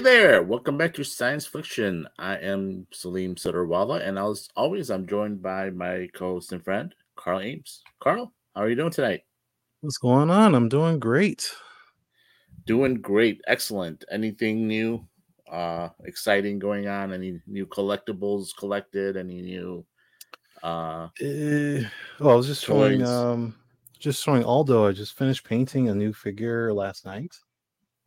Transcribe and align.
Hey 0.00 0.04
there, 0.04 0.42
welcome 0.42 0.78
back 0.78 0.94
to 0.94 1.04
Science 1.04 1.44
Fiction. 1.44 2.08
I 2.18 2.36
am 2.36 2.86
Salim 2.90 3.34
Sutterwala, 3.34 4.00
and 4.00 4.18
as 4.18 4.48
always, 4.56 4.88
I'm 4.88 5.06
joined 5.06 5.42
by 5.42 5.68
my 5.68 6.08
co-host 6.14 6.52
and 6.52 6.64
friend, 6.64 6.94
Carl 7.16 7.40
Ames. 7.40 7.82
Carl, 7.98 8.32
how 8.54 8.62
are 8.62 8.70
you 8.70 8.76
doing 8.76 8.92
tonight? 8.92 9.24
What's 9.82 9.98
going 9.98 10.30
on? 10.30 10.54
I'm 10.54 10.70
doing 10.70 10.98
great. 11.00 11.52
Doing 12.64 12.94
great, 13.02 13.42
excellent. 13.46 14.06
Anything 14.10 14.66
new, 14.66 15.06
uh, 15.52 15.90
exciting 16.04 16.58
going 16.58 16.88
on? 16.88 17.12
Any 17.12 17.38
new 17.46 17.66
collectibles 17.66 18.56
collected? 18.56 19.18
Any 19.18 19.42
new? 19.42 19.84
Uh, 20.62 21.08
uh 21.22 21.82
well, 22.18 22.30
I 22.30 22.34
was 22.36 22.46
just 22.46 22.64
showing, 22.64 23.06
um, 23.06 23.54
just 23.98 24.24
showing 24.24 24.44
Aldo. 24.44 24.88
I 24.88 24.92
just 24.92 25.18
finished 25.18 25.44
painting 25.44 25.90
a 25.90 25.94
new 25.94 26.14
figure 26.14 26.72
last 26.72 27.04
night. 27.04 27.36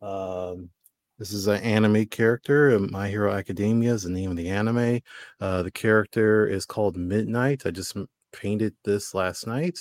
Um, 0.02 0.70
this 1.18 1.32
is 1.32 1.46
an 1.46 1.62
anime 1.62 2.06
character. 2.06 2.78
My 2.78 3.08
Hero 3.08 3.32
Academia 3.32 3.92
is 3.92 4.02
the 4.02 4.10
name 4.10 4.30
of 4.30 4.36
the 4.36 4.48
anime. 4.48 5.00
Uh, 5.40 5.62
the 5.62 5.70
character 5.70 6.46
is 6.46 6.66
called 6.66 6.96
Midnight. 6.96 7.66
I 7.66 7.70
just 7.70 7.96
painted 8.32 8.74
this 8.84 9.14
last 9.14 9.46
night. 9.46 9.78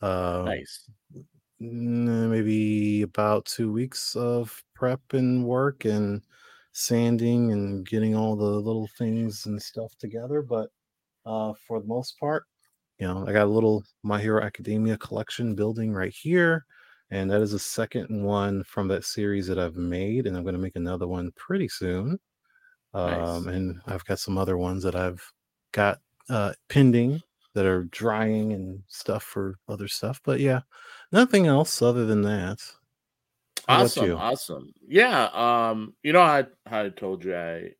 Uh, 0.00 0.44
nice. 0.46 0.88
Maybe 1.58 3.02
about 3.02 3.44
two 3.44 3.70
weeks 3.70 4.16
of 4.16 4.62
prep 4.74 5.00
and 5.12 5.44
work 5.44 5.84
and 5.84 6.22
sanding 6.72 7.52
and 7.52 7.86
getting 7.86 8.16
all 8.16 8.34
the 8.34 8.44
little 8.44 8.88
things 8.96 9.44
and 9.44 9.60
stuff 9.60 9.94
together. 9.98 10.40
But 10.40 10.70
uh, 11.26 11.52
for 11.66 11.80
the 11.80 11.86
most 11.86 12.18
part, 12.18 12.44
you 12.98 13.06
know, 13.06 13.26
I 13.28 13.32
got 13.32 13.44
a 13.44 13.50
little 13.50 13.84
My 14.02 14.18
Hero 14.18 14.42
Academia 14.42 14.96
collection 14.96 15.54
building 15.54 15.92
right 15.92 16.14
here 16.14 16.64
and 17.10 17.30
that 17.30 17.40
is 17.40 17.52
the 17.52 17.58
second 17.58 18.06
one 18.22 18.62
from 18.64 18.88
that 18.88 19.04
series 19.04 19.46
that 19.48 19.58
I've 19.58 19.76
made, 19.76 20.26
and 20.26 20.36
I'm 20.36 20.44
going 20.44 20.54
to 20.54 20.60
make 20.60 20.76
another 20.76 21.08
one 21.08 21.32
pretty 21.32 21.68
soon. 21.68 22.18
Nice. 22.94 23.28
Um, 23.28 23.48
and 23.48 23.80
I've 23.86 24.04
got 24.04 24.18
some 24.18 24.38
other 24.38 24.56
ones 24.56 24.82
that 24.82 24.94
I've 24.94 25.22
got 25.72 25.98
uh, 26.28 26.52
pending 26.68 27.20
that 27.54 27.66
are 27.66 27.84
drying 27.84 28.52
and 28.52 28.82
stuff 28.88 29.22
for 29.22 29.56
other 29.68 29.88
stuff. 29.88 30.20
But 30.24 30.40
yeah, 30.40 30.60
nothing 31.12 31.46
else 31.46 31.82
other 31.82 32.06
than 32.06 32.22
that. 32.22 32.58
How 33.68 33.82
awesome, 33.82 34.16
awesome. 34.16 34.72
Yeah, 34.86 35.24
um, 35.32 35.94
you 36.02 36.12
know, 36.12 36.22
I 36.22 36.46
I 36.66 36.88
told 36.88 37.24
you 37.24 37.36
I 37.36 37.72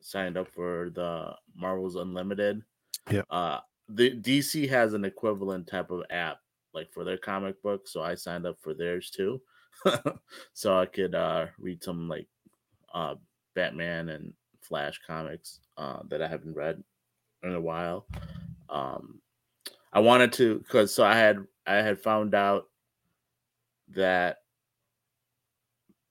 signed 0.00 0.36
up 0.36 0.48
for 0.48 0.90
the 0.94 1.34
Marvels 1.56 1.96
Unlimited. 1.96 2.62
Yeah. 3.10 3.22
Uh, 3.30 3.60
the 3.88 4.10
DC 4.10 4.68
has 4.68 4.94
an 4.94 5.04
equivalent 5.04 5.66
type 5.66 5.90
of 5.90 6.02
app 6.10 6.38
like 6.74 6.92
for 6.92 7.04
their 7.04 7.18
comic 7.18 7.62
book, 7.62 7.88
so 7.88 8.02
I 8.02 8.14
signed 8.14 8.46
up 8.46 8.58
for 8.60 8.74
theirs 8.74 9.10
too, 9.10 9.40
so 10.52 10.78
I 10.78 10.86
could 10.86 11.14
uh, 11.14 11.46
read 11.58 11.82
some 11.82 12.08
like 12.08 12.26
uh, 12.94 13.14
Batman 13.54 14.08
and 14.10 14.32
Flash 14.60 15.00
comics 15.06 15.60
uh, 15.76 16.00
that 16.08 16.22
I 16.22 16.28
haven't 16.28 16.54
read 16.54 16.82
in 17.42 17.54
a 17.54 17.60
while. 17.60 18.06
Um, 18.68 19.20
I 19.92 20.00
wanted 20.00 20.32
to 20.34 20.58
because 20.58 20.94
so 20.94 21.04
I 21.04 21.16
had 21.16 21.38
I 21.66 21.76
had 21.76 22.00
found 22.00 22.34
out 22.34 22.68
that 23.88 24.38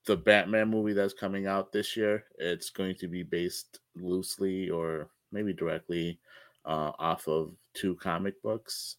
the 0.06 0.16
Batman 0.16 0.68
movie 0.68 0.92
that's 0.92 1.14
coming 1.14 1.46
out 1.46 1.72
this 1.72 1.96
year 1.96 2.24
it's 2.38 2.70
going 2.70 2.96
to 2.96 3.08
be 3.08 3.22
based 3.22 3.80
loosely 3.96 4.68
or 4.68 5.10
maybe 5.30 5.52
directly 5.52 6.18
uh, 6.64 6.92
off 6.98 7.26
of 7.28 7.54
two 7.74 7.96
comic 7.96 8.40
books. 8.42 8.96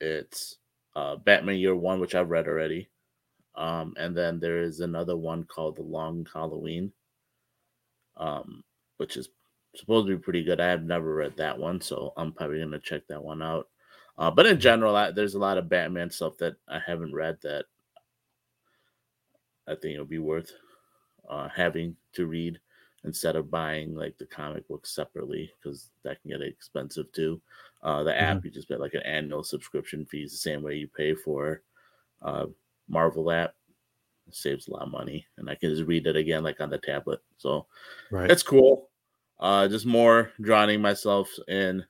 It's 0.00 0.58
uh, 0.98 1.16
Batman 1.16 1.56
Year 1.58 1.76
One, 1.76 2.00
which 2.00 2.16
I've 2.16 2.30
read 2.30 2.48
already. 2.48 2.88
Um, 3.54 3.94
and 3.96 4.16
then 4.16 4.40
there 4.40 4.62
is 4.62 4.80
another 4.80 5.16
one 5.16 5.44
called 5.44 5.76
The 5.76 5.82
Long 5.82 6.26
Halloween, 6.32 6.92
um, 8.16 8.64
which 8.96 9.16
is 9.16 9.28
supposed 9.76 10.08
to 10.08 10.16
be 10.16 10.22
pretty 10.22 10.42
good. 10.42 10.60
I 10.60 10.66
have 10.66 10.82
never 10.82 11.14
read 11.14 11.36
that 11.36 11.56
one, 11.56 11.80
so 11.80 12.12
I'm 12.16 12.32
probably 12.32 12.58
gonna 12.60 12.80
check 12.80 13.06
that 13.08 13.22
one 13.22 13.42
out. 13.42 13.68
Uh, 14.16 14.30
but 14.30 14.46
in 14.46 14.54
mm-hmm. 14.54 14.60
general, 14.60 14.96
I, 14.96 15.12
there's 15.12 15.34
a 15.34 15.38
lot 15.38 15.58
of 15.58 15.68
Batman 15.68 16.10
stuff 16.10 16.36
that 16.38 16.54
I 16.68 16.80
haven't 16.84 17.14
read 17.14 17.38
that 17.42 17.66
I 19.68 19.74
think 19.74 19.94
it'll 19.94 20.04
be 20.04 20.18
worth 20.18 20.52
uh, 21.28 21.48
having 21.48 21.96
to 22.14 22.26
read 22.26 22.58
instead 23.04 23.36
of 23.36 23.50
buying 23.50 23.94
like 23.94 24.16
the 24.18 24.26
comic 24.26 24.66
books 24.68 24.94
separately 24.94 25.50
because 25.60 25.90
that 26.02 26.20
can 26.20 26.30
get 26.30 26.42
expensive 26.42 27.10
too. 27.12 27.40
Uh, 27.82 28.02
the 28.02 28.20
app 28.20 28.38
mm-hmm. 28.38 28.46
you 28.46 28.52
just 28.52 28.68
pay 28.68 28.76
like 28.76 28.94
an 28.94 29.02
annual 29.02 29.44
subscription 29.44 30.04
fees 30.04 30.32
the 30.32 30.38
same 30.38 30.62
way 30.62 30.74
you 30.74 30.88
pay 30.88 31.14
for 31.14 31.62
uh, 32.22 32.46
Marvel 32.88 33.30
app. 33.30 33.54
It 34.26 34.34
saves 34.34 34.68
a 34.68 34.72
lot 34.72 34.82
of 34.82 34.90
money, 34.90 35.26
and 35.38 35.48
I 35.48 35.54
can 35.54 35.70
just 35.70 35.86
read 35.86 36.06
it 36.06 36.16
again 36.16 36.42
like 36.42 36.60
on 36.60 36.70
the 36.70 36.78
tablet. 36.78 37.20
So 37.38 37.66
right. 38.10 38.30
it's 38.30 38.42
cool. 38.42 38.90
Uh, 39.40 39.68
just 39.68 39.86
more 39.86 40.32
drowning 40.40 40.82
myself 40.82 41.30
in 41.46 41.84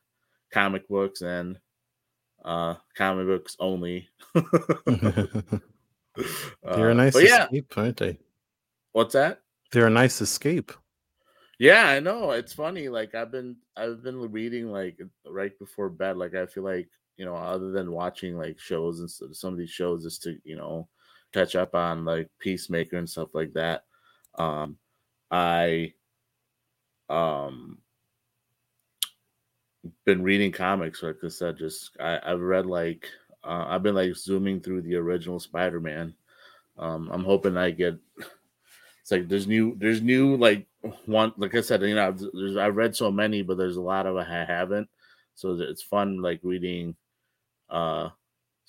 comic 0.53 0.87
books 0.89 1.23
and 1.23 1.59
uh, 2.45 2.75
comic 2.95 3.27
books 3.27 3.57
only. 3.59 4.09
They're 4.35 4.45
a 6.89 6.91
uh, 6.91 6.95
nice 6.95 7.17
escape, 7.17 7.73
yeah. 7.77 7.83
aren't 7.83 7.97
they? 7.97 8.19
What's 8.93 9.15
that? 9.15 9.41
They're 9.73 9.87
a 9.87 9.91
nice 9.91 10.21
escape. 10.21 10.73
Yeah, 11.58 11.88
I 11.88 12.00
know. 12.00 12.31
It's 12.32 12.52
funny. 12.52 12.88
Like 12.88 13.14
I've 13.14 13.32
been 13.32 13.56
I've 13.76 14.02
been 14.02 14.16
reading 14.31 14.70
like 14.70 14.99
right 15.26 15.56
before 15.58 15.88
bed. 15.90 16.16
Like 16.16 16.34
I 16.34 16.46
feel 16.46 16.62
like, 16.64 16.88
you 17.16 17.25
know, 17.25 17.34
other 17.34 17.72
than 17.72 17.90
watching 17.93 18.37
like 18.38 18.60
shows 18.60 19.00
and 19.00 19.10
some 19.37 19.52
of 19.52 19.58
these 19.58 19.70
shows 19.70 20.05
just 20.05 20.22
to, 20.22 20.38
you 20.44 20.56
know, 20.56 20.88
catch 21.32 21.56
up 21.56 21.75
on 21.75 22.05
like 22.05 22.28
Peacemaker 22.38 22.96
and 22.96 23.10
stuff 23.10 23.34
like 23.34 23.52
that. 23.55 23.84
Um 24.38 24.76
I 25.31 25.94
um 27.08 27.78
been 30.05 30.22
reading 30.22 30.52
comics, 30.52 31.02
like 31.02 31.16
I 31.25 31.28
said, 31.28 31.56
just 31.58 31.96
I, 32.00 32.20
I've 32.25 32.40
read 32.40 32.66
like 32.66 33.08
uh, 33.44 33.66
I've 33.69 33.82
been 33.82 33.94
like 33.94 34.14
zooming 34.14 34.60
through 34.60 34.82
the 34.82 34.96
original 34.96 35.38
Spider-Man. 35.38 36.14
Um, 36.78 37.10
I'm 37.12 37.25
hoping 37.25 37.56
I 37.56 37.70
get 37.70 37.96
it's 39.02 39.10
like 39.10 39.28
there's 39.28 39.46
new 39.46 39.76
there's 39.78 40.02
new 40.02 40.37
like 40.37 40.66
one 41.07 41.33
like 41.37 41.55
I 41.55 41.61
said, 41.61 41.83
you 41.83 41.95
know, 41.95 42.09
I've, 42.09 42.57
I've 42.59 42.77
read 42.77 42.95
so 42.95 43.11
many, 43.11 43.43
but 43.43 43.57
there's 43.57 43.77
a 43.77 43.83
lot 43.83 44.07
of 44.07 44.17
I 44.17 44.45
haven't. 44.45 44.89
So 45.35 45.55
it's 45.55 45.83
fun 45.83 46.23
like 46.23 46.41
reading 46.43 46.97
uh 47.71 48.09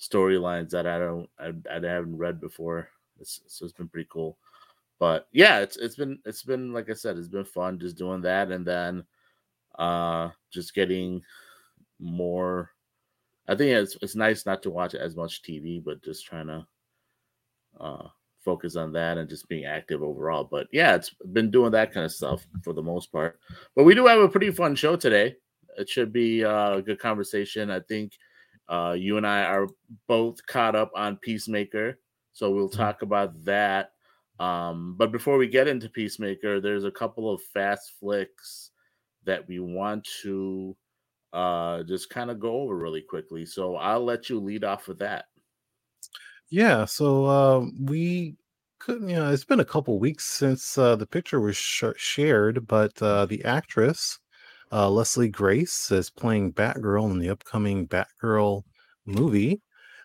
storylines 0.00 0.70
that 0.70 0.86
I 0.86 0.98
don't 0.98 1.28
I, 1.38 1.52
I 1.70 1.80
haven't 1.86 2.16
read 2.16 2.40
before. 2.40 2.88
It's, 3.20 3.40
so 3.46 3.64
it's 3.64 3.74
been 3.74 3.88
pretty 3.88 4.08
cool. 4.10 4.38
But 4.98 5.28
yeah, 5.32 5.60
it's 5.60 5.76
it's 5.76 5.96
been 5.96 6.18
it's 6.24 6.42
been 6.42 6.72
like 6.72 6.90
I 6.90 6.94
said, 6.94 7.16
it's 7.16 7.28
been 7.28 7.44
fun 7.44 7.78
just 7.78 7.96
doing 7.96 8.20
that, 8.22 8.50
and 8.50 8.66
then 8.66 9.04
uh, 9.78 10.30
just 10.50 10.74
getting 10.74 11.22
more. 11.98 12.70
I 13.48 13.54
think 13.56 13.70
it's 13.70 13.96
it's 14.02 14.14
nice 14.14 14.44
not 14.46 14.62
to 14.62 14.70
watch 14.70 14.94
as 14.94 15.16
much 15.16 15.42
TV, 15.42 15.82
but 15.82 16.02
just 16.02 16.26
trying 16.26 16.48
to 16.48 16.66
uh, 17.80 18.08
focus 18.44 18.76
on 18.76 18.92
that 18.92 19.18
and 19.18 19.28
just 19.28 19.48
being 19.48 19.64
active 19.64 20.02
overall. 20.02 20.44
But 20.44 20.68
yeah, 20.72 20.94
it's 20.94 21.14
been 21.32 21.50
doing 21.50 21.72
that 21.72 21.92
kind 21.92 22.04
of 22.04 22.12
stuff 22.12 22.46
for 22.62 22.72
the 22.72 22.82
most 22.82 23.12
part. 23.12 23.38
But 23.76 23.84
we 23.84 23.94
do 23.94 24.06
have 24.06 24.20
a 24.20 24.28
pretty 24.28 24.50
fun 24.50 24.74
show 24.74 24.96
today. 24.96 25.36
It 25.78 25.88
should 25.88 26.12
be 26.12 26.44
uh, 26.44 26.76
a 26.76 26.82
good 26.82 26.98
conversation. 26.98 27.70
I 27.70 27.80
think 27.80 28.12
uh, 28.68 28.94
you 28.98 29.16
and 29.16 29.26
I 29.26 29.44
are 29.44 29.68
both 30.06 30.44
caught 30.46 30.76
up 30.76 30.90
on 30.94 31.16
Peacemaker, 31.16 31.98
so 32.32 32.50
we'll 32.50 32.68
mm-hmm. 32.68 32.80
talk 32.80 33.02
about 33.02 33.44
that. 33.44 33.92
Um, 34.38 34.94
but 34.96 35.12
before 35.12 35.36
we 35.36 35.48
get 35.48 35.68
into 35.68 35.88
Peacemaker, 35.88 36.60
there's 36.60 36.84
a 36.84 36.90
couple 36.90 37.32
of 37.32 37.42
fast 37.52 37.92
flicks 38.00 38.70
that 39.24 39.46
we 39.46 39.60
want 39.60 40.08
to 40.22 40.74
uh, 41.32 41.82
just 41.82 42.10
kind 42.10 42.30
of 42.30 42.40
go 42.40 42.62
over 42.62 42.76
really 42.76 43.02
quickly. 43.02 43.44
So 43.44 43.76
I'll 43.76 44.04
let 44.04 44.30
you 44.30 44.40
lead 44.40 44.64
off 44.64 44.88
with 44.88 44.98
that. 45.00 45.26
Yeah, 46.50 46.84
so 46.84 47.26
uh, 47.26 47.66
we 47.80 48.36
could, 48.80 49.02
you 49.02 49.14
know, 49.16 49.30
it's 49.32 49.44
been 49.44 49.60
a 49.60 49.64
couple 49.64 49.98
weeks 49.98 50.26
since 50.26 50.76
uh, 50.78 50.96
the 50.96 51.06
picture 51.06 51.40
was 51.40 51.56
sh- 51.56 51.84
shared, 51.96 52.66
but 52.66 53.00
uh, 53.02 53.26
the 53.26 53.44
actress 53.44 54.18
uh, 54.72 54.88
Leslie 54.90 55.28
Grace 55.28 55.90
is 55.90 56.10
playing 56.10 56.52
Batgirl 56.52 57.10
in 57.10 57.18
the 57.18 57.30
upcoming 57.30 57.86
Batgirl 57.88 58.62
movie. 59.06 59.62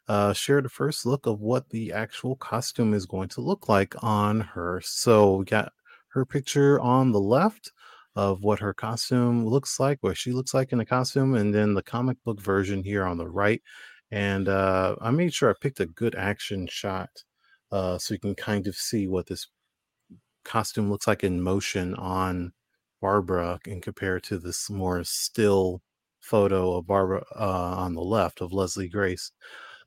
Uh, 0.07 0.33
shared 0.33 0.65
a 0.67 0.69
first 0.69 1.03
look 1.05 1.25
of 1.25 1.39
what 1.41 1.69
the 1.69 1.91
actual 1.91 2.35
costume 2.35 2.93
is 2.93 3.07
going 3.07 3.27
to 3.29 3.41
look 3.41 3.67
like 3.69 3.95
on 4.03 4.39
her. 4.39 4.79
So 4.83 5.37
we 5.37 5.45
got 5.45 5.71
her 6.09 6.25
picture 6.25 6.79
on 6.79 7.11
the 7.11 7.19
left 7.19 7.71
of 8.15 8.43
what 8.43 8.59
her 8.59 8.73
costume 8.73 9.45
looks 9.47 9.79
like, 9.79 9.97
what 10.01 10.15
she 10.17 10.31
looks 10.31 10.53
like 10.53 10.71
in 10.71 10.77
the 10.77 10.85
costume, 10.85 11.33
and 11.35 11.53
then 11.53 11.73
the 11.73 11.81
comic 11.83 12.17
book 12.23 12.39
version 12.39 12.83
here 12.83 13.03
on 13.03 13.17
the 13.17 13.27
right 13.27 13.61
and 14.11 14.47
uh, 14.49 14.95
I 15.01 15.11
made 15.11 15.33
sure 15.33 15.49
I 15.49 15.53
picked 15.59 15.79
a 15.79 15.85
good 15.85 16.15
action 16.15 16.67
shot 16.67 17.09
uh, 17.71 17.97
so 17.97 18.13
you 18.13 18.19
can 18.19 18.35
kind 18.35 18.67
of 18.67 18.75
see 18.75 19.07
what 19.07 19.27
this 19.27 19.47
costume 20.43 20.89
looks 20.89 21.07
like 21.07 21.23
in 21.23 21.41
motion 21.41 21.95
on 21.95 22.53
Barbara 23.01 23.59
and 23.65 23.81
compare 23.81 24.19
to 24.21 24.37
this 24.39 24.69
more 24.69 25.03
still 25.03 25.81
photo 26.21 26.75
of 26.77 26.87
Barbara 26.87 27.23
uh, 27.35 27.75
on 27.77 27.93
the 27.93 28.01
left 28.01 28.41
of 28.41 28.53
Leslie 28.53 28.89
Grace. 28.89 29.31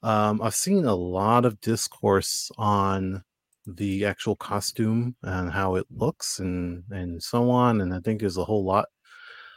Um, 0.02 0.40
I've 0.42 0.54
seen 0.54 0.84
a 0.84 0.94
lot 0.94 1.44
of 1.44 1.60
discourse 1.60 2.50
on 2.58 3.24
the 3.66 4.04
actual 4.06 4.36
costume 4.36 5.14
and 5.22 5.50
how 5.52 5.74
it 5.74 5.86
looks 5.90 6.38
and 6.38 6.84
and 6.90 7.22
so 7.22 7.50
on 7.50 7.82
and 7.82 7.92
i 7.92 8.00
think 8.00 8.18
there's 8.18 8.38
a 8.38 8.44
whole 8.44 8.64
lot 8.64 8.86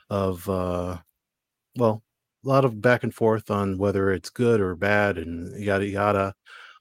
of 0.10 0.48
uh 0.50 0.98
well 1.78 2.04
a 2.44 2.48
lot 2.48 2.66
of 2.66 2.82
back 2.82 3.04
and 3.04 3.14
forth 3.14 3.52
on 3.52 3.78
whether 3.78 4.12
it's 4.12 4.30
good 4.30 4.62
or 4.62 4.76
bad 4.76 5.18
and 5.18 5.60
yada 5.62 5.86
yada 5.86 6.34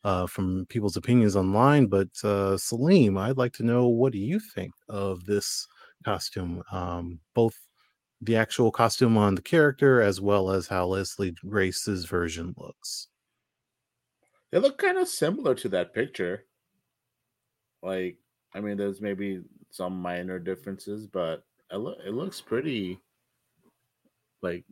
uh, 0.05 0.27
from 0.27 0.67
people's 0.69 0.97
opinions 0.97 1.37
online. 1.37 1.87
But 1.87 2.09
uh, 2.25 2.57
Salim, 2.57 3.19
I'd 3.19 3.37
like 3.37 3.53
to 3.55 3.63
know 3.63 3.89
what 3.89 4.13
do 4.13 4.19
you 4.19 4.41
think 4.41 4.73
of 4.89 5.25
this 5.27 5.67
costume, 6.05 6.63
um, 6.73 7.21
both 7.35 7.55
the 8.23 8.37
actual 8.37 8.71
costume 8.71 9.17
on 9.17 9.35
the 9.35 9.43
character 9.43 10.01
as 10.01 10.21
well 10.21 10.51
as 10.51 10.67
how 10.67 10.87
Leslie 10.87 11.35
Grace's 11.47 12.05
version 12.05 12.55
looks. 12.57 13.09
They 14.51 14.59
look 14.59 14.79
kind 14.79 14.99
of 14.99 15.09
similar 15.09 15.55
to 15.57 15.69
that 15.71 15.95
picture. 15.95 16.45
Like, 17.83 18.19
I 18.55 18.61
mean, 18.61 18.77
there's 18.77 19.01
maybe 19.01 19.43
some 19.71 20.01
minor 20.01 20.39
differences, 20.39 21.07
but 21.07 21.45
it, 21.71 21.77
lo- 21.77 21.97
it 22.05 22.13
looks 22.13 22.41
pretty 22.41 22.99
like 24.43 24.65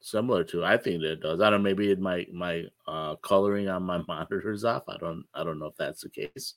similar 0.00 0.44
to. 0.44 0.64
I 0.64 0.76
think 0.76 1.02
that 1.02 1.12
it 1.12 1.20
does. 1.20 1.40
I 1.40 1.50
don't. 1.50 1.62
Maybe 1.62 1.90
it 1.90 2.00
my 2.00 2.26
my 2.32 2.64
uh, 2.86 3.16
coloring 3.16 3.68
on 3.68 3.82
my 3.82 4.02
monitors 4.08 4.64
off. 4.64 4.84
I 4.88 4.96
don't. 4.98 5.24
I 5.34 5.44
don't 5.44 5.58
know 5.58 5.66
if 5.66 5.76
that's 5.76 6.02
the 6.02 6.10
case. 6.10 6.54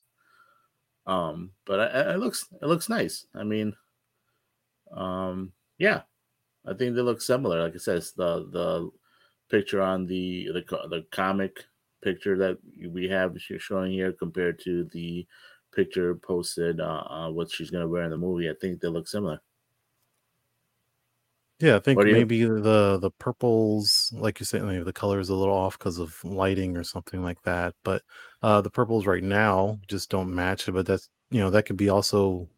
Um, 1.06 1.52
but 1.66 1.80
I, 1.80 2.14
it 2.14 2.20
looks 2.20 2.48
it 2.62 2.66
looks 2.66 2.90
nice. 2.90 3.26
I 3.36 3.44
mean, 3.44 3.76
um, 4.96 5.52
yeah, 5.78 6.02
I 6.66 6.74
think 6.74 6.96
they 6.96 7.02
look 7.02 7.22
similar. 7.22 7.62
Like 7.62 7.76
I 7.76 7.80
said, 7.80 8.02
the 8.16 8.48
the 8.52 8.90
picture 9.50 9.82
on 9.82 10.06
the 10.08 10.50
the 10.54 10.62
the 10.90 11.06
comic 11.12 11.66
picture 12.04 12.38
that 12.38 12.58
we 12.90 13.08
have 13.08 13.34
she's 13.40 13.62
showing 13.62 13.92
here 13.92 14.12
compared 14.12 14.60
to 14.60 14.84
the 14.92 15.26
picture 15.74 16.16
posted 16.16 16.82
uh, 16.82 17.04
uh 17.10 17.30
what 17.30 17.50
she's 17.50 17.72
to 17.72 17.88
wear 17.88 18.04
in 18.04 18.12
the 18.12 18.18
movie. 18.18 18.50
I 18.50 18.54
think 18.60 18.80
they 18.80 18.88
look 18.88 19.08
similar. 19.08 19.42
Yeah, 21.64 21.78
I 21.78 21.80
think 21.80 22.06
maybe 22.06 22.44
the 22.44 22.98
the 23.02 23.12
purples, 23.20 24.12
like 24.14 24.42
you 24.42 24.46
said, 24.46 24.64
maybe 24.64 24.84
the 24.84 24.92
color 24.92 25.18
is 25.22 25.30
a 25.30 25.36
little 25.36 25.54
off 25.56 25.80
because 25.80 25.98
of 25.98 26.22
lighting 26.26 26.76
or 26.76 26.84
something 26.84 27.24
like 27.24 27.42
that. 27.44 27.74
But 27.86 28.02
uh, 28.42 28.60
the 28.60 28.70
purples 28.70 29.06
right 29.06 29.24
now 29.24 29.80
just 29.88 30.10
don't 30.10 30.36
match 30.36 30.68
it. 30.68 30.74
But 30.74 30.86
that's 30.86 31.10
you 31.32 31.40
know 31.40 31.50
that 31.52 31.66
could 31.66 31.78
be 31.78 31.88
also 31.88 32.50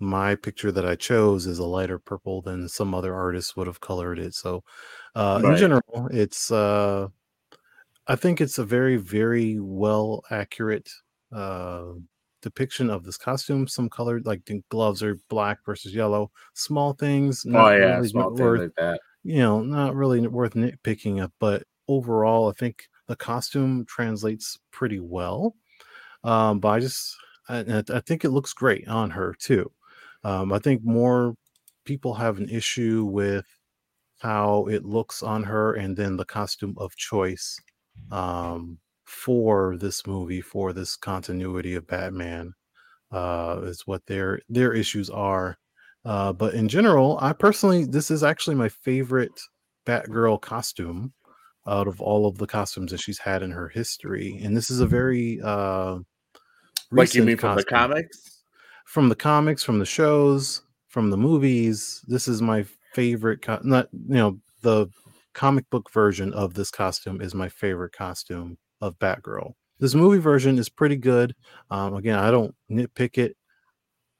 my 0.00 0.34
picture 0.36 0.72
that 0.72 0.86
I 0.86 0.96
chose 0.96 1.46
is 1.46 1.60
a 1.60 1.66
lighter 1.66 2.00
purple 2.00 2.42
than 2.42 2.68
some 2.68 2.94
other 2.94 3.14
artists 3.14 3.56
would 3.56 3.68
have 3.68 3.80
colored 3.80 4.18
it. 4.18 4.34
So 4.34 4.64
uh, 5.14 5.42
in 5.44 5.54
general, 5.54 6.08
it's 6.10 6.50
uh, 6.50 7.08
I 8.06 8.16
think 8.16 8.40
it's 8.40 8.58
a 8.58 8.64
very 8.64 8.96
very 8.96 9.60
well 9.60 10.22
accurate 10.30 10.90
uh, 11.32 11.92
depiction 12.42 12.90
of 12.90 13.04
this 13.04 13.16
costume. 13.16 13.66
Some 13.66 13.88
colored, 13.88 14.26
like 14.26 14.44
the 14.44 14.62
gloves 14.68 15.02
are 15.02 15.18
black 15.28 15.64
versus 15.64 15.94
yellow. 15.94 16.30
Small 16.54 16.92
things. 16.92 17.46
oh 17.48 17.70
yeah, 17.70 17.96
really 17.96 18.08
small 18.08 18.34
worth, 18.34 18.60
things 18.60 18.72
like 18.76 18.86
that. 18.86 19.00
You 19.24 19.38
know, 19.38 19.62
not 19.62 19.94
really 19.94 20.26
worth 20.26 20.54
nitpicking 20.54 21.22
of, 21.22 21.32
but 21.38 21.64
overall, 21.88 22.48
I 22.48 22.52
think 22.52 22.88
the 23.06 23.16
costume 23.16 23.84
translates 23.86 24.58
pretty 24.70 25.00
well. 25.00 25.54
Um, 26.24 26.60
but 26.60 26.68
I 26.68 26.80
just, 26.80 27.16
I, 27.48 27.82
I 27.88 28.00
think 28.00 28.24
it 28.24 28.30
looks 28.30 28.52
great 28.52 28.86
on 28.88 29.10
her 29.10 29.34
too. 29.38 29.70
Um, 30.24 30.52
I 30.52 30.58
think 30.58 30.84
more 30.84 31.34
people 31.84 32.14
have 32.14 32.38
an 32.38 32.48
issue 32.48 33.04
with 33.04 33.46
how 34.20 34.66
it 34.66 34.84
looks 34.84 35.22
on 35.22 35.42
her 35.42 35.74
and 35.74 35.96
then 35.96 36.16
the 36.16 36.24
costume 36.24 36.74
of 36.78 36.94
choice 36.94 37.58
um, 38.12 38.78
for 39.12 39.76
this 39.76 40.06
movie 40.06 40.40
for 40.40 40.72
this 40.72 40.96
continuity 40.96 41.74
of 41.74 41.86
Batman 41.86 42.54
uh, 43.12 43.60
is 43.64 43.82
what 43.86 44.04
their 44.06 44.40
their 44.48 44.72
issues 44.72 45.10
are. 45.10 45.58
Uh, 46.04 46.32
but 46.32 46.54
in 46.54 46.66
general, 46.66 47.18
I 47.20 47.32
personally 47.34 47.84
this 47.84 48.10
is 48.10 48.24
actually 48.24 48.56
my 48.56 48.68
favorite 48.68 49.38
Batgirl 49.86 50.40
costume 50.40 51.12
out 51.66 51.86
of 51.86 52.00
all 52.00 52.26
of 52.26 52.38
the 52.38 52.46
costumes 52.46 52.90
that 52.90 53.00
she's 53.00 53.18
had 53.18 53.42
in 53.42 53.52
her 53.52 53.68
history, 53.68 54.40
and 54.42 54.56
this 54.56 54.70
is 54.70 54.80
a 54.80 54.86
very 54.86 55.40
uh, 55.44 55.98
like 56.90 57.14
you 57.14 57.22
mean 57.22 57.36
from 57.36 57.54
the 57.54 57.64
comics, 57.64 58.42
from 58.86 59.08
the 59.08 59.14
comics, 59.14 59.62
from 59.62 59.78
the 59.78 59.86
shows, 59.86 60.62
from 60.88 61.10
the 61.10 61.18
movies. 61.18 62.02
This 62.08 62.26
is 62.26 62.42
my 62.42 62.64
favorite. 62.94 63.42
Co- 63.42 63.60
not 63.62 63.88
you 63.92 64.16
know 64.16 64.38
the 64.62 64.88
comic 65.34 65.68
book 65.70 65.90
version 65.92 66.32
of 66.32 66.54
this 66.54 66.70
costume 66.70 67.20
is 67.20 67.34
my 67.34 67.48
favorite 67.48 67.92
costume 67.92 68.56
of 68.82 68.98
Batgirl. 68.98 69.54
This 69.78 69.94
movie 69.94 70.18
version 70.18 70.58
is 70.58 70.68
pretty 70.68 70.96
good. 70.96 71.34
Um, 71.70 71.94
again, 71.94 72.18
I 72.18 72.30
don't 72.30 72.54
nitpick 72.70 73.16
it 73.16 73.36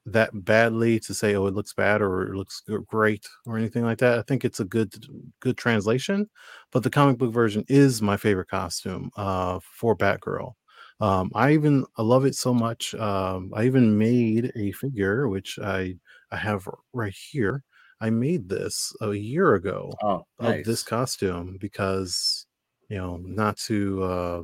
that 0.05 0.31
badly 0.33 0.99
to 0.99 1.13
say 1.13 1.33
oh 1.35 1.45
it 1.45 1.53
looks 1.53 1.73
bad 1.73 2.01
or 2.01 2.33
it 2.33 2.35
looks 2.35 2.61
great 2.87 3.25
or 3.45 3.57
anything 3.57 3.83
like 3.83 3.99
that. 3.99 4.19
I 4.19 4.21
think 4.23 4.43
it's 4.43 4.59
a 4.59 4.65
good 4.65 4.93
good 5.39 5.57
translation, 5.57 6.29
but 6.71 6.83
the 6.83 6.89
comic 6.89 7.17
book 7.17 7.31
version 7.33 7.63
is 7.67 8.01
my 8.01 8.17
favorite 8.17 8.49
costume 8.49 9.11
uh, 9.15 9.59
for 9.61 9.95
Batgirl. 9.95 10.53
Um, 10.99 11.31
I 11.33 11.53
even 11.53 11.85
I 11.97 12.01
love 12.01 12.25
it 12.25 12.35
so 12.35 12.53
much. 12.53 12.93
Um, 12.95 13.51
I 13.53 13.65
even 13.65 13.97
made 13.97 14.51
a 14.55 14.71
figure 14.73 15.27
which 15.27 15.59
I 15.59 15.95
I 16.31 16.37
have 16.37 16.67
right 16.91 17.15
here. 17.31 17.63
I 18.01 18.09
made 18.09 18.49
this 18.49 18.93
a 18.99 19.13
year 19.13 19.55
ago 19.55 19.93
oh, 20.03 20.25
nice. 20.39 20.59
of 20.59 20.65
this 20.65 20.83
costume 20.83 21.57
because 21.59 22.42
you 22.89 22.97
know, 22.97 23.17
not 23.17 23.57
to 23.57 24.03
uh, 24.03 24.41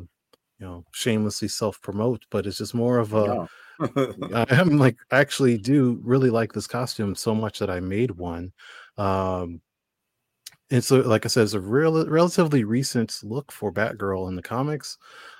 you 0.59 0.65
know 0.65 0.85
shamelessly 0.93 1.47
self 1.47 1.81
promote, 1.81 2.25
but 2.29 2.45
it's 2.45 2.57
just 2.57 2.73
more 2.73 2.99
of 2.99 3.13
a. 3.13 3.47
I 3.81 4.45
am 4.49 4.77
like 4.77 4.97
actually 5.11 5.57
do 5.57 6.01
really 6.03 6.29
like 6.29 6.51
this 6.51 6.67
costume 6.67 7.15
so 7.15 7.33
much 7.33 7.59
that 7.59 7.69
I 7.69 7.79
made 7.79 8.11
one. 8.11 8.51
Um, 8.97 9.61
and 10.71 10.83
so, 10.83 10.97
like 10.97 11.25
I 11.25 11.29
said, 11.29 11.43
it's 11.43 11.53
a 11.53 11.59
real, 11.59 12.05
relatively 12.07 12.63
recent 12.63 13.19
look 13.23 13.51
for 13.51 13.71
Batgirl 13.71 14.27
in 14.27 14.35
the 14.35 14.41
comics. 14.41 14.97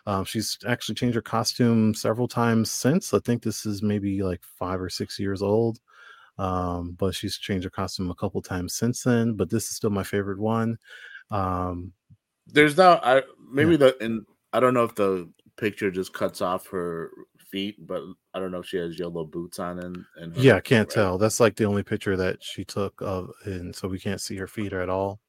Um, 0.08 0.26
she's 0.26 0.58
actually 0.66 0.96
changed 0.96 1.16
her 1.16 1.22
costume 1.22 1.94
several 1.94 2.28
times 2.28 2.72
since. 2.72 3.14
I 3.14 3.20
think 3.20 3.44
this 3.44 3.66
is 3.66 3.84
maybe 3.84 4.24
like 4.24 4.42
five 4.44 4.82
or 4.82 4.90
six 4.90 5.20
years 5.20 5.44
old. 5.44 5.80
Um, 6.40 6.96
but 6.98 7.14
she's 7.14 7.38
changed 7.38 7.66
her 7.66 7.70
costume 7.70 8.10
a 8.10 8.16
couple 8.16 8.42
times 8.42 8.74
since 8.74 9.04
then. 9.04 9.34
But 9.34 9.52
this 9.52 9.70
is 9.70 9.76
still 9.76 9.92
my 9.92 10.04
favorite 10.04 10.40
one. 10.40 10.78
Um, 11.30 11.94
there's 12.54 12.78
no 12.78 13.00
I 13.04 13.24
maybe 13.52 13.72
yeah. 13.72 13.78
the 13.78 13.98
and 14.02 14.26
I 14.54 14.60
don't 14.60 14.74
know 14.74 14.84
if 14.84 14.96
the 14.96 15.30
picture 15.58 15.92
just 15.92 16.14
cuts 16.14 16.42
off 16.42 16.68
her 16.68 17.12
feet, 17.50 17.76
but 17.86 18.02
I 18.34 18.40
don't 18.40 18.52
know 18.52 18.60
if 18.60 18.66
she 18.66 18.78
has 18.78 18.98
yellow 18.98 19.26
boots 19.26 19.60
on. 19.60 19.80
And, 19.80 20.06
and 20.18 20.36
yeah, 20.38 20.56
I 20.56 20.62
can't 20.62 20.88
right? 20.90 20.94
tell. 20.94 21.18
That's 21.18 21.40
like 21.40 21.56
the 21.56 21.66
only 21.66 21.84
picture 21.84 22.16
that 22.16 22.44
she 22.44 22.64
took 22.64 23.02
of, 23.02 23.32
and 23.46 23.76
so 23.76 23.88
we 23.88 24.00
can't 24.00 24.22
see 24.22 24.38
her 24.38 24.48
feet 24.48 24.74
at 24.74 24.90
all. 24.90 25.20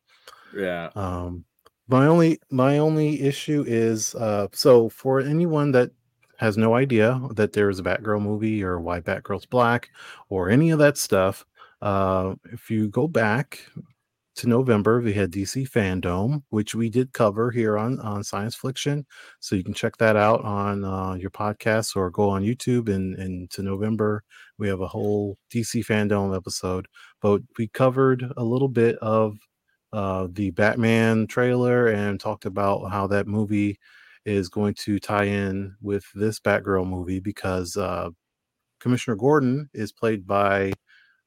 Yeah. 0.54 0.90
Um, 0.94 1.44
my 1.88 2.06
only 2.06 2.40
my 2.50 2.78
only 2.78 3.20
issue 3.22 3.64
is 3.66 4.14
uh, 4.14 4.48
so 4.52 4.88
for 4.88 5.20
anyone 5.20 5.72
that 5.72 5.90
has 6.38 6.56
no 6.56 6.74
idea 6.74 7.20
that 7.34 7.52
there 7.52 7.68
is 7.68 7.80
a 7.80 7.82
Batgirl 7.82 8.22
movie 8.22 8.62
or 8.62 8.80
why 8.80 9.00
Batgirl's 9.00 9.46
black 9.46 9.90
or 10.28 10.48
any 10.48 10.70
of 10.70 10.78
that 10.78 10.96
stuff, 10.96 11.44
uh, 11.82 12.34
if 12.52 12.70
you 12.70 12.88
go 12.88 13.06
back 13.06 13.60
to 14.40 14.48
November, 14.48 15.02
we 15.02 15.12
had 15.12 15.30
DC 15.30 15.68
Fandom, 15.68 16.42
which 16.48 16.74
we 16.74 16.88
did 16.88 17.12
cover 17.12 17.50
here 17.50 17.76
on 17.76 18.00
on 18.00 18.24
Science 18.24 18.54
Fiction. 18.54 19.04
So 19.38 19.54
you 19.54 19.62
can 19.62 19.74
check 19.74 19.98
that 19.98 20.16
out 20.16 20.42
on 20.42 20.82
uh, 20.82 21.12
your 21.14 21.28
podcast 21.28 21.94
or 21.94 22.10
go 22.10 22.30
on 22.30 22.42
YouTube. 22.42 22.88
And, 22.88 23.16
and 23.16 23.50
to 23.50 23.62
November, 23.62 24.24
we 24.56 24.66
have 24.68 24.80
a 24.80 24.88
whole 24.88 25.36
DC 25.52 25.84
Fandom 25.84 26.34
episode. 26.34 26.88
But 27.20 27.42
we 27.58 27.68
covered 27.68 28.32
a 28.38 28.42
little 28.42 28.68
bit 28.68 28.96
of 28.98 29.36
uh, 29.92 30.28
the 30.32 30.52
Batman 30.52 31.26
trailer 31.26 31.88
and 31.88 32.18
talked 32.18 32.46
about 32.46 32.90
how 32.90 33.06
that 33.08 33.26
movie 33.26 33.78
is 34.24 34.48
going 34.48 34.72
to 34.74 34.98
tie 34.98 35.24
in 35.24 35.76
with 35.82 36.04
this 36.14 36.40
Batgirl 36.40 36.88
movie 36.88 37.20
because 37.20 37.76
uh, 37.76 38.08
Commissioner 38.80 39.16
Gordon 39.16 39.68
is 39.74 39.92
played 39.92 40.26
by 40.26 40.72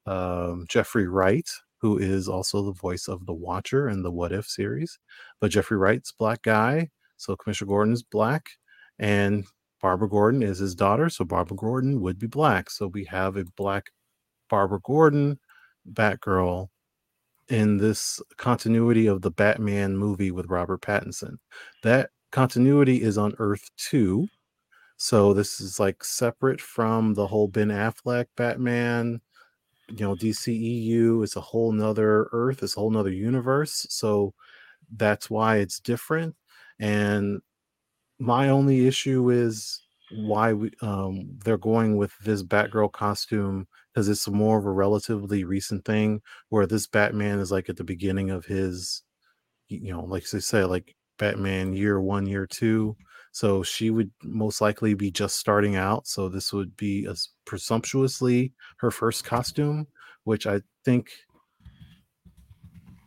um, 0.07 0.65
Jeffrey 0.67 1.07
Wright, 1.07 1.49
who 1.83 1.97
is 1.97 2.29
also 2.29 2.63
the 2.63 2.71
voice 2.71 3.09
of 3.09 3.25
the 3.25 3.33
Watcher 3.33 3.89
in 3.89 4.03
the 4.03 4.11
What 4.11 4.31
If 4.31 4.47
series. 4.47 4.97
But 5.41 5.51
Jeffrey 5.51 5.77
Wright's 5.77 6.13
black 6.13 6.41
guy, 6.41 6.89
so 7.17 7.35
Commissioner 7.35 7.67
Gordon 7.67 7.93
is 7.93 8.03
black, 8.03 8.51
and 8.99 9.45
Barbara 9.81 10.07
Gordon 10.07 10.41
is 10.43 10.59
his 10.59 10.75
daughter, 10.75 11.09
so 11.09 11.25
Barbara 11.25 11.57
Gordon 11.57 11.99
would 11.99 12.17
be 12.17 12.27
black. 12.27 12.69
So 12.69 12.87
we 12.87 13.03
have 13.03 13.35
a 13.35 13.43
black 13.57 13.91
Barbara 14.49 14.79
Gordon 14.85 15.37
Batgirl 15.91 16.69
in 17.49 17.75
this 17.79 18.21
continuity 18.37 19.07
of 19.07 19.21
the 19.21 19.31
Batman 19.31 19.97
movie 19.97 20.31
with 20.31 20.45
Robert 20.45 20.81
Pattinson. 20.81 21.35
That 21.83 22.11
continuity 22.31 23.01
is 23.01 23.17
on 23.17 23.35
Earth 23.39 23.69
2. 23.75 24.25
So 24.95 25.33
this 25.33 25.59
is 25.59 25.81
like 25.81 26.01
separate 26.01 26.61
from 26.61 27.13
the 27.13 27.27
whole 27.27 27.49
Ben 27.49 27.67
Affleck 27.67 28.27
Batman, 28.37 29.19
you 29.89 30.05
know, 30.05 30.15
DCEU 30.15 31.23
is 31.23 31.35
a 31.35 31.41
whole 31.41 31.71
nother 31.71 32.29
Earth, 32.31 32.63
it's 32.63 32.77
a 32.77 32.79
whole 32.79 32.91
nother 32.91 33.11
universe. 33.11 33.85
So 33.89 34.33
that's 34.95 35.29
why 35.29 35.57
it's 35.57 35.79
different. 35.79 36.35
And 36.79 37.41
my 38.19 38.49
only 38.49 38.87
issue 38.87 39.29
is 39.29 39.81
why 40.11 40.53
we 40.53 40.71
um 40.81 41.27
they're 41.43 41.57
going 41.57 41.97
with 41.97 42.13
this 42.19 42.43
Batgirl 42.43 42.91
costume 42.91 43.67
because 43.93 44.09
it's 44.09 44.27
more 44.27 44.59
of 44.59 44.65
a 44.65 44.71
relatively 44.71 45.43
recent 45.43 45.85
thing 45.85 46.21
where 46.49 46.67
this 46.67 46.87
Batman 46.87 47.39
is 47.39 47.51
like 47.51 47.69
at 47.69 47.77
the 47.77 47.83
beginning 47.83 48.29
of 48.31 48.45
his 48.45 49.03
you 49.69 49.93
know, 49.93 50.03
like 50.03 50.29
they 50.29 50.39
say, 50.39 50.63
like 50.65 50.95
Batman 51.17 51.73
year 51.73 51.99
one, 52.01 52.25
year 52.27 52.45
two. 52.47 52.95
So 53.31 53.63
she 53.63 53.89
would 53.89 54.11
most 54.23 54.61
likely 54.61 54.93
be 54.93 55.11
just 55.11 55.37
starting 55.37 55.75
out. 55.75 56.07
So 56.07 56.29
this 56.29 56.53
would 56.53 56.75
be 56.77 57.07
as 57.07 57.29
presumptuously 57.45 58.53
her 58.77 58.91
first 58.91 59.23
costume, 59.23 59.87
which 60.23 60.47
I 60.47 60.61
think 60.85 61.11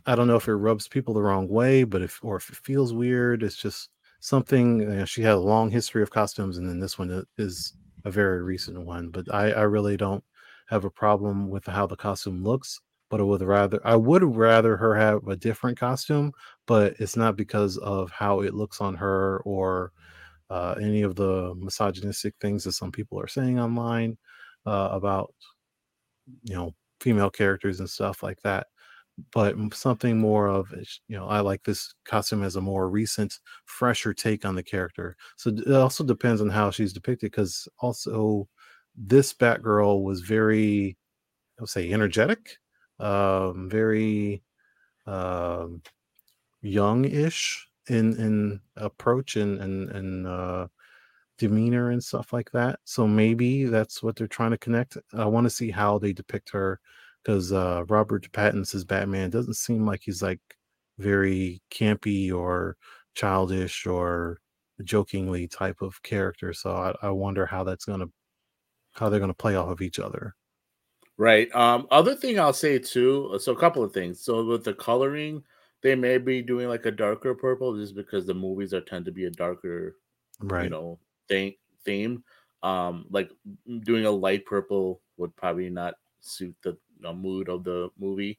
I 0.06 0.14
don't 0.14 0.28
know 0.28 0.36
if 0.36 0.48
it 0.48 0.54
rubs 0.54 0.86
people 0.86 1.14
the 1.14 1.22
wrong 1.22 1.48
way, 1.48 1.84
but 1.84 2.02
if 2.02 2.20
or 2.22 2.36
if 2.36 2.48
it 2.50 2.56
feels 2.56 2.92
weird, 2.94 3.42
it's 3.42 3.56
just 3.56 3.90
something. 4.20 4.80
You 4.80 4.88
know, 4.88 5.04
she 5.04 5.22
had 5.22 5.34
a 5.34 5.38
long 5.38 5.70
history 5.70 6.02
of 6.02 6.10
costumes, 6.10 6.58
and 6.58 6.68
then 6.68 6.78
this 6.78 6.98
one 6.98 7.24
is 7.38 7.74
a 8.04 8.10
very 8.10 8.42
recent 8.42 8.80
one. 8.86 9.10
But 9.10 9.32
I, 9.34 9.52
I 9.52 9.62
really 9.62 9.96
don't 9.96 10.22
have 10.68 10.84
a 10.84 10.90
problem 10.90 11.48
with 11.48 11.66
how 11.66 11.86
the 11.86 11.96
costume 11.96 12.42
looks 12.42 12.80
but 13.08 13.20
I 13.20 13.22
would 13.24 13.42
rather 13.42 13.80
I 13.84 13.96
would 13.96 14.24
rather 14.24 14.76
her 14.76 14.94
have 14.94 15.26
a 15.28 15.36
different 15.36 15.78
costume, 15.78 16.32
but 16.66 16.94
it's 16.98 17.16
not 17.16 17.36
because 17.36 17.76
of 17.78 18.10
how 18.10 18.40
it 18.40 18.54
looks 18.54 18.80
on 18.80 18.94
her 18.96 19.38
or 19.44 19.92
uh, 20.50 20.76
any 20.80 21.02
of 21.02 21.16
the 21.16 21.54
misogynistic 21.56 22.34
things 22.40 22.64
that 22.64 22.72
some 22.72 22.92
people 22.92 23.20
are 23.20 23.28
saying 23.28 23.58
online 23.60 24.16
uh, 24.66 24.88
about 24.92 25.34
you 26.44 26.54
know 26.54 26.74
female 27.00 27.30
characters 27.30 27.80
and 27.80 27.88
stuff 27.90 28.22
like 28.22 28.40
that. 28.42 28.66
But 29.32 29.56
something 29.74 30.18
more 30.18 30.46
of 30.48 30.72
you 31.08 31.16
know 31.16 31.26
I 31.28 31.40
like 31.40 31.62
this 31.64 31.94
costume 32.04 32.42
as 32.42 32.56
a 32.56 32.60
more 32.60 32.88
recent, 32.90 33.38
fresher 33.66 34.12
take 34.14 34.44
on 34.44 34.54
the 34.54 34.62
character. 34.62 35.16
So 35.36 35.50
it 35.50 35.72
also 35.72 36.04
depends 36.04 36.40
on 36.42 36.50
how 36.50 36.70
she's 36.70 36.92
depicted 36.92 37.30
because 37.32 37.68
also 37.80 38.48
this 38.96 39.32
Batgirl 39.34 40.02
was 40.02 40.20
very 40.20 40.96
I 41.58 41.62
would 41.62 41.70
say 41.70 41.92
energetic 41.92 42.58
um, 43.00 43.68
very 43.70 44.42
um, 45.06 45.82
young-ish 46.62 47.65
in 47.88 48.16
in 48.16 48.60
approach 48.76 49.36
and 49.36 49.60
and 49.60 49.90
and 49.90 50.26
uh, 50.26 50.66
demeanor 51.38 51.90
and 51.90 52.02
stuff 52.02 52.32
like 52.32 52.50
that. 52.52 52.80
So 52.84 53.06
maybe 53.06 53.64
that's 53.64 54.02
what 54.02 54.16
they're 54.16 54.26
trying 54.26 54.52
to 54.52 54.58
connect. 54.58 54.96
I 55.14 55.26
want 55.26 55.44
to 55.44 55.50
see 55.50 55.70
how 55.70 55.98
they 55.98 56.12
depict 56.12 56.50
her 56.50 56.80
because 57.22 57.52
uh, 57.52 57.84
Robert 57.88 58.30
Pattinson's 58.32 58.84
Batman 58.84 59.30
doesn't 59.30 59.54
seem 59.54 59.84
like 59.84 60.02
he's 60.04 60.22
like 60.22 60.40
very 60.98 61.60
campy 61.70 62.32
or 62.32 62.76
childish 63.14 63.86
or 63.86 64.38
jokingly 64.84 65.48
type 65.48 65.82
of 65.82 66.02
character. 66.02 66.52
So 66.52 66.70
I, 66.72 66.94
I 67.06 67.10
wonder 67.10 67.46
how 67.46 67.64
that's 67.64 67.84
gonna 67.84 68.06
how 68.92 69.08
they're 69.08 69.20
gonna 69.20 69.34
play 69.34 69.56
off 69.56 69.68
of 69.68 69.82
each 69.82 69.98
other. 69.98 70.34
Right. 71.18 71.54
Um, 71.54 71.86
other 71.90 72.14
thing 72.14 72.38
I'll 72.38 72.52
say 72.52 72.78
too, 72.78 73.30
uh, 73.34 73.38
so 73.38 73.52
a 73.52 73.58
couple 73.58 73.82
of 73.82 73.92
things. 73.92 74.20
So 74.20 74.44
with 74.44 74.64
the 74.64 74.74
coloring, 74.74 75.42
they 75.82 75.94
may 75.94 76.18
be 76.18 76.42
doing 76.42 76.68
like 76.68 76.86
a 76.86 76.90
darker 76.90 77.34
purple 77.34 77.76
just 77.76 77.94
because 77.94 78.26
the 78.26 78.34
movies 78.34 78.74
are 78.74 78.80
tend 78.80 79.04
to 79.04 79.12
be 79.12 79.24
a 79.24 79.30
darker, 79.30 79.96
right. 80.40 80.64
you 80.64 80.70
know, 80.70 80.98
thing 81.28 81.54
theme. 81.84 82.24
Um, 82.62 83.06
like 83.10 83.30
doing 83.84 84.06
a 84.06 84.10
light 84.10 84.44
purple 84.44 85.00
would 85.18 85.36
probably 85.36 85.70
not 85.70 85.94
suit 86.20 86.56
the 86.62 86.76
know, 87.00 87.14
mood 87.14 87.48
of 87.48 87.64
the 87.64 87.90
movie 87.98 88.38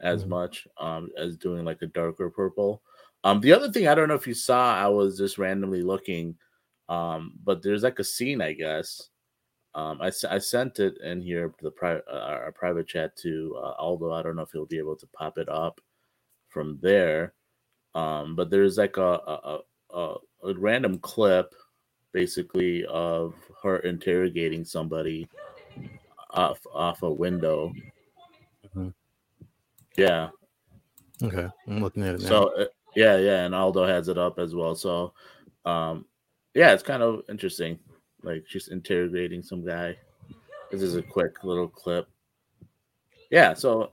as 0.00 0.22
mm-hmm. 0.22 0.30
much 0.30 0.66
um 0.78 1.10
as 1.18 1.36
doing 1.36 1.64
like 1.64 1.82
a 1.82 1.86
darker 1.86 2.30
purple. 2.30 2.82
Um, 3.22 3.40
the 3.40 3.52
other 3.52 3.70
thing 3.70 3.86
I 3.86 3.94
don't 3.94 4.08
know 4.08 4.14
if 4.14 4.26
you 4.26 4.34
saw, 4.34 4.74
I 4.74 4.88
was 4.88 5.18
just 5.18 5.36
randomly 5.36 5.82
looking, 5.82 6.36
um, 6.88 7.34
but 7.44 7.62
there's 7.62 7.82
like 7.82 7.98
a 7.98 8.04
scene, 8.04 8.40
I 8.40 8.54
guess, 8.54 9.10
um, 9.74 10.00
I, 10.00 10.10
I 10.28 10.38
sent 10.38 10.80
it 10.80 10.98
in 11.02 11.20
here 11.20 11.48
to 11.48 11.64
the 11.64 11.70
private 11.70 12.04
uh, 12.10 12.16
our 12.16 12.52
private 12.52 12.88
chat 12.88 13.16
to 13.18 13.56
uh, 13.62 13.72
Aldo. 13.78 14.12
I 14.12 14.22
don't 14.22 14.36
know 14.36 14.42
if 14.42 14.50
he'll 14.50 14.66
be 14.66 14.78
able 14.78 14.96
to 14.96 15.06
pop 15.08 15.38
it 15.38 15.48
up 15.48 15.80
from 16.50 16.78
there. 16.82 17.32
Um, 17.94 18.36
but 18.36 18.50
there's 18.50 18.76
like 18.76 18.96
a 18.96 19.02
a, 19.02 19.58
a 19.92 20.14
a, 20.44 20.54
random 20.54 20.98
clip, 20.98 21.54
basically 22.12 22.84
of 22.86 23.34
her 23.62 23.78
interrogating 23.78 24.64
somebody 24.64 25.28
off 26.30 26.60
off 26.72 27.02
a 27.02 27.10
window. 27.10 27.72
Mm-hmm. 28.66 28.88
Yeah. 29.96 30.28
Okay, 31.22 31.48
I'm 31.66 31.82
looking 31.82 32.04
at 32.04 32.14
it 32.14 32.22
now. 32.22 32.28
So 32.28 32.56
uh, 32.56 32.66
yeah, 32.94 33.16
yeah, 33.16 33.44
and 33.44 33.54
Aldo 33.54 33.86
has 33.86 34.08
it 34.08 34.18
up 34.18 34.38
as 34.38 34.54
well. 34.54 34.74
So, 34.74 35.12
um, 35.64 36.06
yeah, 36.54 36.72
it's 36.72 36.82
kind 36.82 37.02
of 37.02 37.22
interesting 37.28 37.78
like 38.22 38.44
she's 38.46 38.68
interrogating 38.68 39.42
some 39.42 39.64
guy. 39.64 39.96
This 40.70 40.82
is 40.82 40.96
a 40.96 41.02
quick 41.02 41.42
little 41.42 41.68
clip. 41.68 42.08
Yeah, 43.30 43.54
so 43.54 43.92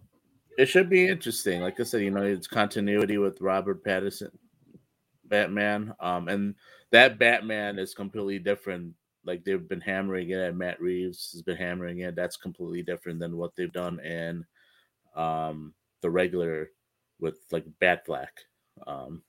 it 0.58 0.68
should 0.68 0.90
be 0.90 1.08
interesting. 1.08 1.62
Like 1.62 1.80
I 1.80 1.84
said, 1.84 2.02
you 2.02 2.12
know, 2.12 2.24
it's 2.24 2.48
continuity 2.48 3.18
with 3.18 3.40
Robert 3.42 3.84
Pattinson, 3.84 4.32
Batman, 5.26 5.94
um, 6.00 6.28
and 6.28 6.56
that 6.92 7.20
Batman 7.20 7.78
is 7.80 7.94
completely 7.94 8.40
different. 8.40 8.94
Like 9.24 9.44
they've 9.44 9.68
been 9.68 9.82
hammering 9.82 10.32
it, 10.32 10.40
and 10.40 10.58
Matt 10.58 10.82
Reeves 10.82 11.32
has 11.32 11.42
been 11.42 11.58
hammering 11.58 12.00
it. 12.00 12.16
That's 12.16 12.38
completely 12.38 12.82
different 12.82 13.20
than 13.20 13.38
what 13.38 13.56
they've 13.56 13.72
done 13.72 14.00
in 14.00 14.46
um, 15.16 15.74
the 16.02 16.10
regular 16.10 16.72
with 17.20 17.38
like 17.52 17.66
Batfleck. 17.80 18.28
Um, 18.86 19.22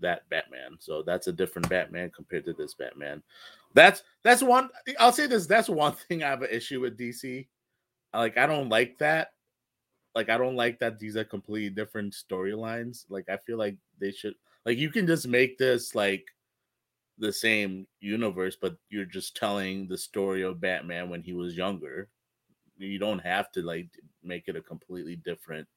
that 0.00 0.28
Batman. 0.30 0.76
So 0.80 1.02
that's 1.02 1.28
a 1.28 1.32
different 1.32 1.68
Batman 1.68 2.10
compared 2.14 2.44
to 2.44 2.52
this 2.52 2.74
Batman. 2.74 3.22
That's 3.74 4.02
that's 4.22 4.42
one. 4.42 4.68
I'll 4.98 5.12
say 5.12 5.26
this. 5.26 5.46
That's 5.46 5.68
one 5.68 5.92
thing 6.08 6.22
I 6.22 6.28
have 6.28 6.42
an 6.42 6.50
issue 6.50 6.80
with 6.80 6.98
DC. 6.98 7.46
Like 8.12 8.36
I 8.36 8.46
don't 8.46 8.68
like 8.68 8.98
that. 8.98 9.32
Like 10.14 10.28
I 10.28 10.38
don't 10.38 10.56
like 10.56 10.78
that 10.80 10.98
these 10.98 11.16
are 11.16 11.24
completely 11.24 11.70
different 11.70 12.12
storylines. 12.14 13.06
Like 13.08 13.28
I 13.28 13.38
feel 13.38 13.58
like 13.58 13.76
they 13.98 14.12
should. 14.12 14.34
Like 14.64 14.78
you 14.78 14.90
can 14.90 15.06
just 15.06 15.26
make 15.26 15.58
this 15.58 15.94
like 15.94 16.26
the 17.18 17.32
same 17.32 17.86
universe, 18.00 18.56
but 18.60 18.76
you're 18.90 19.04
just 19.04 19.36
telling 19.36 19.86
the 19.88 19.98
story 19.98 20.42
of 20.42 20.60
Batman 20.60 21.10
when 21.10 21.22
he 21.22 21.32
was 21.32 21.56
younger. 21.56 22.08
You 22.78 22.98
don't 22.98 23.20
have 23.20 23.52
to 23.52 23.62
like 23.62 23.90
make 24.22 24.48
it 24.48 24.56
a 24.56 24.62
completely 24.62 25.16
different 25.16 25.68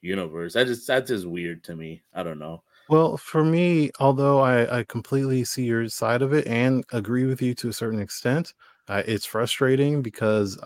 universe. 0.00 0.54
That 0.54 0.66
just 0.66 0.86
that's 0.86 1.08
just 1.08 1.26
weird 1.26 1.64
to 1.64 1.76
me. 1.76 2.02
I 2.14 2.22
don't 2.22 2.38
know. 2.38 2.62
Well, 2.88 3.16
for 3.16 3.44
me, 3.44 3.90
although 4.00 4.40
I, 4.40 4.80
I 4.80 4.84
completely 4.84 5.44
see 5.44 5.64
your 5.64 5.88
side 5.88 6.22
of 6.22 6.32
it 6.32 6.46
and 6.46 6.84
agree 6.92 7.24
with 7.24 7.40
you 7.40 7.54
to 7.54 7.68
a 7.68 7.72
certain 7.72 8.00
extent, 8.00 8.52
uh, 8.88 9.02
it's 9.06 9.24
frustrating 9.24 10.02
because 10.02 10.58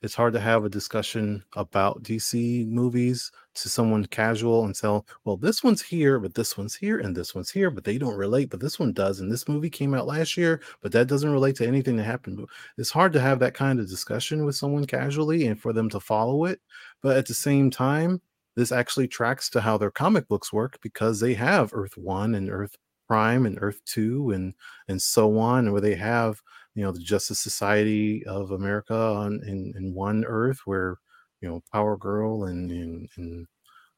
it's 0.00 0.14
hard 0.14 0.32
to 0.32 0.40
have 0.40 0.64
a 0.64 0.68
discussion 0.68 1.42
about 1.56 2.02
DC 2.02 2.68
movies 2.68 3.32
to 3.54 3.68
someone 3.68 4.06
casual 4.06 4.64
and 4.64 4.76
say, 4.76 5.00
well, 5.24 5.36
this 5.36 5.64
one's 5.64 5.82
here, 5.82 6.20
but 6.20 6.34
this 6.34 6.56
one's 6.56 6.76
here, 6.76 6.98
and 7.00 7.16
this 7.16 7.34
one's 7.34 7.50
here, 7.50 7.70
but 7.70 7.82
they 7.82 7.98
don't 7.98 8.16
relate, 8.16 8.50
but 8.50 8.60
this 8.60 8.78
one 8.78 8.92
does. 8.92 9.18
And 9.20 9.30
this 9.30 9.48
movie 9.48 9.70
came 9.70 9.94
out 9.94 10.06
last 10.06 10.36
year, 10.36 10.60
but 10.82 10.92
that 10.92 11.08
doesn't 11.08 11.32
relate 11.32 11.56
to 11.56 11.66
anything 11.66 11.96
that 11.96 12.04
happened. 12.04 12.46
It's 12.76 12.90
hard 12.90 13.12
to 13.14 13.20
have 13.20 13.40
that 13.40 13.54
kind 13.54 13.80
of 13.80 13.88
discussion 13.88 14.44
with 14.44 14.54
someone 14.54 14.84
casually 14.84 15.48
and 15.48 15.60
for 15.60 15.72
them 15.72 15.88
to 15.90 16.00
follow 16.00 16.44
it. 16.44 16.60
But 17.02 17.16
at 17.16 17.26
the 17.26 17.34
same 17.34 17.70
time, 17.70 18.20
this 18.54 18.72
actually 18.72 19.08
tracks 19.08 19.50
to 19.50 19.60
how 19.60 19.78
their 19.78 19.90
comic 19.90 20.28
books 20.28 20.52
work 20.52 20.78
because 20.82 21.20
they 21.20 21.34
have 21.34 21.70
Earth 21.72 21.96
One 21.96 22.34
and 22.34 22.50
Earth 22.50 22.76
Prime 23.08 23.46
and 23.46 23.58
Earth 23.60 23.80
Two 23.84 24.30
and 24.30 24.54
and 24.88 25.00
so 25.00 25.38
on, 25.38 25.72
where 25.72 25.80
they 25.80 25.94
have 25.94 26.40
you 26.78 26.84
know 26.84 26.92
the 26.92 27.00
Justice 27.00 27.40
Society 27.40 28.24
of 28.26 28.52
America 28.52 28.94
on 28.94 29.40
in, 29.44 29.74
in 29.76 29.94
one 29.94 30.24
Earth 30.24 30.60
where 30.64 30.98
you 31.40 31.48
know 31.48 31.60
Power 31.72 31.96
Girl 31.96 32.44
and 32.44 32.70
and, 32.70 33.08
and 33.16 33.46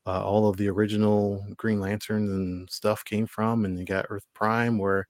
uh, 0.06 0.24
all 0.24 0.48
of 0.48 0.56
the 0.56 0.68
original 0.68 1.44
Green 1.58 1.78
Lanterns 1.78 2.30
and 2.30 2.70
stuff 2.70 3.04
came 3.04 3.26
from, 3.26 3.66
and 3.66 3.78
you 3.78 3.84
got 3.84 4.06
Earth 4.08 4.24
Prime 4.34 4.78
where 4.78 5.06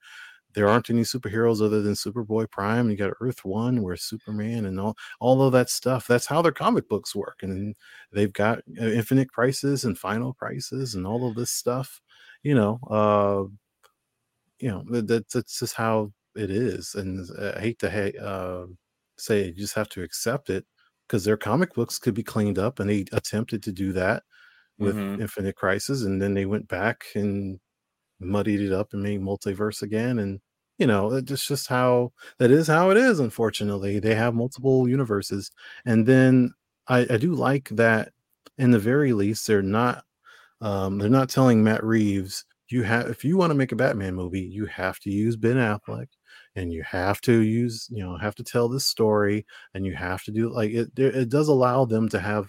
there 0.52 0.68
aren't 0.68 0.90
any 0.90 1.02
superheroes 1.02 1.64
other 1.64 1.80
than 1.80 1.92
Superboy 1.92 2.50
Prime. 2.50 2.90
You 2.90 2.96
got 2.96 3.12
Earth 3.20 3.44
One 3.44 3.82
where 3.82 3.96
Superman 3.96 4.64
and 4.66 4.80
all 4.80 4.96
all 5.20 5.40
of 5.42 5.52
that 5.52 5.70
stuff. 5.70 6.08
That's 6.08 6.26
how 6.26 6.42
their 6.42 6.50
comic 6.50 6.88
books 6.88 7.14
work, 7.14 7.38
and 7.42 7.76
they've 8.12 8.32
got 8.32 8.58
uh, 8.80 8.84
Infinite 8.86 9.30
Crisis 9.30 9.84
and 9.84 9.96
Final 9.96 10.34
Crisis 10.34 10.96
and 10.96 11.06
all 11.06 11.28
of 11.28 11.36
this 11.36 11.52
stuff. 11.52 12.00
You 12.42 12.56
know, 12.56 12.80
uh, 12.90 13.44
you 14.58 14.70
know 14.70 14.84
that, 14.90 15.30
that's 15.30 15.60
just 15.60 15.74
how 15.74 16.12
it 16.36 16.50
is, 16.50 16.94
and 16.94 17.28
uh, 17.38 17.52
I 17.56 17.60
hate 17.60 17.78
to 17.80 17.90
ha- 17.90 18.24
uh, 18.24 18.66
say 19.18 19.46
you 19.46 19.52
just 19.52 19.74
have 19.74 19.88
to 19.90 20.02
accept 20.02 20.50
it 20.50 20.64
because 21.06 21.24
their 21.24 21.36
comic 21.36 21.74
books 21.74 21.98
could 21.98 22.14
be 22.14 22.22
cleaned 22.22 22.58
up, 22.58 22.80
and 22.80 22.88
they 22.88 23.04
attempted 23.12 23.62
to 23.64 23.72
do 23.72 23.92
that 23.92 24.22
with 24.78 24.96
mm-hmm. 24.96 25.20
Infinite 25.20 25.56
Crisis, 25.56 26.02
and 26.04 26.20
then 26.20 26.34
they 26.34 26.46
went 26.46 26.68
back 26.68 27.04
and 27.14 27.60
muddied 28.20 28.60
it 28.60 28.72
up 28.72 28.92
and 28.92 29.02
made 29.02 29.20
multiverse 29.20 29.82
again, 29.82 30.18
and 30.18 30.40
you 30.78 30.86
know 30.86 31.12
it's 31.12 31.46
just 31.46 31.68
how 31.68 32.12
that 32.38 32.50
is 32.50 32.66
how 32.66 32.90
it 32.90 32.96
is. 32.96 33.20
Unfortunately, 33.20 33.98
they 33.98 34.14
have 34.14 34.34
multiple 34.34 34.88
universes, 34.88 35.50
and 35.84 36.06
then 36.06 36.52
I, 36.88 37.00
I 37.10 37.16
do 37.16 37.34
like 37.34 37.68
that. 37.70 38.12
In 38.58 38.72
the 38.72 38.78
very 38.78 39.12
least, 39.14 39.46
they're 39.46 39.62
not 39.62 40.04
um, 40.60 40.98
they're 40.98 41.08
not 41.08 41.30
telling 41.30 41.64
Matt 41.64 41.82
Reeves 41.82 42.44
you 42.68 42.82
have 42.82 43.08
if 43.08 43.24
you 43.24 43.36
want 43.36 43.50
to 43.50 43.56
make 43.56 43.72
a 43.72 43.76
Batman 43.76 44.14
movie, 44.14 44.40
you 44.40 44.66
have 44.66 44.98
to 45.00 45.10
use 45.10 45.36
Ben 45.36 45.56
Affleck 45.56 46.06
and 46.56 46.72
you 46.72 46.82
have 46.82 47.20
to 47.22 47.40
use 47.40 47.88
you 47.90 48.02
know 48.04 48.16
have 48.16 48.34
to 48.34 48.44
tell 48.44 48.68
this 48.68 48.86
story 48.86 49.46
and 49.74 49.86
you 49.86 49.94
have 49.94 50.22
to 50.24 50.30
do 50.32 50.52
like 50.52 50.70
it 50.72 50.90
it 50.98 51.28
does 51.28 51.48
allow 51.48 51.84
them 51.84 52.08
to 52.08 52.20
have 52.20 52.48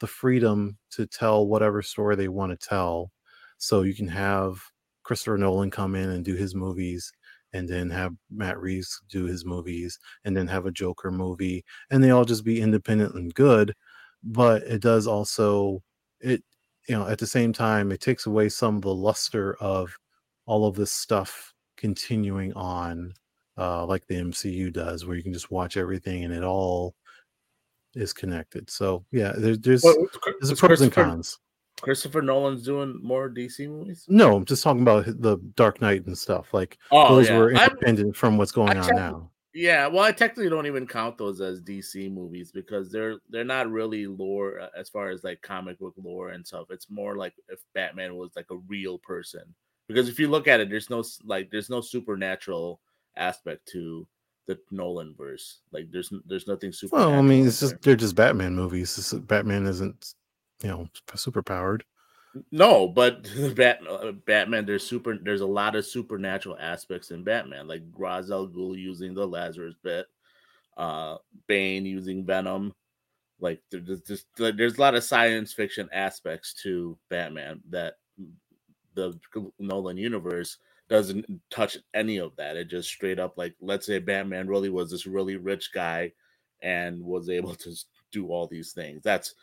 the 0.00 0.06
freedom 0.06 0.76
to 0.90 1.06
tell 1.06 1.46
whatever 1.46 1.82
story 1.82 2.16
they 2.16 2.28
want 2.28 2.50
to 2.58 2.68
tell. 2.68 3.12
So 3.58 3.82
you 3.82 3.94
can 3.94 4.08
have 4.08 4.60
christopher 5.02 5.38
nolan 5.38 5.70
come 5.70 5.94
in 5.94 6.10
and 6.10 6.24
do 6.24 6.34
his 6.34 6.54
movies 6.54 7.12
and 7.52 7.68
then 7.68 7.90
have 7.90 8.12
matt 8.30 8.58
reeves 8.60 9.00
do 9.08 9.24
his 9.24 9.44
movies 9.44 9.98
and 10.24 10.36
then 10.36 10.46
have 10.46 10.66
a 10.66 10.70
joker 10.70 11.10
movie 11.10 11.64
and 11.90 12.02
they 12.04 12.10
all 12.10 12.24
just 12.24 12.44
be 12.44 12.60
independent 12.60 13.14
and 13.14 13.34
good 13.34 13.74
but 14.22 14.62
it 14.64 14.80
does 14.82 15.06
also 15.06 15.82
it 16.20 16.42
you 16.88 16.94
know 16.94 17.06
at 17.08 17.18
the 17.18 17.26
same 17.26 17.52
time 17.52 17.90
it 17.90 18.00
takes 18.00 18.26
away 18.26 18.48
some 18.48 18.76
of 18.76 18.82
the 18.82 18.94
luster 18.94 19.56
of 19.60 19.96
all 20.46 20.66
of 20.66 20.76
this 20.76 20.92
stuff 20.92 21.52
continuing 21.76 22.52
on 22.52 23.12
uh, 23.60 23.84
like 23.84 24.06
the 24.06 24.16
MCU 24.16 24.72
does, 24.72 25.04
where 25.04 25.16
you 25.16 25.22
can 25.22 25.34
just 25.34 25.50
watch 25.50 25.76
everything 25.76 26.24
and 26.24 26.32
it 26.32 26.42
all 26.42 26.94
is 27.94 28.12
connected. 28.12 28.70
So 28.70 29.04
yeah, 29.12 29.32
there, 29.36 29.56
there's 29.56 29.84
well, 29.84 29.96
there's 30.40 30.58
pros 30.58 30.80
and 30.80 30.92
cons. 30.92 31.38
Christopher 31.82 32.22
Nolan's 32.22 32.62
doing 32.62 32.98
more 33.02 33.30
DC 33.30 33.68
movies. 33.68 34.04
No, 34.08 34.36
I'm 34.36 34.44
just 34.44 34.62
talking 34.62 34.82
about 34.82 35.06
the 35.06 35.38
Dark 35.56 35.80
Knight 35.80 36.06
and 36.06 36.16
stuff. 36.16 36.52
Like 36.52 36.78
oh, 36.90 37.14
those 37.14 37.28
yeah. 37.28 37.38
were 37.38 37.50
independent 37.50 38.08
I'm, 38.08 38.12
from 38.14 38.38
what's 38.38 38.52
going 38.52 38.76
I 38.76 38.80
on 38.80 38.96
now. 38.96 39.30
Yeah, 39.52 39.88
well, 39.88 40.04
I 40.04 40.12
technically 40.12 40.48
don't 40.48 40.66
even 40.66 40.86
count 40.86 41.18
those 41.18 41.40
as 41.40 41.60
DC 41.60 42.12
movies 42.12 42.52
because 42.52 42.90
they're 42.90 43.16
they're 43.28 43.44
not 43.44 43.70
really 43.70 44.06
lore 44.06 44.60
uh, 44.60 44.68
as 44.78 44.88
far 44.88 45.10
as 45.10 45.24
like 45.24 45.42
comic 45.42 45.78
book 45.78 45.94
lore 46.02 46.30
and 46.30 46.46
stuff. 46.46 46.66
It's 46.70 46.88
more 46.88 47.16
like 47.16 47.34
if 47.48 47.60
Batman 47.74 48.16
was 48.16 48.30
like 48.36 48.50
a 48.50 48.58
real 48.68 48.98
person. 48.98 49.42
Because 49.88 50.08
if 50.08 50.20
you 50.20 50.28
look 50.28 50.46
at 50.46 50.60
it, 50.60 50.70
there's 50.70 50.88
no 50.88 51.02
like 51.24 51.50
there's 51.50 51.68
no 51.68 51.80
supernatural 51.80 52.80
aspect 53.16 53.66
to 53.72 54.06
the 54.46 54.58
Nolan 54.70 55.14
verse. 55.16 55.60
Like 55.72 55.90
there's 55.90 56.12
there's 56.26 56.46
nothing 56.46 56.72
super. 56.72 56.96
Well, 56.96 57.12
I 57.12 57.22
mean, 57.22 57.46
it's 57.46 57.60
just 57.60 57.80
they're 57.82 57.96
just 57.96 58.16
Batman 58.16 58.54
movies. 58.54 58.96
It's, 58.98 59.12
Batman 59.12 59.66
isn't 59.66 60.14
you 60.62 60.68
know 60.68 60.88
super 61.14 61.42
powered. 61.42 61.84
No, 62.52 62.86
but 62.88 63.28
Bat, 63.56 63.80
uh, 63.88 64.12
Batman, 64.12 64.66
there's 64.66 64.86
super. 64.86 65.16
There's 65.20 65.40
a 65.40 65.46
lot 65.46 65.76
of 65.76 65.86
supernatural 65.86 66.56
aspects 66.60 67.10
in 67.10 67.24
Batman, 67.24 67.66
like 67.68 67.82
Ra's 67.96 68.30
al 68.30 68.48
Ghul 68.48 68.76
using 68.76 69.14
the 69.14 69.26
Lazarus 69.26 69.74
Pit, 69.82 70.06
uh, 70.76 71.16
Bane 71.46 71.86
using 71.86 72.24
Venom. 72.24 72.74
Like 73.40 73.62
there's 73.70 74.02
just 74.02 74.26
there's 74.36 74.76
a 74.76 74.80
lot 74.80 74.94
of 74.94 75.04
science 75.04 75.52
fiction 75.52 75.88
aspects 75.92 76.54
to 76.62 76.98
Batman 77.08 77.60
that 77.70 77.94
the 78.94 79.18
Nolan 79.58 79.96
universe 79.96 80.58
doesn't 80.90 81.24
touch 81.50 81.78
any 81.94 82.18
of 82.18 82.34
that. 82.36 82.56
It 82.56 82.68
just 82.68 82.88
straight 82.88 83.18
up 83.18 83.38
like 83.38 83.54
let's 83.60 83.86
say 83.86 84.00
Batman 84.00 84.48
really 84.48 84.68
was 84.68 84.90
this 84.90 85.06
really 85.06 85.36
rich 85.36 85.72
guy 85.72 86.12
and 86.62 87.02
was 87.02 87.30
able 87.30 87.54
to 87.54 87.74
do 88.12 88.28
all 88.28 88.46
these 88.46 88.72
things. 88.72 89.00
That's 89.02 89.34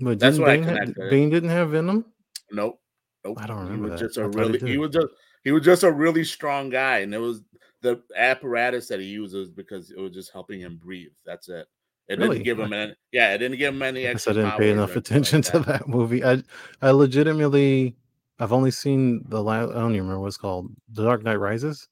but 0.00 0.18
that's 0.18 0.38
what 0.38 0.46
Bane 0.46 0.64
I 0.64 0.66
connected. 0.66 1.02
Had, 1.02 1.10
Bane 1.10 1.30
didn't 1.30 1.50
have 1.50 1.70
Venom. 1.70 2.06
Nope. 2.50 2.80
Nope. 3.24 3.38
I 3.40 3.46
don't 3.46 3.58
remember. 3.58 3.86
He 3.86 3.90
was 3.90 4.00
that. 4.00 4.06
just 4.06 4.18
a 4.18 4.28
really 4.28 4.58
he, 4.58 4.72
he 4.72 4.78
was 4.78 4.90
just 4.90 5.08
he 5.44 5.52
was 5.52 5.64
just 5.64 5.82
a 5.84 5.92
really 5.92 6.24
strong 6.24 6.70
guy, 6.70 6.98
and 6.98 7.14
it 7.14 7.18
was 7.18 7.42
the 7.82 8.02
apparatus 8.16 8.88
that 8.88 9.00
he 9.00 9.06
uses 9.06 9.50
because 9.50 9.90
it 9.90 10.00
was 10.00 10.12
just 10.12 10.32
helping 10.32 10.60
him 10.60 10.80
breathe. 10.82 11.12
That's 11.24 11.48
it. 11.48 11.66
It 12.08 12.18
really? 12.18 12.36
didn't 12.36 12.44
give 12.44 12.58
him 12.58 12.72
any. 12.72 12.94
Yeah, 13.12 13.34
it 13.34 13.38
didn't 13.38 13.58
give 13.58 13.74
him 13.74 13.82
any. 13.82 14.06
I 14.08 14.12
I 14.12 14.14
didn't 14.14 14.58
pay 14.58 14.70
enough 14.70 14.96
attention 14.96 15.42
like 15.42 15.44
to 15.52 15.58
that 15.60 15.88
movie. 15.88 16.24
I 16.24 16.42
I 16.80 16.90
legitimately 16.90 17.96
I've 18.38 18.52
only 18.52 18.70
seen 18.70 19.24
the 19.28 19.42
last. 19.42 19.70
I 19.70 19.74
don't 19.74 19.92
even 19.92 20.04
remember 20.04 20.20
what's 20.20 20.36
called. 20.36 20.68
The 20.90 21.04
Dark 21.04 21.22
Knight 21.24 21.36
Rises. 21.36 21.88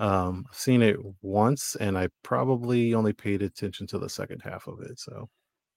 Um, 0.00 0.46
I've 0.50 0.56
seen 0.58 0.82
it 0.82 0.98
once, 1.22 1.76
and 1.76 1.98
I 1.98 2.08
probably 2.22 2.94
only 2.94 3.12
paid 3.12 3.42
attention 3.42 3.86
to 3.88 3.98
the 3.98 4.08
second 4.08 4.40
half 4.40 4.66
of 4.68 4.80
it. 4.82 4.98
So, 4.98 5.28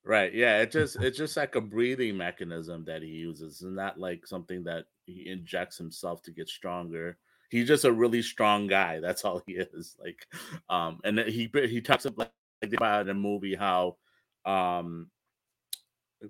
right, 0.04 0.34
yeah, 0.34 0.62
it 0.62 0.72
just 0.72 0.98
it's 1.02 1.18
just 1.18 1.38
like 1.38 1.56
a 1.56 1.62
breathing 1.62 2.18
mechanism 2.18 2.86
that 2.86 3.02
he 3.02 3.10
uses, 3.10 3.54
it's 3.54 3.64
not 3.64 4.00
like 4.00 4.26
something 4.28 4.64
that 4.64 4.86
he 5.06 5.28
injects 5.30 5.78
himself 5.78 6.22
to 6.24 6.32
get 6.32 6.50
stronger. 6.50 7.18
He's 7.50 7.68
just 7.68 7.86
a 7.86 7.92
really 7.92 8.22
strong 8.22 8.68
guy. 8.68 9.00
That's 9.00 9.24
all 9.26 9.42
he 9.48 9.54
is. 9.54 9.96
Like, 10.00 10.28
um, 10.70 11.00
and 11.04 11.20
he 11.20 11.50
he 11.54 11.82
talks 11.82 12.06
about 12.06 12.32
like 12.62 12.74
about 12.74 13.02
in 13.02 13.08
the 13.08 13.14
movie 13.14 13.56
how, 13.56 13.98
um, 14.46 15.12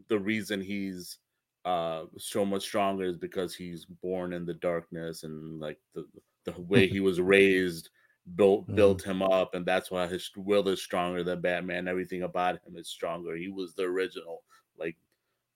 the 0.07 0.19
reason 0.19 0.61
he's 0.61 1.19
uh 1.67 2.05
so 2.17 2.45
much 2.45 2.63
stronger 2.63 3.03
is 3.03 3.17
because 3.17 3.53
he's 3.53 3.83
born 3.83 4.31
in 4.31 4.45
the 4.45 4.53
darkness 4.53 5.23
and 5.23 5.59
like 5.59 5.77
the 5.93 6.05
the 6.45 6.53
way 6.61 6.87
he 6.87 7.01
was 7.01 7.19
raised 7.19 7.89
built 8.35 8.61
mm-hmm. 8.67 8.75
built 8.75 9.03
him 9.03 9.21
up 9.21 9.53
and 9.53 9.65
that's 9.65 9.91
why 9.91 10.07
his 10.07 10.31
will 10.37 10.67
is 10.69 10.81
stronger 10.81 11.23
than 11.23 11.41
batman. 11.41 11.89
Everything 11.89 12.23
about 12.23 12.55
him 12.65 12.77
is 12.77 12.87
stronger. 12.87 13.35
He 13.35 13.49
was 13.49 13.73
the 13.73 13.83
original 13.83 14.43
like 14.79 14.95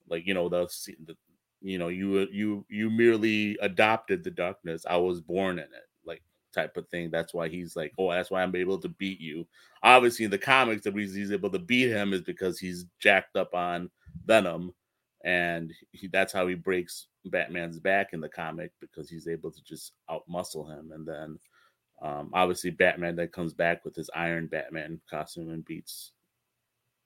like 0.06 0.26
you 0.26 0.34
know 0.34 0.50
the, 0.50 0.68
the 1.06 1.16
you 1.62 1.78
know 1.78 1.88
you 1.88 2.28
you 2.30 2.66
you 2.68 2.90
merely 2.90 3.56
adopted 3.62 4.22
the 4.22 4.30
darkness. 4.30 4.84
I 4.88 4.98
was 4.98 5.22
born 5.22 5.58
in 5.58 5.64
it 5.64 5.88
like 6.04 6.22
type 6.54 6.76
of 6.76 6.86
thing. 6.88 7.10
That's 7.10 7.32
why 7.32 7.48
he's 7.48 7.74
like 7.74 7.92
oh 7.96 8.10
that's 8.10 8.30
why 8.30 8.42
i'm 8.42 8.54
able 8.54 8.78
to 8.80 8.88
beat 8.88 9.20
you. 9.20 9.46
Obviously 9.82 10.26
in 10.26 10.30
the 10.30 10.36
comics 10.36 10.84
the 10.84 10.92
reason 10.92 11.20
he's 11.22 11.32
able 11.32 11.50
to 11.50 11.58
beat 11.58 11.88
him 11.88 12.12
is 12.12 12.20
because 12.20 12.58
he's 12.58 12.84
jacked 12.98 13.36
up 13.36 13.54
on 13.54 13.90
venom 14.26 14.74
and 15.24 15.72
he, 15.92 16.08
that's 16.08 16.32
how 16.32 16.46
he 16.46 16.54
breaks 16.54 17.06
Batman's 17.26 17.78
back 17.78 18.12
in 18.12 18.20
the 18.20 18.28
comic 18.28 18.72
because 18.80 19.08
he's 19.08 19.28
able 19.28 19.50
to 19.50 19.62
just 19.64 19.92
outmuscle 20.10 20.68
him, 20.68 20.92
and 20.92 21.06
then 21.06 21.38
um, 22.02 22.30
obviously 22.32 22.70
Batman 22.70 23.16
then 23.16 23.28
comes 23.28 23.54
back 23.54 23.84
with 23.84 23.94
his 23.94 24.10
Iron 24.14 24.46
Batman 24.46 25.00
costume 25.08 25.50
and 25.50 25.64
beats 25.64 26.12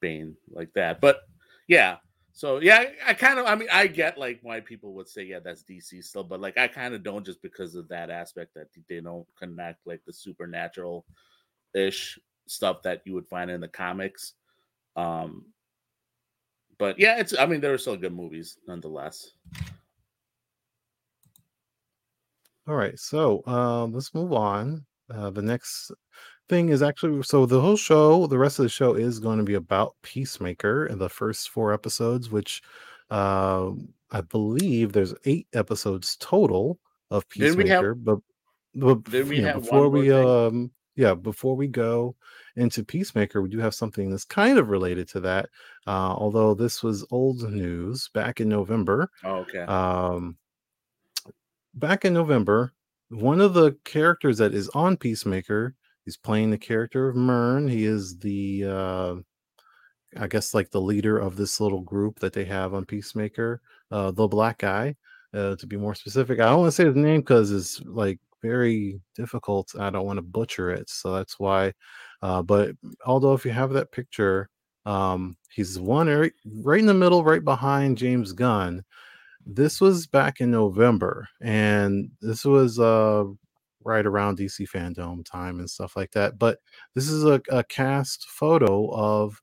Bane 0.00 0.36
like 0.50 0.72
that. 0.74 1.00
But 1.00 1.20
yeah, 1.68 1.96
so 2.32 2.60
yeah, 2.60 2.84
I, 3.06 3.10
I 3.10 3.14
kind 3.14 3.38
of, 3.38 3.46
I 3.46 3.54
mean, 3.54 3.68
I 3.72 3.86
get 3.86 4.18
like 4.18 4.40
why 4.42 4.60
people 4.60 4.94
would 4.94 5.08
say 5.08 5.24
yeah 5.24 5.40
that's 5.42 5.62
DC 5.62 6.04
still, 6.04 6.24
but 6.24 6.40
like 6.40 6.58
I 6.58 6.68
kind 6.68 6.94
of 6.94 7.02
don't 7.02 7.24
just 7.24 7.42
because 7.42 7.74
of 7.74 7.88
that 7.88 8.10
aspect 8.10 8.54
that 8.54 8.68
they 8.88 9.00
don't 9.00 9.26
connect 9.38 9.86
like 9.86 10.00
the 10.06 10.12
supernatural 10.12 11.04
ish 11.74 12.18
stuff 12.46 12.82
that 12.82 13.02
you 13.04 13.14
would 13.14 13.26
find 13.26 13.50
in 13.50 13.60
the 13.60 13.68
comics. 13.68 14.34
Um, 14.96 15.46
but 16.78 16.98
yeah, 16.98 17.18
it's. 17.18 17.36
I 17.38 17.46
mean, 17.46 17.60
there 17.60 17.72
are 17.72 17.78
still 17.78 17.96
good 17.96 18.14
movies 18.14 18.58
nonetheless. 18.66 19.32
All 22.68 22.74
right, 22.74 22.98
so 22.98 23.42
uh, 23.46 23.86
let's 23.86 24.12
move 24.14 24.32
on. 24.32 24.84
Uh, 25.08 25.30
the 25.30 25.42
next 25.42 25.92
thing 26.48 26.70
is 26.70 26.82
actually 26.82 27.22
so 27.22 27.46
the 27.46 27.60
whole 27.60 27.76
show, 27.76 28.26
the 28.26 28.38
rest 28.38 28.58
of 28.58 28.64
the 28.64 28.68
show 28.68 28.94
is 28.94 29.20
going 29.20 29.38
to 29.38 29.44
be 29.44 29.54
about 29.54 29.94
Peacemaker 30.02 30.86
in 30.86 30.98
the 30.98 31.08
first 31.08 31.50
four 31.50 31.72
episodes, 31.72 32.30
which 32.30 32.62
uh, 33.10 33.70
I 34.10 34.20
believe 34.20 34.92
there's 34.92 35.14
eight 35.24 35.46
episodes 35.52 36.16
total 36.16 36.78
of 37.10 37.28
Didn't 37.28 37.68
have? 37.68 37.82
Peacemaker. 37.82 37.94
But 37.94 38.18
but 38.74 39.04
Didn't 39.04 39.28
we 39.28 39.38
know, 39.38 39.46
have 39.46 39.62
before 39.62 39.88
one 39.88 39.92
more 39.92 40.00
we 40.00 40.12
um 40.12 40.70
yeah 40.96 41.14
before 41.14 41.56
we 41.56 41.68
go 41.68 42.16
into 42.56 42.84
Peacemaker, 42.84 43.42
we 43.42 43.48
do 43.48 43.58
have 43.58 43.74
something 43.74 44.10
that's 44.10 44.24
kind 44.24 44.58
of 44.58 44.70
related 44.70 45.08
to 45.08 45.20
that. 45.20 45.48
Uh, 45.86 46.14
although 46.16 46.54
this 46.54 46.82
was 46.82 47.06
old 47.10 47.42
news 47.50 48.08
back 48.14 48.40
in 48.40 48.48
November. 48.48 49.10
Oh, 49.24 49.36
okay. 49.36 49.60
Um, 49.60 50.36
back 51.74 52.04
in 52.04 52.14
November, 52.14 52.72
one 53.10 53.40
of 53.40 53.54
the 53.54 53.76
characters 53.84 54.38
that 54.38 54.54
is 54.54 54.68
on 54.70 54.96
Peacemaker, 54.96 55.74
he's 56.04 56.16
playing 56.16 56.50
the 56.50 56.58
character 56.58 57.08
of 57.08 57.16
Murn. 57.16 57.68
He 57.68 57.84
is 57.84 58.18
the 58.18 58.64
uh 58.64 59.14
I 60.18 60.26
guess 60.28 60.54
like 60.54 60.70
the 60.70 60.80
leader 60.80 61.18
of 61.18 61.36
this 61.36 61.60
little 61.60 61.82
group 61.82 62.18
that 62.20 62.32
they 62.32 62.44
have 62.46 62.74
on 62.74 62.84
Peacemaker, 62.84 63.60
uh 63.90 64.10
the 64.10 64.26
black 64.26 64.58
guy, 64.58 64.96
uh 65.34 65.56
to 65.56 65.66
be 65.66 65.76
more 65.76 65.94
specific. 65.94 66.40
I 66.40 66.46
don't 66.46 66.60
want 66.60 66.68
to 66.68 66.72
say 66.72 66.86
his 66.86 66.96
name 66.96 67.20
because 67.20 67.52
it's 67.52 67.80
like 67.82 68.18
very 68.46 69.00
difficult. 69.14 69.74
I 69.78 69.90
don't 69.90 70.06
want 70.06 70.18
to 70.18 70.22
butcher 70.22 70.70
it. 70.70 70.88
So 70.90 71.12
that's 71.14 71.38
why 71.38 71.72
uh 72.22 72.42
but 72.42 72.72
although 73.06 73.34
if 73.34 73.44
you 73.44 73.52
have 73.52 73.72
that 73.74 73.92
picture, 73.92 74.48
um 74.86 75.36
he's 75.50 75.78
one 75.80 76.08
right, 76.08 76.32
right 76.62 76.80
in 76.80 76.86
the 76.86 76.94
middle, 76.94 77.24
right 77.24 77.44
behind 77.44 77.98
James 77.98 78.32
Gunn 78.32 78.84
this 79.46 79.80
was 79.80 80.06
back 80.06 80.40
in 80.40 80.50
November, 80.50 81.28
and 81.40 82.10
this 82.20 82.44
was 82.44 82.78
uh 82.80 83.24
right 83.84 84.06
around 84.06 84.38
DC 84.38 84.68
fandom 84.68 85.24
time 85.24 85.60
and 85.60 85.70
stuff 85.70 85.96
like 85.96 86.10
that. 86.12 86.38
But 86.38 86.58
this 86.94 87.08
is 87.08 87.24
a, 87.24 87.40
a 87.50 87.62
cast 87.64 88.28
photo 88.28 88.88
of 88.92 89.40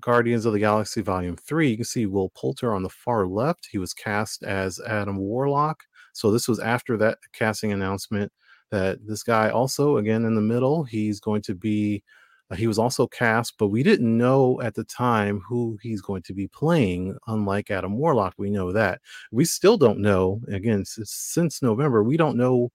Guardians 0.00 0.46
of 0.46 0.52
the 0.52 0.60
Galaxy 0.60 1.02
Volume 1.02 1.36
3. 1.36 1.70
You 1.70 1.76
can 1.76 1.84
see 1.84 2.06
Will 2.06 2.30
Poulter 2.30 2.74
on 2.74 2.82
the 2.82 2.88
far 2.90 3.26
left. 3.26 3.68
He 3.70 3.78
was 3.78 3.94
cast 3.94 4.44
as 4.44 4.80
Adam 4.80 5.18
Warlock. 5.18 5.82
So 6.18 6.30
this 6.30 6.48
was 6.48 6.58
after 6.58 6.96
that 6.98 7.18
casting 7.32 7.72
announcement 7.72 8.32
that 8.70 8.98
this 9.06 9.22
guy 9.22 9.50
also 9.50 9.96
again 9.98 10.24
in 10.24 10.34
the 10.34 10.40
middle, 10.40 10.84
he's 10.84 11.20
going 11.20 11.42
to 11.42 11.54
be 11.54 12.02
uh, 12.50 12.56
he 12.56 12.66
was 12.66 12.78
also 12.78 13.06
cast, 13.06 13.58
but 13.58 13.68
we 13.68 13.82
didn't 13.82 14.16
know 14.16 14.60
at 14.62 14.74
the 14.74 14.84
time 14.84 15.40
who 15.46 15.78
he's 15.82 16.00
going 16.00 16.22
to 16.22 16.32
be 16.34 16.48
playing. 16.48 17.16
Unlike 17.26 17.70
Adam 17.70 17.96
Warlock, 17.98 18.34
we 18.38 18.50
know 18.50 18.72
that. 18.72 19.00
We 19.30 19.44
still 19.44 19.76
don't 19.76 19.98
know. 19.98 20.40
Again, 20.48 20.84
since, 20.84 21.12
since 21.12 21.62
November, 21.62 22.02
we 22.02 22.16
don't 22.16 22.38
know 22.38 22.72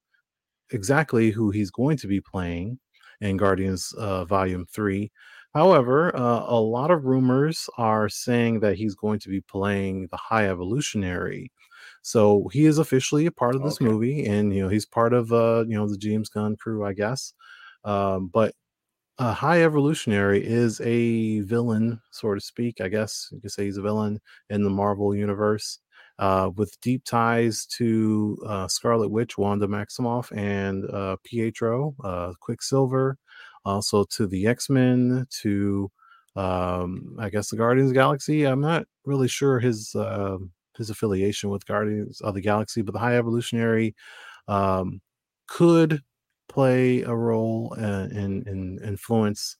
exactly 0.71 1.32
who 1.32 1.51
he's 1.51 1.71
going 1.71 1.97
to 1.97 2.08
be 2.08 2.21
playing 2.21 2.79
in 3.21 3.38
Guardians 3.38 3.93
uh, 3.97 4.25
Volume 4.25 4.65
3. 4.71 5.12
However, 5.53 6.15
uh, 6.15 6.45
a 6.47 6.60
lot 6.60 6.91
of 6.91 7.06
rumors 7.06 7.69
are 7.77 8.10
saying 8.10 8.60
that 8.62 8.75
he's 8.75 8.95
going 8.95 9.19
to 9.19 9.29
be 9.29 9.41
playing 9.41 10.08
the 10.12 10.17
High 10.17 10.49
Evolutionary. 10.49 11.51
So 12.03 12.49
he 12.53 12.65
is 12.65 12.77
officially 12.79 13.25
a 13.27 13.31
part 13.31 13.55
of 13.55 13.63
this 13.63 13.81
Okay. 13.81 13.85
movie, 13.87 14.25
and 14.27 14.53
you 14.55 14.61
know 14.63 14.69
he's 14.69 14.85
part 14.85 15.13
of 15.13 15.33
uh, 15.33 15.65
you 15.67 15.75
know 15.77 15.87
the 15.89 15.97
James 15.97 16.29
Gunn 16.29 16.57
crew, 16.57 16.85
I 16.85 16.93
guess. 16.93 17.33
Um, 17.85 18.27
but 18.29 18.55
uh, 19.19 19.33
High 19.33 19.63
Evolutionary 19.63 20.45
is 20.45 20.81
a 20.81 21.41
villain, 21.41 22.01
so 22.11 22.33
to 22.33 22.41
speak. 22.41 22.81
I 22.81 22.87
guess 22.87 23.29
you 23.31 23.39
could 23.41 23.51
say 23.51 23.65
he's 23.65 23.77
a 23.77 23.81
villain 23.81 24.19
in 24.49 24.63
the 24.63 24.69
Marvel 24.71 25.15
universe, 25.15 25.79
uh, 26.19 26.49
with 26.55 26.79
deep 26.81 27.03
ties 27.05 27.65
to 27.77 28.37
uh, 28.45 28.67
Scarlet 28.67 29.09
Witch, 29.09 29.37
Wanda 29.37 29.67
Maximoff, 29.67 30.35
and 30.35 30.89
uh, 30.89 31.17
Pietro, 31.23 31.95
uh, 32.03 32.33
Quicksilver, 32.41 33.17
also 33.65 34.03
to 34.05 34.25
the 34.27 34.47
X 34.47 34.69
Men, 34.69 35.27
to 35.41 35.91
um, 36.35 37.15
I 37.19 37.29
guess 37.29 37.49
the 37.51 37.57
Guardians 37.57 37.89
of 37.89 37.93
the 37.93 37.99
Galaxy. 37.99 38.45
I'm 38.45 38.61
not 38.61 38.87
really 39.05 39.27
sure 39.27 39.59
his 39.59 39.93
uh, 39.95 40.37
his 40.77 40.89
affiliation 40.89 41.49
with 41.49 41.65
Guardians 41.65 42.21
of 42.21 42.33
the 42.33 42.41
Galaxy, 42.41 42.81
but 42.81 42.93
the 42.93 42.99
High 42.99 43.17
Evolutionary 43.17 43.95
um, 44.47 45.01
could 45.47 46.01
play 46.49 47.01
a 47.03 47.13
role 47.15 47.73
and, 47.77 48.47
and 48.47 48.81
influence 48.81 49.57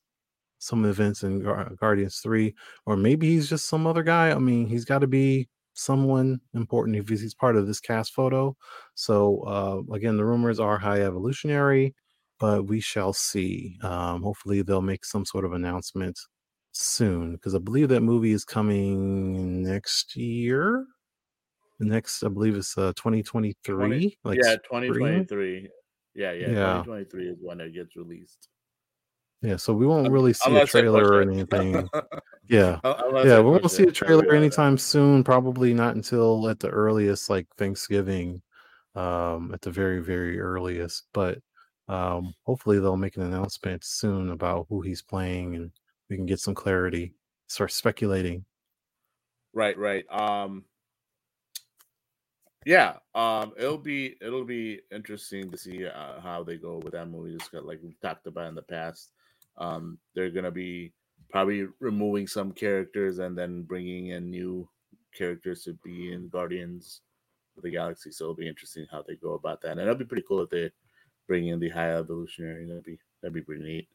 some 0.60 0.86
events 0.86 1.24
in 1.24 1.42
Gar- 1.44 1.72
Guardians 1.80 2.20
3 2.20 2.54
or 2.86 2.96
maybe 2.96 3.28
he's 3.30 3.50
just 3.50 3.68
some 3.68 3.86
other 3.88 4.04
guy. 4.04 4.32
I 4.32 4.40
mean 4.40 4.68
he's 4.68 4.86
got 4.86 5.00
to 5.00 5.08
be 5.08 5.50
someone 5.74 6.40
important 6.54 6.96
if 6.98 7.10
he's 7.10 7.34
part 7.34 7.56
of 7.58 7.68
this 7.68 7.80
cast 7.80 8.14
photo. 8.14 8.56
So 8.96 9.42
uh 9.44 9.94
again 9.94 10.18
the 10.18 10.26
rumors 10.26 10.60
are 10.60 10.78
high 10.80 11.02
evolutionary 11.02 11.96
but 12.40 12.68
we 12.68 12.80
shall 12.80 13.14
see. 13.14 13.78
Um 13.82 14.24
hopefully 14.24 14.62
they'll 14.62 14.82
make 14.82 15.06
some 15.06 15.26
sort 15.26 15.46
of 15.46 15.54
announcement 15.54 16.20
soon 16.72 17.34
because 17.34 17.56
I 17.56 17.60
believe 17.60 17.90
that 17.90 18.02
movie 18.02 18.32
is 18.32 18.46
coming 18.46 19.64
next 19.64 20.16
year 20.16 20.86
the 21.80 21.86
next 21.86 22.24
I 22.24 22.30
believe 22.30 22.56
it's 22.56 22.78
uh 22.78 22.94
2023 22.96 23.76
20, 23.76 24.18
like 24.24 24.38
yeah, 24.38 24.56
spring 24.66 24.84
2023. 24.84 25.70
Yeah, 26.16 26.32
yeah, 26.32 26.48
yeah 26.48 26.84
2023 26.84 27.28
is 27.30 27.38
when 27.42 27.62
it 27.62 27.74
gets 27.74 27.96
released. 27.96 28.50
Yeah, 29.42 29.58
so 29.58 29.74
we 29.74 29.86
won't 29.86 30.10
really 30.10 30.32
see 30.32 30.46
a 30.46 30.50
Unless 30.50 30.72
push 30.72 30.82
trailer 30.82 31.06
or 31.06 31.22
anything. 31.22 31.88
Yeah. 32.50 32.80
Unless 32.84 33.26
Yeah, 33.26 33.40
we 33.40 33.52
won't 33.52 33.72
see 33.72 33.84
a 33.84 33.92
trailer 33.92 34.34
anytime 34.34 34.78
soon, 34.78 35.24
probably 35.24 35.74
not 35.74 35.96
until 35.96 36.50
at 36.50 36.60
the 36.60 36.70
earliest, 36.70 37.30
like 37.30 37.48
Thanksgiving, 37.58 38.42
um, 38.96 39.52
at 39.54 39.62
the 39.62 39.72
very, 39.72 40.00
very 40.02 40.40
earliest. 40.42 41.08
But 41.14 41.40
um, 41.88 42.34
hopefully 42.44 42.80
they'll 42.80 42.98
make 42.98 43.16
an 43.16 43.24
announcement 43.24 43.86
soon 43.86 44.32
about 44.32 44.68
who 44.70 44.82
he's 44.82 45.02
playing 45.02 45.56
and 45.56 45.72
we 46.10 46.18
can 46.18 46.26
get 46.26 46.42
some 46.42 46.54
clarity. 46.54 47.14
Start 47.48 47.72
speculating. 47.72 48.46
Right, 49.54 49.78
right. 49.78 50.04
Um 50.12 50.66
yeah, 52.66 52.98
um 53.16 53.54
it'll 53.58 53.78
be 53.78 54.16
it'll 54.22 54.46
be 54.46 54.82
interesting 54.92 55.50
to 55.52 55.58
see 55.58 55.86
uh, 55.86 56.20
how 56.22 56.44
they 56.44 56.58
go 56.58 56.78
with 56.84 56.94
that 56.94 57.10
movie 57.10 57.38
just 57.38 57.52
'cause, 57.52 57.64
like 57.64 57.80
we 57.84 57.96
talked 58.02 58.28
about 58.28 58.48
in 58.48 58.56
the 58.56 58.62
past. 58.62 59.12
Um 59.58 60.00
they're 60.16 60.32
to 60.32 60.52
be 60.52 60.94
probably 61.30 61.68
removing 61.80 62.28
some 62.28 62.52
characters 62.52 63.20
and 63.20 63.38
then 63.38 63.64
bringing 63.64 64.08
in 64.08 64.30
new 64.30 64.68
characters 65.16 65.64
to 65.64 65.74
be 65.84 66.14
in 66.14 66.30
Guardians 66.30 67.02
of 67.58 67.64
the 67.64 67.72
Galaxy. 67.72 68.12
So 68.12 68.26
it'll 68.26 68.36
be 68.36 68.48
interesting 68.48 68.86
how 68.92 69.04
they 69.04 69.16
go 69.16 69.34
about 69.34 69.62
that. 69.62 69.72
And 69.72 69.82
it'll 69.82 69.96
be 69.96 70.06
pretty 70.06 70.26
cool 70.28 70.42
if 70.42 70.50
they 70.50 70.72
bring 71.28 71.48
in 71.48 71.60
the 71.60 71.70
High 71.70 71.96
Evolutionary. 71.96 72.66
That'd 72.66 72.84
be 72.84 72.98
that'd 73.22 73.34
be 73.34 73.42
pretty 73.42 73.64
neat. 73.64 73.88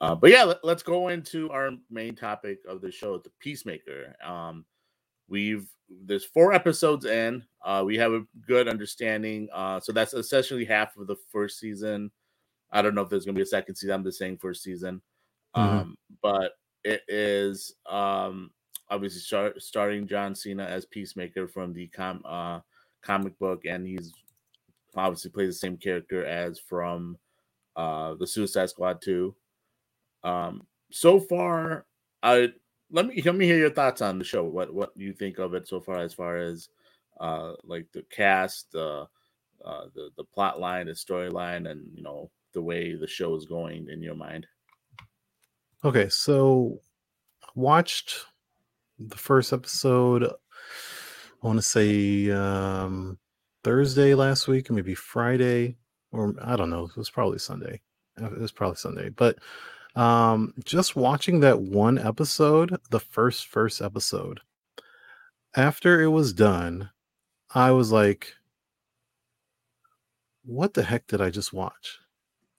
Uh, 0.00 0.14
but 0.14 0.30
yeah, 0.30 0.42
let, 0.42 0.64
us 0.64 0.82
go 0.82 1.08
into 1.08 1.50
our 1.50 1.70
main 1.90 2.14
topic 2.14 2.58
of 2.68 2.80
the 2.80 2.90
show, 2.90 3.16
the 3.18 3.30
Peacemaker. 3.38 4.14
Um, 4.24 4.64
we've 5.28 5.68
there's 5.88 6.24
four 6.24 6.52
episodes 6.52 7.04
in. 7.04 7.44
Uh, 7.64 7.82
we 7.84 7.96
have 7.96 8.12
a 8.12 8.24
good 8.46 8.68
understanding. 8.68 9.48
Uh, 9.52 9.78
so 9.80 9.92
that's 9.92 10.14
essentially 10.14 10.64
half 10.64 10.96
of 10.96 11.06
the 11.06 11.16
first 11.30 11.58
season. 11.58 12.10
I 12.70 12.82
don't 12.82 12.94
know 12.94 13.02
if 13.02 13.08
there's 13.08 13.24
gonna 13.24 13.36
be 13.36 13.42
a 13.42 13.46
second 13.46 13.76
season. 13.76 13.94
I'm 13.94 14.04
just 14.04 14.18
saying 14.18 14.38
first 14.38 14.62
season. 14.62 15.00
Mhm. 15.56 15.60
Um, 15.60 15.98
but 16.22 16.52
it 16.82 17.02
is 17.08 17.74
um 17.86 18.50
obviously 18.90 19.20
start, 19.20 19.62
starting 19.62 20.06
John 20.06 20.34
Cena 20.34 20.64
as 20.64 20.84
Peacemaker 20.84 21.48
from 21.48 21.72
the 21.72 21.86
com 21.88 22.22
uh 22.24 22.60
comic 23.02 23.38
book, 23.38 23.64
and 23.64 23.86
he's 23.86 24.12
obviously 24.96 25.30
plays 25.30 25.48
the 25.48 25.58
same 25.58 25.76
character 25.76 26.24
as 26.24 26.58
from 26.58 27.16
uh 27.76 28.14
the 28.14 28.26
Suicide 28.26 28.70
Squad 28.70 29.00
2. 29.02 29.34
Um, 30.24 30.66
so 30.90 31.20
far, 31.20 31.86
I 32.22 32.52
let 32.94 33.06
me 33.06 33.20
let 33.22 33.34
me 33.34 33.44
hear 33.44 33.58
your 33.58 33.70
thoughts 33.70 34.00
on 34.00 34.18
the 34.18 34.24
show. 34.24 34.44
What 34.44 34.72
what 34.72 34.92
you 34.94 35.12
think 35.12 35.38
of 35.38 35.52
it 35.52 35.66
so 35.66 35.80
far, 35.80 35.98
as 35.98 36.14
far 36.14 36.36
as 36.36 36.68
uh 37.20 37.54
like 37.64 37.86
the 37.92 38.02
cast, 38.10 38.74
uh, 38.74 39.06
uh 39.64 39.86
the 39.94 40.10
the 40.16 40.24
plot 40.24 40.60
line, 40.60 40.86
the 40.86 40.92
storyline, 40.92 41.68
and 41.68 41.84
you 41.92 42.02
know 42.02 42.30
the 42.52 42.62
way 42.62 42.94
the 42.94 43.08
show 43.08 43.34
is 43.34 43.46
going 43.46 43.88
in 43.90 44.00
your 44.00 44.14
mind. 44.14 44.46
Okay, 45.84 46.08
so 46.08 46.80
watched 47.56 48.26
the 48.98 49.18
first 49.18 49.52
episode. 49.52 50.24
I 50.24 51.46
want 51.46 51.58
to 51.58 51.62
say 51.62 52.30
um, 52.30 53.18
Thursday 53.64 54.14
last 54.14 54.46
week, 54.46 54.70
maybe 54.70 54.94
Friday, 54.94 55.76
or 56.12 56.34
I 56.40 56.54
don't 56.54 56.70
know. 56.70 56.84
It 56.84 56.96
was 56.96 57.10
probably 57.10 57.40
Sunday. 57.40 57.80
It 58.16 58.38
was 58.38 58.52
probably 58.52 58.76
Sunday, 58.76 59.08
but 59.08 59.36
um, 59.96 60.54
just 60.64 60.96
watching 60.96 61.40
that 61.40 61.60
one 61.60 61.98
episode, 61.98 62.76
the 62.90 63.00
first 63.00 63.46
first 63.48 63.80
episode, 63.82 64.40
after 65.56 66.02
it 66.02 66.08
was 66.08 66.32
done, 66.32 66.90
I 67.54 67.70
was 67.70 67.92
like, 67.92 68.34
"What 70.44 70.74
the 70.74 70.82
heck 70.82 71.06
did 71.06 71.20
I 71.20 71.30
just 71.30 71.52
watch?" 71.52 71.98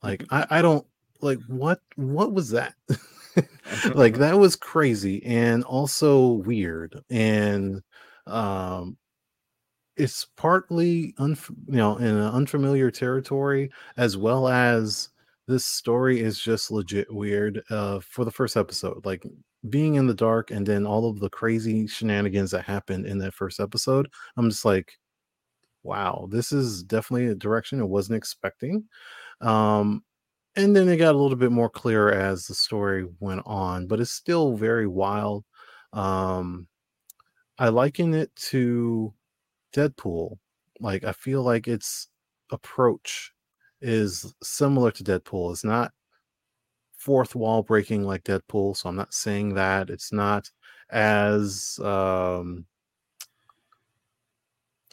Like, 0.04 0.26
I 0.32 0.48
I 0.50 0.62
don't 0.62 0.86
like 1.22 1.40
what 1.48 1.82
what 1.96 2.34
was 2.34 2.50
that. 2.52 2.76
like 3.94 4.16
that 4.18 4.38
was 4.38 4.56
crazy 4.56 5.24
and 5.26 5.64
also 5.64 6.28
weird 6.32 7.02
and 7.10 7.82
um 8.28 8.98
it's 9.98 10.26
partly 10.36 11.14
unf- 11.20 11.56
you 11.68 11.78
know 11.78 11.98
in 11.98 12.08
an 12.08 12.22
unfamiliar 12.34 12.92
territory 12.92 13.70
as 13.98 14.18
well 14.18 14.48
as 14.48 15.10
this 15.48 15.66
story 15.66 16.20
is 16.20 16.40
just 16.40 16.72
legit 16.72 17.12
weird 17.14 17.62
uh 17.70 18.00
for 18.00 18.26
the 18.26 18.32
first 18.32 18.58
episode 18.58 19.06
like 19.06 19.24
being 19.70 19.96
in 19.96 20.08
the 20.08 20.14
dark 20.14 20.52
and 20.52 20.66
then 20.66 20.86
all 20.86 21.10
of 21.10 21.20
the 21.20 21.30
crazy 21.30 21.88
shenanigans 21.88 22.52
that 22.52 22.64
happened 22.64 23.06
in 23.06 23.18
that 23.18 23.34
first 23.34 23.60
episode 23.60 24.08
i'm 24.38 24.50
just 24.50 24.66
like 24.66 24.94
wow 25.84 26.28
this 26.32 26.52
is 26.52 26.84
definitely 26.84 27.28
a 27.28 27.36
direction 27.36 27.80
i 27.80 27.84
wasn't 27.84 28.16
expecting. 28.18 28.84
Um 29.42 30.04
and 30.56 30.76
then 30.76 30.88
it 30.90 30.98
got 30.98 31.16
a 31.16 31.18
little 31.18 31.38
bit 31.38 31.52
more 31.52 31.70
clear 31.70 32.10
as 32.12 32.48
the 32.48 32.56
story 32.56 33.06
went 33.20 33.42
on 33.46 33.88
but 33.88 34.00
it's 34.00 34.12
still 34.12 34.56
very 34.56 34.88
wild 34.88 35.44
um 35.94 36.68
i 37.60 37.70
liken 37.70 38.14
it 38.14 38.36
to 38.36 39.14
deadpool 39.74 40.38
like 40.80 41.04
i 41.04 41.12
feel 41.12 41.44
like 41.44 41.68
its 41.68 42.08
approach 42.52 43.34
is 43.86 44.34
similar 44.42 44.92
to 44.92 45.04
deadpool 45.04 45.52
it's 45.52 45.64
not 45.64 45.92
fourth 46.98 47.36
wall 47.36 47.62
breaking 47.62 48.04
like 48.04 48.24
deadpool 48.24 48.76
so 48.76 48.90
i'm 48.90 48.96
not 48.96 49.14
saying 49.14 49.54
that 49.54 49.90
it's 49.90 50.12
not 50.12 50.50
as 50.90 51.80
um 51.84 52.66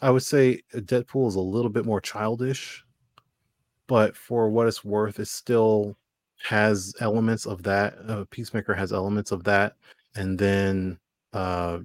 i 0.01 0.09
would 0.09 0.23
say 0.23 0.61
deadpool 0.75 1.27
is 1.27 1.35
a 1.35 1.41
little 1.41 1.71
bit 1.71 1.85
more 1.85 2.01
childish 2.01 2.83
but 3.87 4.15
for 4.15 4.49
what 4.49 4.67
it's 4.67 4.83
worth, 4.83 5.19
it 5.19 5.27
still 5.27 5.97
has 6.43 6.93
elements 6.99 7.45
of 7.45 7.63
that. 7.63 7.95
Uh, 8.07 8.25
Peacemaker 8.29 8.73
has 8.73 8.93
elements 8.93 9.31
of 9.31 9.43
that, 9.43 9.75
and 10.15 10.37
then 10.39 10.97
uh, 11.33 11.79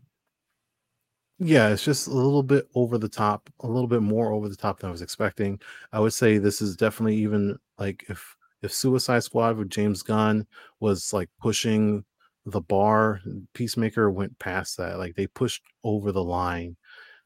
yeah, 1.38 1.68
it's 1.68 1.84
just 1.84 2.08
a 2.08 2.10
little 2.10 2.42
bit 2.42 2.68
over 2.74 2.98
the 2.98 3.08
top, 3.08 3.48
a 3.60 3.66
little 3.68 3.86
bit 3.88 4.02
more 4.02 4.32
over 4.32 4.48
the 4.48 4.56
top 4.56 4.80
than 4.80 4.88
I 4.88 4.92
was 4.92 5.02
expecting. 5.02 5.60
I 5.92 6.00
would 6.00 6.12
say 6.12 6.38
this 6.38 6.60
is 6.60 6.76
definitely 6.76 7.16
even 7.16 7.58
like 7.78 8.04
if 8.08 8.36
if 8.62 8.72
Suicide 8.72 9.22
Squad 9.22 9.56
with 9.56 9.70
James 9.70 10.02
Gunn 10.02 10.46
was 10.80 11.12
like 11.12 11.30
pushing 11.40 12.04
the 12.46 12.60
bar, 12.60 13.20
Peacemaker 13.54 14.10
went 14.10 14.36
past 14.40 14.76
that. 14.78 14.98
Like 14.98 15.14
they 15.14 15.26
pushed 15.28 15.62
over 15.84 16.10
the 16.12 16.24
line 16.24 16.76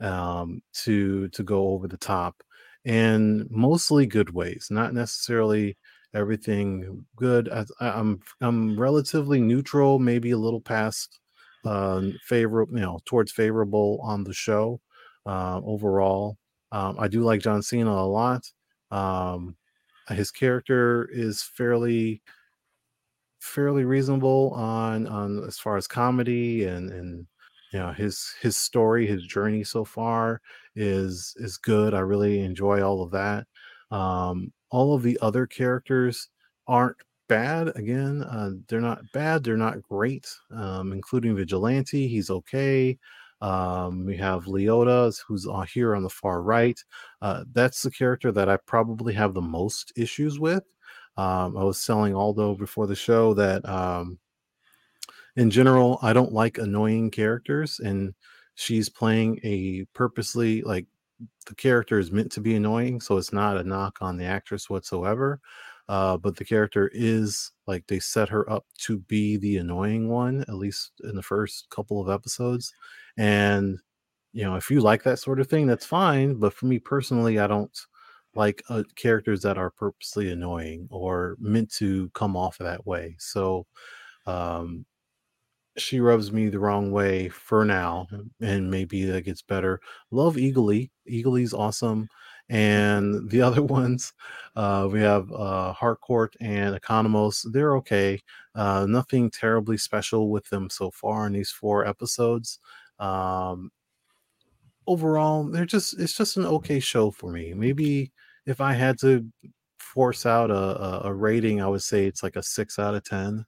um 0.00 0.60
to 0.74 1.28
to 1.28 1.42
go 1.42 1.68
over 1.68 1.86
the 1.88 1.96
top 1.96 2.42
and 2.84 3.46
mostly 3.50 4.06
good 4.06 4.30
ways, 4.30 4.68
not 4.70 4.92
necessarily 4.94 5.76
everything 6.14 7.06
good. 7.16 7.48
I, 7.50 7.64
I'm 7.80 8.20
I'm 8.42 8.78
relatively 8.78 9.40
neutral, 9.40 9.98
maybe 9.98 10.32
a 10.32 10.38
little 10.38 10.60
past 10.60 11.20
uh, 11.64 12.02
favorable, 12.24 12.74
you 12.74 12.80
know, 12.80 13.00
towards 13.04 13.32
favorable 13.32 14.00
on 14.02 14.24
the 14.24 14.34
show 14.34 14.80
uh, 15.26 15.60
overall. 15.64 16.38
Um, 16.72 16.96
I 16.98 17.08
do 17.08 17.22
like 17.22 17.40
John 17.40 17.62
Cena 17.62 17.90
a 17.90 18.06
lot. 18.06 18.50
Um, 18.90 19.56
his 20.08 20.30
character 20.30 21.08
is 21.12 21.42
fairly 21.42 22.22
fairly 23.40 23.84
reasonable 23.84 24.52
on 24.54 25.06
on 25.06 25.42
as 25.44 25.58
far 25.58 25.76
as 25.76 25.88
comedy 25.88 26.64
and 26.64 26.90
and 26.92 27.26
you 27.72 27.78
know 27.78 27.92
his 27.92 28.34
his 28.40 28.56
story 28.56 29.06
his 29.06 29.24
journey 29.26 29.64
so 29.64 29.84
far 29.84 30.40
is 30.76 31.34
is 31.38 31.56
good 31.58 31.92
i 31.92 31.98
really 31.98 32.40
enjoy 32.40 32.80
all 32.82 33.02
of 33.02 33.10
that 33.10 33.46
um 33.90 34.52
all 34.70 34.94
of 34.94 35.02
the 35.02 35.18
other 35.20 35.46
characters 35.46 36.28
aren't 36.68 36.96
bad 37.32 37.72
again 37.76 38.22
uh, 38.24 38.50
they're 38.68 38.80
not 38.80 39.00
bad 39.12 39.42
they're 39.42 39.56
not 39.56 39.82
great 39.82 40.26
um 40.54 40.92
including 40.92 41.34
vigilante 41.36 42.06
he's 42.06 42.30
okay 42.30 42.98
um 43.40 44.04
we 44.04 44.16
have 44.16 44.44
leota 44.44 45.12
who's 45.26 45.46
here 45.72 45.94
on 45.94 46.02
the 46.02 46.10
far 46.10 46.42
right 46.42 46.78
uh 47.22 47.44
that's 47.52 47.82
the 47.82 47.90
character 47.90 48.30
that 48.32 48.48
i 48.48 48.56
probably 48.66 49.12
have 49.14 49.34
the 49.34 49.40
most 49.40 49.92
issues 49.96 50.38
with 50.38 50.62
um, 51.16 51.56
I 51.56 51.64
was 51.64 51.84
telling 51.84 52.14
Aldo 52.14 52.54
before 52.54 52.86
the 52.86 52.94
show 52.94 53.34
that 53.34 53.68
um, 53.68 54.18
in 55.36 55.50
general, 55.50 55.98
I 56.02 56.12
don't 56.12 56.32
like 56.32 56.58
annoying 56.58 57.10
characters, 57.10 57.80
and 57.80 58.14
she's 58.54 58.88
playing 58.88 59.40
a 59.42 59.84
purposely 59.94 60.62
like 60.62 60.86
the 61.46 61.54
character 61.54 61.98
is 61.98 62.10
meant 62.10 62.32
to 62.32 62.40
be 62.40 62.54
annoying, 62.54 63.00
so 63.00 63.18
it's 63.18 63.32
not 63.32 63.58
a 63.58 63.64
knock 63.64 63.98
on 64.00 64.16
the 64.16 64.24
actress 64.24 64.70
whatsoever. 64.70 65.40
Uh, 65.88 66.16
but 66.16 66.36
the 66.36 66.44
character 66.44 66.90
is 66.94 67.50
like 67.66 67.86
they 67.86 67.98
set 67.98 68.28
her 68.28 68.48
up 68.50 68.64
to 68.78 68.98
be 69.00 69.36
the 69.36 69.56
annoying 69.58 70.08
one, 70.08 70.42
at 70.42 70.54
least 70.54 70.92
in 71.04 71.14
the 71.16 71.22
first 71.22 71.68
couple 71.70 72.00
of 72.00 72.08
episodes. 72.08 72.72
And 73.16 73.78
you 74.32 74.44
know, 74.44 74.56
if 74.56 74.70
you 74.70 74.80
like 74.80 75.02
that 75.02 75.18
sort 75.18 75.40
of 75.40 75.48
thing, 75.48 75.66
that's 75.66 75.86
fine. 75.86 76.34
But 76.34 76.54
for 76.54 76.66
me 76.66 76.78
personally, 76.78 77.38
I 77.38 77.46
don't 77.46 77.76
like 78.34 78.62
uh, 78.68 78.82
characters 78.96 79.42
that 79.42 79.58
are 79.58 79.70
purposely 79.70 80.30
annoying 80.30 80.88
or 80.90 81.36
meant 81.38 81.70
to 81.74 82.08
come 82.10 82.36
off 82.36 82.58
that 82.58 82.86
way. 82.86 83.16
So 83.18 83.66
um, 84.26 84.86
she 85.76 86.00
rubs 86.00 86.32
me 86.32 86.48
the 86.48 86.58
wrong 86.58 86.92
way 86.92 87.28
for 87.28 87.64
now, 87.64 88.06
and 88.40 88.70
maybe 88.70 89.04
that 89.04 89.24
gets 89.24 89.42
better. 89.42 89.80
Love 90.10 90.36
Eagly. 90.36 90.90
Eagly's 91.10 91.54
awesome. 91.54 92.08
And 92.52 93.30
the 93.30 93.40
other 93.40 93.62
ones, 93.80 94.12
uh, 94.54 94.86
we 94.92 95.00
have 95.00 95.32
uh, 95.32 95.72
Harcourt 95.72 96.36
and 96.40 96.78
Economos. 96.78 97.50
They're 97.50 97.76
okay. 97.78 98.20
Uh, 98.54 98.86
nothing 98.86 99.30
terribly 99.30 99.78
special 99.78 100.30
with 100.30 100.46
them 100.50 100.68
so 100.68 100.90
far 100.90 101.26
in 101.26 101.32
these 101.32 101.50
four 101.50 101.86
episodes. 101.86 102.58
Um, 102.98 103.70
overall, 104.86 105.44
they're 105.44 105.64
just 105.64 105.98
it's 105.98 106.14
just 106.14 106.36
an 106.36 106.44
okay 106.44 106.78
show 106.78 107.10
for 107.10 107.32
me. 107.32 107.54
Maybe 107.54 108.12
if 108.44 108.60
I 108.60 108.74
had 108.74 108.98
to 109.00 109.26
force 109.78 110.26
out 110.26 110.50
a, 110.50 110.54
a, 110.54 111.00
a 111.04 111.14
rating, 111.14 111.62
I 111.62 111.68
would 111.68 111.82
say 111.82 112.04
it's 112.04 112.22
like 112.22 112.36
a 112.36 112.42
six 112.42 112.78
out 112.78 112.94
of 112.94 113.02
ten. 113.02 113.46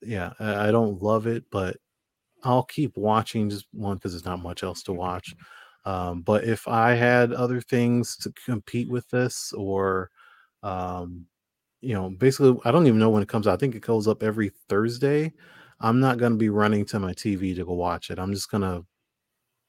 Yeah, 0.00 0.32
I, 0.38 0.68
I 0.68 0.70
don't 0.70 1.02
love 1.02 1.26
it, 1.26 1.44
but 1.50 1.76
I'll 2.44 2.62
keep 2.64 2.96
watching 2.96 3.50
just 3.50 3.66
one 3.72 3.96
because 3.96 4.12
there's 4.12 4.24
not 4.24 4.42
much 4.42 4.62
else 4.62 4.84
to 4.84 4.92
watch. 4.92 5.34
Um, 5.84 6.22
but 6.22 6.44
if 6.44 6.66
I 6.68 6.94
had 6.94 7.32
other 7.32 7.60
things 7.60 8.16
to 8.18 8.32
compete 8.44 8.88
with 8.90 9.08
this, 9.10 9.52
or 9.52 10.10
um, 10.62 11.26
you 11.80 11.94
know, 11.94 12.10
basically, 12.10 12.58
I 12.64 12.70
don't 12.72 12.86
even 12.86 13.00
know 13.00 13.10
when 13.10 13.22
it 13.22 13.28
comes 13.28 13.46
out. 13.46 13.54
I 13.54 13.58
think 13.58 13.74
it 13.74 13.82
goes 13.82 14.08
up 14.08 14.22
every 14.22 14.50
Thursday. 14.68 15.32
I'm 15.80 16.00
not 16.00 16.18
going 16.18 16.32
to 16.32 16.38
be 16.38 16.48
running 16.50 16.86
to 16.86 17.00
my 17.00 17.12
TV 17.14 17.54
to 17.54 17.64
go 17.64 17.74
watch 17.74 18.10
it. 18.10 18.18
I'm 18.18 18.32
just 18.34 18.50
gonna 18.50 18.82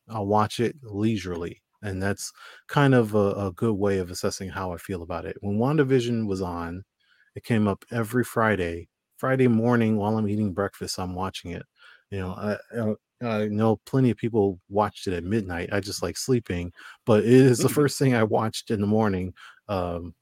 I'll 0.09 0.25
watch 0.27 0.59
it 0.59 0.75
leisurely. 0.83 1.61
And 1.81 2.01
that's 2.01 2.31
kind 2.67 2.93
of 2.95 3.13
a, 3.15 3.47
a 3.47 3.51
good 3.51 3.73
way 3.75 3.99
of 3.99 4.09
assessing 4.11 4.49
how 4.49 4.71
I 4.73 4.77
feel 4.77 5.03
about 5.03 5.25
it. 5.25 5.37
When 5.41 5.57
WandaVision 5.57 6.27
was 6.27 6.41
on, 6.41 6.83
it 7.35 7.43
came 7.43 7.67
up 7.67 7.85
every 7.91 8.23
Friday. 8.23 8.87
Friday 9.17 9.47
morning 9.47 9.97
while 9.97 10.17
I'm 10.17 10.27
eating 10.27 10.53
breakfast, 10.53 10.99
I'm 10.99 11.15
watching 11.15 11.51
it. 11.51 11.63
You 12.11 12.19
know, 12.19 12.31
I, 12.31 12.57
I, 13.25 13.47
know 13.47 13.77
plenty 13.85 14.09
of 14.11 14.17
people 14.17 14.59
watched 14.69 15.07
it 15.07 15.13
at 15.13 15.23
midnight. 15.23 15.69
I 15.71 15.79
just 15.79 16.03
like 16.03 16.17
sleeping, 16.17 16.71
but 17.05 17.23
it 17.23 17.31
is 17.31 17.59
the 17.59 17.69
first 17.69 17.99
thing 17.99 18.13
I 18.15 18.23
watched 18.23 18.71
in 18.71 18.81
the 18.81 18.87
morning. 18.87 19.33
Um, 19.67 20.13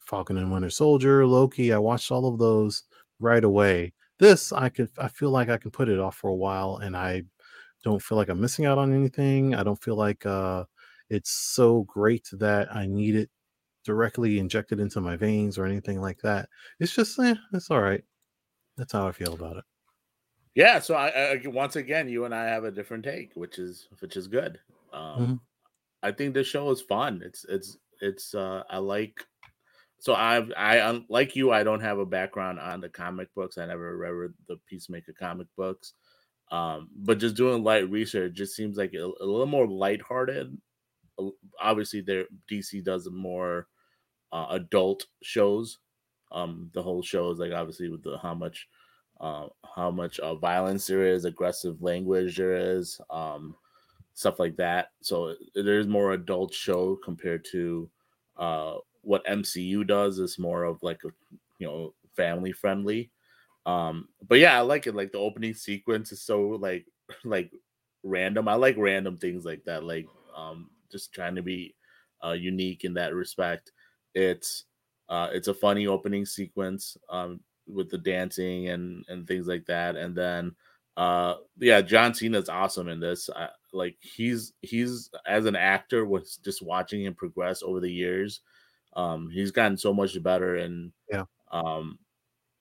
Falcon 0.00 0.36
and 0.38 0.52
Winter 0.52 0.70
Soldier, 0.70 1.26
Loki. 1.26 1.72
I 1.72 1.78
watched 1.78 2.10
all 2.10 2.26
of 2.26 2.38
those 2.38 2.84
right 3.20 3.44
away. 3.44 3.92
This 4.18 4.52
I 4.52 4.68
could 4.68 4.90
I 4.98 5.08
feel 5.08 5.30
like 5.30 5.48
I 5.48 5.56
can 5.56 5.70
put 5.70 5.88
it 5.88 5.98
off 5.98 6.16
for 6.16 6.28
a 6.28 6.34
while 6.34 6.76
and 6.76 6.96
I 6.96 7.22
don't 7.82 8.02
feel 8.02 8.16
like 8.16 8.28
I'm 8.28 8.40
missing 8.40 8.66
out 8.66 8.78
on 8.78 8.92
anything. 8.94 9.54
I 9.54 9.62
don't 9.62 9.82
feel 9.82 9.96
like 9.96 10.24
uh 10.26 10.64
it's 11.10 11.30
so 11.30 11.82
great 11.84 12.28
that 12.32 12.74
I 12.74 12.86
need 12.86 13.16
it 13.16 13.30
directly 13.84 14.38
injected 14.38 14.80
into 14.80 15.00
my 15.00 15.16
veins 15.16 15.58
or 15.58 15.66
anything 15.66 16.00
like 16.00 16.20
that. 16.22 16.48
It's 16.80 16.94
just 16.94 17.18
eh, 17.18 17.34
it's 17.52 17.70
all 17.70 17.80
right. 17.82 18.04
That's 18.76 18.92
how 18.92 19.08
I 19.08 19.12
feel 19.12 19.34
about 19.34 19.58
it. 19.58 19.64
Yeah, 20.54 20.78
so 20.78 20.94
I, 20.94 21.08
I 21.08 21.42
once 21.46 21.76
again, 21.76 22.08
you 22.08 22.24
and 22.24 22.34
I 22.34 22.44
have 22.44 22.64
a 22.64 22.70
different 22.70 23.04
take, 23.04 23.32
which 23.34 23.58
is 23.58 23.88
which 23.98 24.16
is 24.16 24.28
good. 24.28 24.60
Um, 24.92 25.20
mm-hmm. 25.20 25.34
I 26.02 26.12
think 26.12 26.34
this 26.34 26.46
show 26.46 26.70
is 26.70 26.80
fun. 26.80 27.22
It's 27.24 27.44
it's 27.48 27.76
it's 28.00 28.34
uh, 28.34 28.62
I 28.70 28.78
like. 28.78 29.24
So 29.98 30.14
I've 30.14 30.52
I 30.56 31.02
like 31.08 31.34
you. 31.34 31.50
I 31.50 31.64
don't 31.64 31.80
have 31.80 31.98
a 31.98 32.06
background 32.06 32.60
on 32.60 32.80
the 32.80 32.88
comic 32.88 33.34
books. 33.34 33.58
I 33.58 33.66
never 33.66 33.96
read 33.96 34.32
the 34.46 34.58
Peacemaker 34.68 35.14
comic 35.18 35.48
books, 35.56 35.94
um, 36.52 36.88
but 36.94 37.18
just 37.18 37.36
doing 37.36 37.64
light 37.64 37.90
research 37.90 38.34
just 38.34 38.54
seems 38.54 38.76
like 38.76 38.92
a, 38.94 39.02
a 39.04 39.24
little 39.24 39.46
more 39.46 39.66
lighthearted. 39.66 40.56
Obviously, 41.60 42.00
there 42.02 42.26
DC 42.52 42.84
does 42.84 43.08
more 43.10 43.66
uh, 44.30 44.46
adult 44.50 45.06
shows. 45.22 45.78
Um, 46.30 46.70
the 46.74 46.82
whole 46.82 47.02
show 47.02 47.30
is 47.30 47.38
like 47.38 47.52
obviously 47.52 47.88
with 47.88 48.02
the 48.02 48.18
how 48.18 48.34
much 48.34 48.68
uh, 49.24 49.48
how 49.74 49.90
much 49.90 50.18
uh, 50.20 50.34
violence 50.34 50.86
there 50.86 51.06
is, 51.06 51.24
aggressive 51.24 51.80
language 51.80 52.36
there 52.36 52.54
is, 52.54 53.00
um, 53.08 53.56
stuff 54.12 54.38
like 54.38 54.54
that. 54.56 54.88
So 55.00 55.34
there's 55.54 55.86
more 55.86 56.12
adult 56.12 56.52
show 56.52 56.96
compared 57.02 57.42
to 57.52 57.88
uh, 58.36 58.74
what 59.00 59.24
MCU 59.26 59.82
does. 59.86 60.18
Is 60.18 60.38
more 60.38 60.64
of 60.64 60.82
like 60.82 61.00
a 61.04 61.08
you 61.58 61.66
know 61.66 61.94
family 62.14 62.52
friendly. 62.52 63.10
Um, 63.64 64.08
but 64.28 64.40
yeah, 64.40 64.58
I 64.58 64.60
like 64.60 64.86
it. 64.86 64.94
Like 64.94 65.12
the 65.12 65.18
opening 65.18 65.54
sequence 65.54 66.12
is 66.12 66.20
so 66.20 66.42
like 66.42 66.84
like 67.24 67.50
random. 68.02 68.46
I 68.46 68.56
like 68.56 68.76
random 68.76 69.16
things 69.16 69.46
like 69.46 69.64
that. 69.64 69.84
Like 69.84 70.06
um, 70.36 70.68
just 70.92 71.14
trying 71.14 71.36
to 71.36 71.42
be 71.42 71.74
uh, 72.22 72.32
unique 72.32 72.84
in 72.84 72.92
that 72.94 73.14
respect. 73.14 73.72
It's 74.14 74.64
uh, 75.08 75.30
it's 75.32 75.48
a 75.48 75.54
funny 75.54 75.86
opening 75.86 76.26
sequence 76.26 76.98
um, 77.08 77.40
with 77.66 77.90
the 77.90 77.98
dancing 77.98 78.68
and 78.68 79.04
and 79.08 79.26
things 79.26 79.46
like 79.46 79.66
that, 79.66 79.96
and 79.96 80.14
then 80.16 80.54
uh, 80.96 81.34
yeah, 81.58 81.80
John 81.80 82.14
Cena's 82.14 82.48
awesome 82.48 82.88
in 82.88 83.00
this. 83.00 83.28
I, 83.34 83.48
like 83.72 83.96
he's 84.00 84.52
he's 84.62 85.10
as 85.26 85.46
an 85.46 85.56
actor 85.56 86.04
was 86.06 86.38
just 86.44 86.62
watching 86.62 87.04
him 87.04 87.14
progress 87.14 87.62
over 87.62 87.80
the 87.80 87.90
years. 87.90 88.40
Um, 88.94 89.28
he's 89.30 89.50
gotten 89.50 89.76
so 89.76 89.92
much 89.92 90.20
better, 90.22 90.56
and 90.56 90.92
yeah, 91.10 91.24
um, 91.50 91.98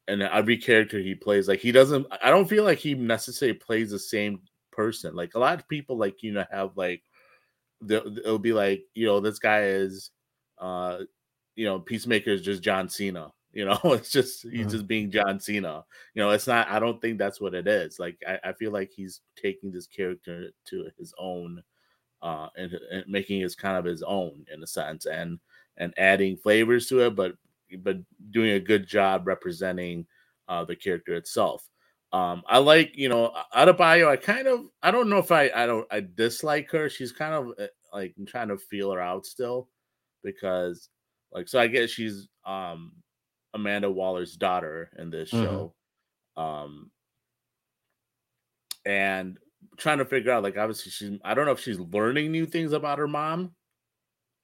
and 0.08 0.24
every 0.24 0.58
character 0.58 1.00
he 1.00 1.14
plays, 1.14 1.48
like 1.48 1.60
he 1.60 1.72
doesn't. 1.72 2.08
I 2.24 2.32
don't 2.32 2.50
feel 2.50 2.64
like 2.64 2.80
he 2.80 2.96
necessarily 2.96 3.58
plays 3.58 3.92
the 3.92 4.00
same 4.00 4.42
person. 4.72 5.16
Like 5.16 5.36
a 5.36 5.40
lot 5.40 5.60
of 5.60 5.68
people, 5.68 5.98
like 5.98 6.24
you 6.24 6.34
know, 6.34 6.46
have 6.52 6.76
like 6.76 7.04
it'll 7.88 8.40
be 8.40 8.54
like 8.54 8.84
you 8.96 9.06
know 9.06 9.20
this 9.20 9.38
guy 9.38 9.66
is, 9.66 10.10
uh, 10.58 11.00
you 11.56 11.66
know, 11.66 11.80
Peacemaker 11.80 12.32
is 12.32 12.42
just 12.42 12.64
John 12.64 12.90
Cena. 12.90 13.32
You 13.54 13.66
know, 13.66 13.80
it's 13.86 14.12
just 14.12 14.44
he's 14.44 14.52
mm-hmm. 14.52 14.70
just 14.70 14.88
being 14.88 15.12
John 15.12 15.40
Cena. 15.40 15.84
You 16.14 16.24
know, 16.24 16.32
it's 16.32 16.48
not. 16.48 16.68
I 16.70 16.80
don't 16.80 17.02
think 17.02 17.18
that's 17.18 17.40
what 17.40 17.54
it 17.54 17.68
is. 17.68 18.00
Like 18.00 18.18
I, 18.28 18.50
I 18.50 18.54
feel 18.54 18.72
like 18.72 18.92
he's 18.92 19.22
taking 19.42 19.72
this 19.72 19.88
character 19.88 20.50
to 20.66 20.90
his 20.98 21.14
own, 21.18 21.64
uh, 22.22 22.48
and, 22.58 22.74
and 22.92 23.06
making 23.08 23.42
it 23.42 23.58
kind 23.58 23.78
of 23.78 23.86
his 23.86 24.04
own 24.04 24.46
in 24.54 24.64
a 24.64 24.68
sense, 24.68 25.06
and 25.06 25.40
and 25.78 25.94
adding 25.98 26.38
flavors 26.38 26.88
to 26.88 27.06
it, 27.06 27.16
but 27.16 27.34
but 27.80 27.98
doing 28.32 28.52
a 28.52 28.60
good 28.60 28.88
job 28.88 29.28
representing 29.28 30.06
uh, 30.48 30.64
the 30.66 30.76
character 30.76 31.16
itself. 31.16 31.68
Um, 32.12 32.44
I 32.48 32.60
like, 32.60 32.96
you 32.96 33.10
know, 33.10 33.34
Adebayo. 33.56 34.08
I 34.08 34.18
kind 34.18 34.48
of, 34.48 34.68
I 34.84 34.92
don't 34.92 35.10
know 35.10 35.18
if 35.18 35.32
I, 35.32 35.50
I 35.56 35.66
don't, 35.66 35.88
I 35.90 36.06
dislike 36.16 36.70
her. 36.70 36.88
She's 36.88 37.12
kind 37.12 37.34
of 37.34 37.54
eh, 37.58 37.68
like 37.92 38.14
I'm 38.20 38.28
trying 38.28 38.50
to 38.50 38.58
feel 38.58 38.92
her 38.92 39.02
out 39.02 39.26
still, 39.26 39.68
because, 40.24 40.90
like, 41.32 41.48
so 41.48 41.60
I 41.60 41.66
guess 41.66 41.90
she's 41.90 42.28
um 42.46 42.92
Amanda 43.54 43.90
Waller's 43.90 44.36
daughter 44.36 44.90
in 44.98 45.10
this 45.10 45.32
mm-hmm. 45.32 45.44
show, 45.44 45.74
um, 46.38 46.92
and 48.86 49.38
trying 49.78 50.00
to 50.00 50.06
figure 50.06 50.32
out, 50.32 50.44
like, 50.44 50.58
obviously 50.58 50.92
she's, 50.92 51.20
I 51.24 51.34
don't 51.34 51.46
know 51.46 51.52
if 51.52 51.60
she's 51.60 51.80
learning 51.80 52.32
new 52.32 52.46
things 52.46 52.74
about 52.74 53.00
her 53.00 53.08
mom, 53.08 53.54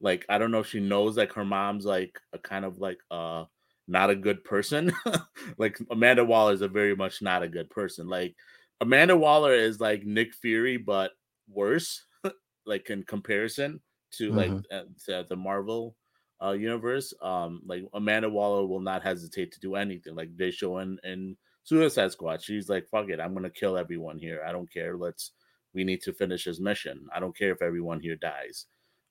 like 0.01 0.25
I 0.29 0.37
don't 0.37 0.51
know 0.51 0.59
if 0.59 0.67
she 0.67 0.79
knows 0.79 1.17
like 1.17 1.33
her 1.33 1.45
mom's 1.45 1.85
like 1.85 2.19
a 2.33 2.39
kind 2.39 2.65
of 2.65 2.79
like 2.79 2.99
uh 3.11 3.45
not 3.87 4.09
a 4.09 4.15
good 4.15 4.43
person. 4.43 4.93
like 5.57 5.79
Amanda 5.89 6.23
Waller 6.23 6.53
is 6.53 6.61
a 6.61 6.67
very 6.67 6.95
much 6.95 7.21
not 7.21 7.43
a 7.43 7.49
good 7.49 7.69
person. 7.69 8.07
Like 8.07 8.35
Amanda 8.81 9.17
Waller 9.17 9.53
is 9.53 9.79
like 9.79 10.05
Nick 10.05 10.33
Fury 10.35 10.77
but 10.77 11.11
worse, 11.49 12.05
like 12.65 12.89
in 12.89 13.03
comparison 13.03 13.81
to 14.13 14.29
mm-hmm. 14.29 14.37
like 14.37 14.65
uh, 14.71 14.83
to 15.05 15.25
the 15.27 15.35
Marvel 15.35 15.95
uh 16.41 16.51
universe. 16.51 17.13
Um 17.21 17.61
like 17.65 17.83
Amanda 17.93 18.29
Waller 18.29 18.65
will 18.65 18.79
not 18.79 19.03
hesitate 19.03 19.51
to 19.53 19.59
do 19.59 19.75
anything. 19.75 20.15
Like 20.15 20.35
they 20.35 20.51
show 20.51 20.79
in 20.79 20.99
in 21.03 21.37
Suicide 21.63 22.11
Squad, 22.11 22.41
she's 22.41 22.69
like, 22.69 22.87
"Fuck 22.89 23.09
it, 23.09 23.19
I'm 23.19 23.33
gonna 23.33 23.49
kill 23.49 23.77
everyone 23.77 24.17
here. 24.17 24.41
I 24.45 24.51
don't 24.51 24.71
care. 24.71 24.97
Let's 24.97 25.31
we 25.73 25.83
need 25.83 26.01
to 26.01 26.13
finish 26.13 26.45
this 26.45 26.59
mission. 26.59 27.07
I 27.13 27.19
don't 27.19 27.37
care 27.37 27.51
if 27.51 27.61
everyone 27.61 27.99
here 27.99 28.15
dies." 28.15 28.65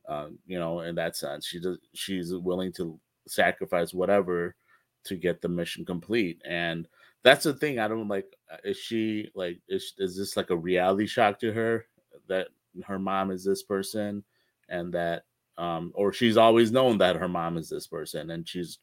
Um, 0.09 0.38
you 0.47 0.59
know, 0.59 0.81
in 0.81 0.95
that 0.95 1.17
sense, 1.17 1.47
she 1.47 1.61
does, 1.61 1.79
she's 1.95 2.35
willing 2.35 2.73
to 2.73 2.99
sacrifice 3.27 3.93
whatever 3.93 4.57
to 5.05 5.17
get 5.17 5.41
the 5.43 5.49
mission 5.49 5.85
complete. 5.85 6.41
And 6.47 6.88
that's 7.23 7.45
the 7.45 7.55
thing. 7.55 7.79
I 7.79 7.88
don't 7.88 8.09
like. 8.09 8.35
Uh, 8.51 8.57
is 8.64 8.79
she 8.79 9.31
like? 9.35 9.61
Is 9.69 9.93
is 9.99 10.17
this 10.17 10.37
like 10.37 10.51
a 10.51 10.57
reality 10.57 11.07
shock 11.07 11.38
to 11.41 11.53
her 11.53 11.87
that 12.29 12.49
her 12.87 12.99
mom 12.99 13.31
is 13.31 13.45
this 13.45 13.62
person, 13.62 14.25
and 14.69 14.93
that, 14.95 15.25
um, 15.59 15.92
or 15.94 16.12
she's 16.12 16.37
always 16.37 16.73
known 16.73 16.99
that 16.99 17.16
her 17.16 17.29
mom 17.29 17.59
is 17.59 17.68
this 17.68 17.87
person, 17.87 18.31
and 18.31 18.49
she's 18.49 18.79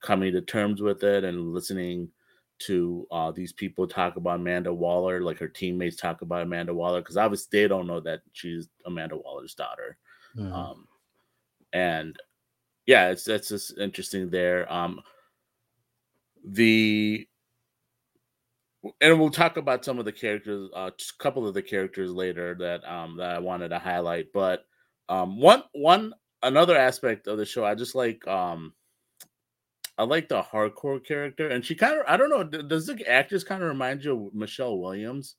coming 0.00 0.32
to 0.32 0.40
terms 0.40 0.80
with 0.80 1.02
it 1.02 1.24
and 1.24 1.52
listening 1.52 2.08
to 2.60 3.06
uh, 3.10 3.30
these 3.30 3.52
people 3.52 3.86
talk 3.86 4.16
about 4.16 4.40
Amanda 4.40 4.72
Waller, 4.72 5.20
like 5.20 5.38
her 5.38 5.48
teammates 5.48 5.96
talk 5.96 6.22
about 6.22 6.42
Amanda 6.42 6.74
Waller, 6.74 7.00
because 7.00 7.16
obviously 7.16 7.60
they 7.60 7.68
don't 7.68 7.86
know 7.86 8.00
that 8.00 8.20
she's 8.32 8.68
Amanda 8.86 9.16
Waller's 9.16 9.54
daughter. 9.54 9.96
Mm-hmm. 10.36 10.52
Um, 10.52 10.88
and 11.72 12.16
yeah, 12.86 13.10
it's 13.10 13.24
that's 13.24 13.48
just 13.48 13.78
interesting 13.78 14.30
there. 14.30 14.72
Um, 14.72 15.00
the 16.44 17.28
and 19.00 19.20
we'll 19.20 19.30
talk 19.30 19.56
about 19.56 19.84
some 19.84 19.98
of 19.98 20.04
the 20.04 20.12
characters, 20.12 20.70
uh, 20.74 20.90
a 20.90 21.22
couple 21.22 21.46
of 21.46 21.54
the 21.54 21.62
characters 21.62 22.12
later 22.12 22.54
that 22.58 22.88
um 22.90 23.16
that 23.18 23.34
I 23.34 23.38
wanted 23.38 23.68
to 23.70 23.78
highlight. 23.78 24.32
But 24.32 24.64
um, 25.08 25.40
one 25.40 25.62
one 25.72 26.12
another 26.42 26.76
aspect 26.76 27.26
of 27.26 27.38
the 27.38 27.46
show, 27.46 27.64
I 27.64 27.74
just 27.74 27.94
like 27.94 28.26
um 28.26 28.74
I 29.96 30.04
like 30.04 30.28
the 30.28 30.42
Harcourt 30.42 31.06
character, 31.06 31.48
and 31.48 31.64
she 31.64 31.74
kind 31.74 31.98
of 31.98 32.04
I 32.06 32.16
don't 32.16 32.30
know, 32.30 32.44
does 32.44 32.86
the 32.86 33.04
actress 33.08 33.44
kind 33.44 33.62
of 33.62 33.68
remind 33.68 34.04
you 34.04 34.28
of 34.28 34.34
Michelle 34.34 34.78
Williams? 34.78 35.36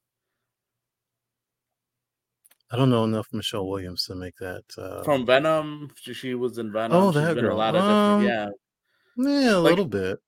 I 2.72 2.76
don't 2.76 2.90
know 2.90 3.04
enough 3.04 3.28
Michelle 3.32 3.68
Williams 3.68 4.06
to 4.06 4.16
make 4.16 4.36
that. 4.38 4.64
Uh... 4.78 5.02
From 5.04 5.26
Venom, 5.26 5.92
she, 5.96 6.36
was 6.36 6.60
in 6.60 6.72
Venom. 6.72 6.96
Oh, 6.96 7.12
that 7.12 7.36
girl. 7.36 7.56
a 7.56 7.58
lot 7.58 7.76
of 7.76 7.84
um, 7.84 8.24
yeah, 8.24 8.48
yeah, 9.18 9.56
a 9.56 9.58
like, 9.58 9.72
little 9.72 9.88
bit. 9.88 10.20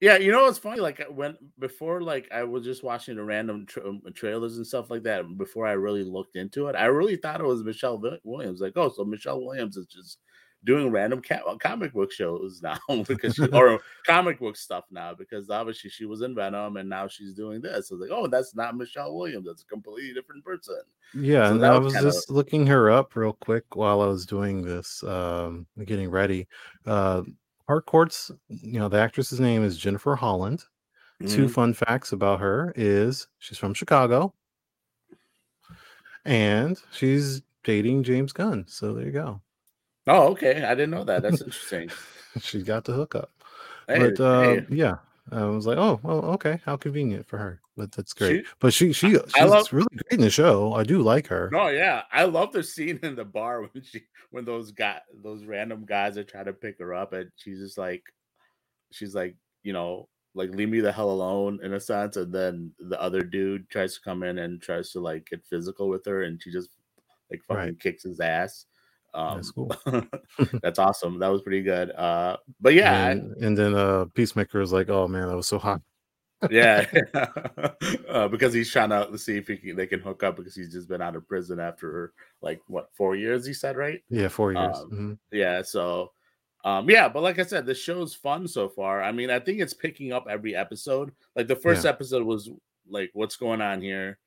Yeah, 0.00 0.16
you 0.16 0.30
know 0.30 0.44
what's 0.44 0.58
funny? 0.58 0.80
Like 0.80 1.04
when 1.10 1.36
before, 1.58 2.00
like 2.00 2.28
I 2.32 2.44
was 2.44 2.64
just 2.64 2.84
watching 2.84 3.16
the 3.16 3.24
random 3.24 3.66
tra- 3.66 3.88
um, 3.88 4.02
trailers 4.14 4.56
and 4.56 4.66
stuff 4.66 4.90
like 4.90 5.02
that. 5.02 5.36
Before 5.36 5.66
I 5.66 5.72
really 5.72 6.04
looked 6.04 6.36
into 6.36 6.68
it, 6.68 6.76
I 6.76 6.84
really 6.84 7.16
thought 7.16 7.40
it 7.40 7.46
was 7.46 7.64
Michelle 7.64 8.00
Williams. 8.22 8.60
Like, 8.60 8.74
oh, 8.76 8.90
so 8.90 9.04
Michelle 9.04 9.44
Williams 9.44 9.76
is 9.76 9.86
just 9.86 10.18
doing 10.64 10.90
random 10.90 11.22
ca- 11.22 11.42
uh, 11.46 11.56
comic 11.56 11.92
book 11.92 12.12
shows 12.12 12.60
now 12.62 12.78
because 13.08 13.34
she, 13.34 13.46
or 13.52 13.80
comic 14.06 14.38
book 14.38 14.56
stuff 14.56 14.84
now 14.90 15.14
because 15.14 15.50
obviously 15.50 15.90
she 15.90 16.04
was 16.04 16.22
in 16.22 16.34
Venom 16.34 16.76
and 16.76 16.88
now 16.88 17.06
she's 17.08 17.34
doing 17.34 17.60
this. 17.60 17.90
I 17.90 17.94
was 17.94 18.00
like, 18.00 18.10
oh, 18.12 18.26
that's 18.26 18.54
not 18.54 18.76
Michelle 18.76 19.14
Williams. 19.16 19.46
That's 19.46 19.62
a 19.62 19.66
completely 19.66 20.14
different 20.14 20.44
person. 20.44 20.80
Yeah, 21.14 21.48
so 21.48 21.54
and 21.54 21.66
I 21.66 21.78
was, 21.78 21.94
was 21.94 22.02
just 22.02 22.30
looking 22.30 22.66
her 22.66 22.90
up 22.90 23.16
real 23.16 23.32
quick 23.32 23.76
while 23.76 24.00
I 24.00 24.06
was 24.06 24.26
doing 24.26 24.62
this, 24.62 25.02
um, 25.04 25.66
getting 25.84 26.10
ready. 26.10 26.46
Uh, 26.86 27.22
Harcourt's, 27.68 28.30
you 28.48 28.80
know, 28.80 28.88
the 28.88 28.98
actress's 28.98 29.40
name 29.40 29.62
is 29.62 29.76
Jennifer 29.76 30.16
Holland. 30.16 30.64
Mm-hmm. 31.22 31.34
Two 31.34 31.48
fun 31.48 31.74
facts 31.74 32.12
about 32.12 32.40
her 32.40 32.72
is 32.76 33.28
she's 33.38 33.58
from 33.58 33.74
Chicago 33.74 34.32
and 36.24 36.80
she's 36.92 37.42
dating 37.64 38.04
James 38.04 38.32
Gunn. 38.32 38.64
So 38.68 38.94
there 38.94 39.04
you 39.04 39.12
go. 39.12 39.42
Oh, 40.06 40.28
okay. 40.28 40.64
I 40.64 40.74
didn't 40.74 40.90
know 40.90 41.04
that. 41.04 41.22
That's 41.22 41.42
interesting. 41.42 41.90
she 42.40 42.62
got 42.62 42.84
the 42.84 42.92
hookup. 42.92 43.30
Hey, 43.86 43.98
but 43.98 44.20
uh, 44.20 44.42
hey. 44.42 44.66
yeah, 44.70 44.96
I 45.32 45.44
was 45.44 45.66
like, 45.66 45.78
oh, 45.78 46.00
well, 46.02 46.24
okay, 46.34 46.60
how 46.64 46.76
convenient 46.76 47.26
for 47.26 47.38
her. 47.38 47.60
But 47.76 47.92
that's 47.92 48.12
great. 48.12 48.44
She, 48.44 48.52
but 48.58 48.74
she 48.74 48.92
she 48.92 49.10
she's 49.10 49.36
love, 49.40 49.72
really 49.72 49.86
great 49.92 50.18
in 50.18 50.20
the 50.20 50.30
show. 50.30 50.74
I 50.74 50.82
do 50.82 51.00
like 51.00 51.26
her. 51.28 51.50
Oh 51.54 51.68
yeah, 51.68 52.02
I 52.12 52.24
love 52.24 52.52
the 52.52 52.62
scene 52.62 52.98
in 53.02 53.14
the 53.14 53.24
bar 53.24 53.62
when 53.62 53.82
she 53.82 54.02
when 54.30 54.44
those 54.44 54.72
guys 54.72 55.00
those 55.22 55.44
random 55.44 55.84
guys 55.84 56.18
are 56.18 56.24
trying 56.24 56.46
to 56.46 56.52
pick 56.52 56.78
her 56.80 56.94
up, 56.94 57.12
and 57.12 57.30
she's 57.36 57.60
just 57.60 57.78
like, 57.78 58.02
she's 58.90 59.14
like, 59.14 59.36
you 59.62 59.72
know, 59.72 60.08
like 60.34 60.50
leave 60.50 60.68
me 60.68 60.80
the 60.80 60.92
hell 60.92 61.10
alone 61.10 61.60
in 61.62 61.74
a 61.74 61.80
sense, 61.80 62.16
and 62.16 62.32
then 62.32 62.72
the 62.80 63.00
other 63.00 63.22
dude 63.22 63.68
tries 63.70 63.94
to 63.94 64.00
come 64.00 64.22
in 64.22 64.38
and 64.38 64.60
tries 64.60 64.90
to 64.92 65.00
like 65.00 65.26
get 65.26 65.46
physical 65.46 65.88
with 65.88 66.04
her, 66.04 66.22
and 66.22 66.42
she 66.42 66.50
just 66.50 66.70
like 67.30 67.42
fucking 67.44 67.62
right. 67.62 67.80
kicks 67.80 68.02
his 68.02 68.20
ass. 68.20 68.66
Um, 69.14 69.36
that's 69.36 69.50
cool. 69.50 69.74
that's 70.62 70.78
awesome. 70.78 71.18
That 71.18 71.28
was 71.28 71.42
pretty 71.42 71.62
good. 71.62 71.90
Uh, 71.90 72.36
but 72.60 72.74
yeah, 72.74 73.08
and, 73.08 73.36
and 73.36 73.56
then 73.56 73.74
uh, 73.74 74.06
Peacemaker 74.14 74.60
is 74.60 74.72
like, 74.72 74.88
"Oh 74.88 75.08
man, 75.08 75.28
that 75.28 75.36
was 75.36 75.46
so 75.46 75.58
hot." 75.58 75.80
yeah, 76.50 76.86
uh, 78.08 78.28
because 78.28 78.52
he's 78.52 78.70
trying 78.70 78.90
to 78.90 79.18
see 79.18 79.36
if 79.36 79.48
he 79.48 79.56
can, 79.56 79.76
they 79.76 79.86
can 79.86 80.00
hook 80.00 80.22
up 80.22 80.36
because 80.36 80.54
he's 80.54 80.72
just 80.72 80.88
been 80.88 81.02
out 81.02 81.16
of 81.16 81.26
prison 81.26 81.58
after 81.58 82.12
like 82.42 82.60
what 82.68 82.90
four 82.92 83.16
years. 83.16 83.44
He 83.44 83.52
said 83.52 83.76
right? 83.76 84.02
Yeah, 84.08 84.28
four 84.28 84.52
years. 84.52 84.76
Um, 84.76 84.90
mm-hmm. 84.90 85.12
Yeah, 85.32 85.62
so 85.62 86.12
um, 86.64 86.88
yeah, 86.88 87.08
but 87.08 87.22
like 87.22 87.38
I 87.38 87.44
said, 87.44 87.66
the 87.66 87.74
show's 87.74 88.14
fun 88.14 88.46
so 88.46 88.68
far. 88.68 89.02
I 89.02 89.12
mean, 89.12 89.30
I 89.30 89.38
think 89.38 89.60
it's 89.60 89.74
picking 89.74 90.12
up 90.12 90.26
every 90.28 90.54
episode. 90.54 91.12
Like 91.34 91.48
the 91.48 91.56
first 91.56 91.84
yeah. 91.84 91.90
episode 91.90 92.24
was 92.24 92.50
like, 92.88 93.10
"What's 93.14 93.36
going 93.36 93.60
on 93.60 93.80
here?" 93.80 94.18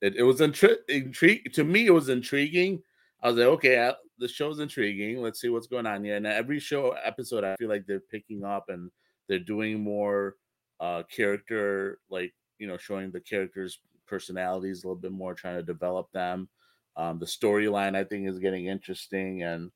It, 0.00 0.16
it 0.16 0.22
was 0.22 0.40
intri- 0.40 0.76
intrigue 0.88 1.52
to 1.54 1.64
me. 1.64 1.86
It 1.86 1.92
was 1.92 2.08
intriguing. 2.08 2.82
I 3.22 3.28
was 3.28 3.36
like, 3.36 3.46
okay, 3.46 3.92
the 4.18 4.28
show's 4.28 4.60
intriguing. 4.60 5.20
Let's 5.20 5.40
see 5.40 5.48
what's 5.48 5.66
going 5.66 5.86
on 5.86 6.04
here. 6.04 6.16
And 6.16 6.26
every 6.26 6.60
show 6.60 6.90
episode, 7.04 7.44
I 7.44 7.56
feel 7.56 7.68
like 7.68 7.86
they're 7.86 8.00
picking 8.00 8.44
up 8.44 8.66
and 8.68 8.90
they're 9.28 9.38
doing 9.38 9.82
more 9.82 10.36
uh 10.78 11.02
character, 11.04 11.98
like 12.10 12.34
you 12.58 12.66
know, 12.66 12.76
showing 12.76 13.10
the 13.10 13.20
characters' 13.20 13.80
personalities 14.06 14.84
a 14.84 14.86
little 14.86 15.00
bit 15.00 15.12
more, 15.12 15.34
trying 15.34 15.56
to 15.56 15.62
develop 15.62 16.10
them. 16.12 16.48
Um, 16.96 17.18
the 17.18 17.26
storyline 17.26 17.94
I 17.94 18.04
think 18.04 18.28
is 18.28 18.38
getting 18.38 18.66
interesting, 18.66 19.42
and 19.42 19.70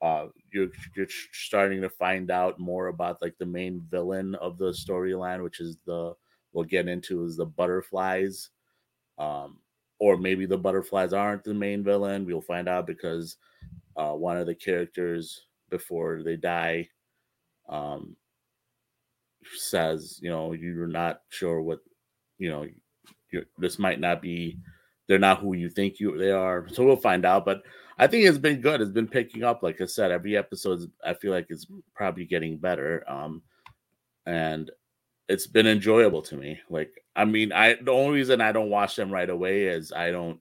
uh, 0.00 0.26
you're 0.52 0.68
you're 0.96 1.06
starting 1.32 1.80
to 1.82 1.88
find 1.90 2.30
out 2.30 2.58
more 2.58 2.88
about 2.88 3.20
like 3.22 3.34
the 3.38 3.46
main 3.46 3.86
villain 3.90 4.34
of 4.36 4.58
the 4.58 4.70
storyline, 4.70 5.42
which 5.42 5.60
is 5.60 5.76
the 5.86 6.14
we'll 6.52 6.64
get 6.64 6.88
into 6.88 7.24
is 7.24 7.36
the 7.36 7.46
butterflies. 7.46 8.50
Um, 9.18 9.58
or 10.02 10.16
maybe 10.16 10.46
the 10.46 10.58
butterflies 10.58 11.12
aren't 11.12 11.44
the 11.44 11.54
main 11.54 11.84
villain. 11.84 12.26
We'll 12.26 12.40
find 12.40 12.68
out 12.68 12.88
because 12.88 13.36
uh, 13.96 14.10
one 14.10 14.36
of 14.36 14.48
the 14.48 14.54
characters 14.56 15.46
before 15.70 16.24
they 16.24 16.34
die 16.34 16.88
um, 17.68 18.16
says, 19.54 20.18
you 20.20 20.28
know, 20.28 20.54
you're 20.54 20.88
not 20.88 21.20
sure 21.28 21.62
what, 21.62 21.78
you 22.38 22.50
know, 22.50 22.66
this 23.58 23.78
might 23.78 24.00
not 24.00 24.20
be, 24.20 24.58
they're 25.06 25.20
not 25.20 25.38
who 25.38 25.54
you 25.54 25.70
think 25.70 26.00
you 26.00 26.18
they 26.18 26.32
are. 26.32 26.66
So 26.66 26.84
we'll 26.84 26.96
find 26.96 27.24
out. 27.24 27.44
But 27.44 27.62
I 27.96 28.08
think 28.08 28.24
it's 28.26 28.38
been 28.38 28.60
good. 28.60 28.80
It's 28.80 28.90
been 28.90 29.06
picking 29.06 29.44
up. 29.44 29.62
Like 29.62 29.80
I 29.80 29.84
said, 29.84 30.10
every 30.10 30.36
episode, 30.36 30.90
I 31.06 31.14
feel 31.14 31.30
like 31.30 31.46
it's 31.48 31.68
probably 31.94 32.24
getting 32.24 32.56
better. 32.56 33.04
Um, 33.06 33.40
and 34.26 34.68
it's 35.32 35.46
been 35.46 35.66
enjoyable 35.66 36.20
to 36.20 36.36
me. 36.36 36.60
Like, 36.68 36.92
I 37.16 37.24
mean, 37.24 37.52
I 37.52 37.76
the 37.80 37.90
only 37.90 38.18
reason 38.18 38.42
I 38.42 38.52
don't 38.52 38.68
watch 38.68 38.96
them 38.96 39.10
right 39.10 39.28
away 39.28 39.64
is 39.64 39.90
I 39.90 40.10
don't. 40.10 40.38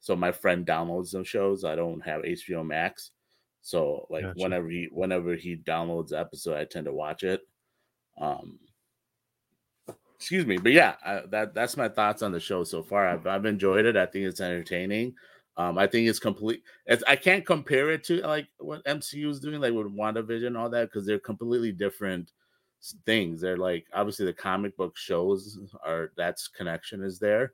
So 0.00 0.14
my 0.14 0.32
friend 0.32 0.66
downloads 0.66 1.12
them 1.12 1.24
shows. 1.24 1.64
I 1.64 1.74
don't 1.74 2.00
have 2.04 2.20
HBO 2.22 2.64
Max, 2.64 3.12
so 3.62 4.06
like 4.10 4.22
gotcha. 4.22 4.42
whenever 4.42 4.68
he 4.68 4.88
whenever 4.92 5.34
he 5.34 5.56
downloads 5.56 6.08
the 6.08 6.20
episode, 6.20 6.58
I 6.58 6.64
tend 6.66 6.84
to 6.84 6.92
watch 6.92 7.22
it. 7.22 7.40
Um, 8.20 8.58
excuse 10.16 10.44
me, 10.44 10.58
but 10.58 10.72
yeah, 10.72 10.96
I, 11.02 11.22
that 11.30 11.54
that's 11.54 11.78
my 11.78 11.88
thoughts 11.88 12.20
on 12.20 12.32
the 12.32 12.40
show 12.40 12.64
so 12.64 12.82
far. 12.82 13.08
I've 13.08 13.26
I've 13.26 13.46
enjoyed 13.46 13.86
it. 13.86 13.96
I 13.96 14.04
think 14.04 14.26
it's 14.26 14.42
entertaining. 14.42 15.14
Um, 15.56 15.78
I 15.78 15.86
think 15.86 16.06
it's 16.06 16.18
complete. 16.18 16.62
It's 16.84 17.02
I 17.08 17.16
can't 17.16 17.46
compare 17.46 17.90
it 17.92 18.04
to 18.04 18.20
like 18.26 18.48
what 18.58 18.84
MCU 18.84 19.30
is 19.30 19.40
doing, 19.40 19.62
like 19.62 19.72
with 19.72 19.86
WandaVision, 19.86 20.58
all 20.58 20.68
that, 20.68 20.90
because 20.90 21.06
they're 21.06 21.18
completely 21.18 21.72
different 21.72 22.30
things. 23.06 23.40
They're 23.40 23.56
like 23.56 23.86
obviously 23.92 24.26
the 24.26 24.32
comic 24.32 24.76
book 24.76 24.96
shows 24.96 25.58
are 25.84 26.12
that's 26.16 26.48
connection 26.48 27.02
is 27.02 27.18
there, 27.18 27.52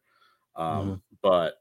um, 0.57 0.67
mm-hmm. 0.67 0.95
but 1.23 1.55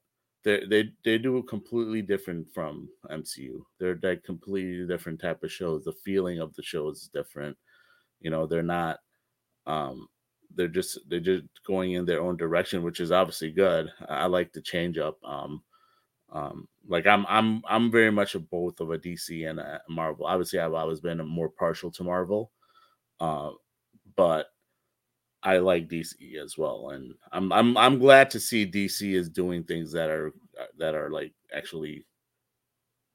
they 0.43 0.65
they 0.65 0.89
they 1.03 1.17
do 1.17 1.37
a 1.37 1.43
completely 1.43 2.01
different 2.01 2.47
from 2.53 2.89
MCU. 3.09 3.61
They're 3.79 3.99
like 4.01 4.23
completely 4.23 4.87
different 4.87 5.19
type 5.19 5.43
of 5.43 5.51
shows. 5.51 5.83
The 5.83 5.93
feeling 5.93 6.39
of 6.39 6.53
the 6.55 6.63
show 6.63 6.89
is 6.89 7.09
different. 7.13 7.57
You 8.21 8.29
know, 8.31 8.47
they're 8.47 8.63
not. 8.63 8.99
Um, 9.65 10.07
they're 10.55 10.67
just 10.67 10.99
they're 11.07 11.19
just 11.19 11.45
going 11.65 11.93
in 11.93 12.05
their 12.05 12.21
own 12.21 12.37
direction, 12.37 12.83
which 12.83 12.99
is 12.99 13.11
obviously 13.11 13.51
good. 13.51 13.91
I, 14.07 14.21
I 14.21 14.25
like 14.25 14.51
the 14.53 14.61
change 14.61 14.97
up. 14.97 15.17
Um, 15.23 15.61
um, 16.31 16.67
like 16.87 17.05
I'm 17.07 17.25
I'm 17.27 17.61
I'm 17.67 17.91
very 17.91 18.11
much 18.11 18.35
a 18.35 18.39
both 18.39 18.79
of 18.79 18.91
a 18.91 18.97
DC 18.97 19.49
and 19.49 19.59
a 19.59 19.81
Marvel. 19.89 20.25
Obviously, 20.25 20.59
I've 20.59 20.73
always 20.73 20.99
been 20.99 21.25
more 21.27 21.49
partial 21.49 21.91
to 21.91 22.03
Marvel. 22.03 22.51
Uh, 23.19 23.51
but 24.15 24.47
I 25.43 25.59
like 25.59 25.89
DC 25.89 26.37
as 26.37 26.57
well, 26.57 26.89
and 26.89 27.15
I'm 27.31 27.51
I'm 27.53 27.77
I'm 27.77 27.99
glad 27.99 28.31
to 28.31 28.39
see 28.39 28.65
DC 28.65 29.13
is 29.15 29.29
doing 29.29 29.63
things 29.63 29.91
that 29.93 30.09
are 30.09 30.33
that 30.77 30.95
are 30.95 31.09
like 31.11 31.33
actually, 31.53 32.05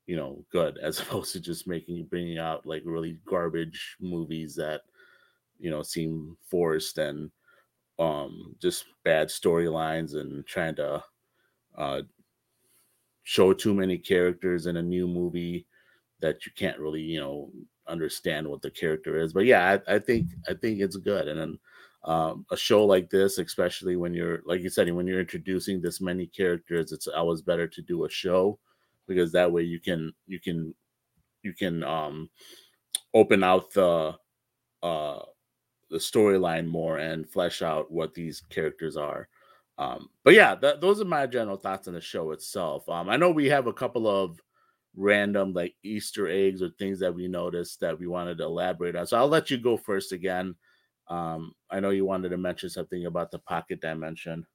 you 0.07 0.17
know, 0.17 0.45
good 0.51 0.79
as 0.83 1.01
opposed 1.01 1.33
to 1.33 1.41
just 1.41 1.67
making 1.67 2.05
bringing 2.07 2.39
out 2.39 2.67
like 2.67 2.83
really 2.85 3.19
garbage 3.27 3.97
movies 4.01 4.55
that, 4.57 4.83
you 5.59 5.71
know, 5.71 5.83
seem 5.83 6.37
forced 6.51 6.99
and 6.99 7.31
um 7.99 8.57
just 8.63 8.87
bad 9.05 9.29
storylines 9.29 10.17
and 10.17 10.47
trying 10.47 10.75
to 10.77 11.05
uh 11.79 12.03
show 13.23 13.53
too 13.53 13.75
many 13.75 13.99
characters 13.99 14.67
in 14.67 14.77
a 14.77 14.83
new 14.83 15.07
movie 15.09 15.67
that 16.21 16.47
you 16.47 16.53
can't 16.57 16.79
really 16.79 17.03
you 17.03 17.21
know 17.21 17.51
understand 17.89 18.47
what 18.49 18.63
the 18.63 18.71
character 18.71 19.21
is. 19.21 19.33
But 19.33 19.47
yeah, 19.47 19.79
I, 19.89 19.97
I 19.97 19.99
think 19.99 20.29
I 20.49 20.55
think 20.55 20.81
it's 20.81 20.97
good. 20.97 21.29
And 21.29 21.41
then 21.41 21.59
um, 22.05 22.47
a 22.51 22.57
show 22.57 22.85
like 22.85 23.11
this, 23.11 23.39
especially 23.39 23.97
when 23.97 24.15
you're 24.15 24.43
like 24.45 24.61
you 24.61 24.71
said, 24.71 24.93
when 24.93 25.07
you're 25.07 25.21
introducing 25.21 25.81
this 25.81 26.01
many 26.01 26.27
characters, 26.27 26.93
it's 26.93 27.07
always 27.07 27.43
better 27.43 27.67
to 27.67 27.83
do 27.83 28.05
a 28.05 28.11
show 28.11 28.59
because 29.07 29.33
that 29.33 29.51
way 29.51 29.63
you 29.63 29.81
can 29.81 30.13
you 30.27 30.41
can 30.41 30.75
you 31.43 31.53
can 31.53 31.83
um, 31.85 32.31
open 33.15 33.43
out 33.43 33.73
the 33.73 34.15
uh, 34.83 35.21
the 35.91 35.99
storyline 35.99 36.67
more 36.67 36.99
and 36.99 37.29
flesh 37.29 37.63
out 37.63 37.91
what 37.91 38.15
these 38.15 38.43
characters 38.51 38.97
are. 38.97 39.29
Um, 39.79 40.09
but 40.25 40.35
yeah, 40.35 40.55
th- 40.55 40.81
those 40.81 41.01
are 41.01 41.07
my 41.07 41.27
general 41.27 41.57
thoughts 41.57 41.89
on 41.89 41.95
the 41.95 42.01
show 42.01 42.31
itself. 42.33 42.89
Um, 42.89 43.09
I 43.09 43.17
know 43.17 43.31
we 43.31 43.49
have 43.49 43.67
a 43.67 43.73
couple 43.73 44.07
of 44.07 44.41
random 44.97 45.53
like 45.53 45.75
Easter 45.83 46.29
eggs 46.29 46.63
or 46.63 46.71
things 46.71 47.01
that 47.01 47.15
we 47.15 47.29
noticed 47.29 47.81
that 47.81 47.99
we 47.99 48.07
wanted 48.07 48.39
to 48.39 48.45
elaborate 48.45 48.97
on. 48.97 49.07
So 49.07 49.17
I'll 49.17 49.29
let 49.29 49.51
you 49.51 49.59
go 49.59 49.77
first 49.77 50.13
again. 50.13 50.55
Um, 51.09 51.53
I 51.71 51.81
know 51.81 51.91
you 51.91 52.05
wanted 52.05 52.31
to 52.31 52.39
mention 52.39 52.71
something 52.71 53.07
about 53.07 53.31
the 53.31 53.39
pocket 53.41 53.81
dimension. 53.81 54.47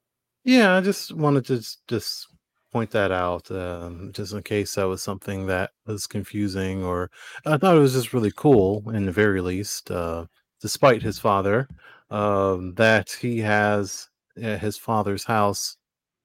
Yeah, 0.44 0.76
I 0.76 0.80
just 0.80 1.12
wanted 1.12 1.44
to 1.46 1.64
just, 1.88 2.28
point 2.72 2.90
that 2.92 3.10
out, 3.10 3.50
um, 3.50 4.12
just 4.12 4.32
in 4.32 4.42
case 4.42 4.76
that 4.76 4.84
was 4.84 5.02
something 5.02 5.46
that 5.46 5.72
was 5.86 6.06
confusing, 6.06 6.84
or 6.84 7.10
I 7.44 7.56
thought 7.56 7.76
it 7.76 7.80
was 7.80 7.94
just 7.94 8.12
really 8.12 8.32
cool, 8.36 8.88
in 8.90 9.06
the 9.06 9.12
very 9.12 9.40
least, 9.40 9.90
uh, 9.90 10.26
despite 10.60 11.02
his 11.02 11.18
father, 11.18 11.68
um, 12.10 12.74
that 12.74 13.10
he 13.10 13.38
has 13.38 14.08
at 14.40 14.60
his 14.60 14.76
father's 14.76 15.24
house 15.24 15.76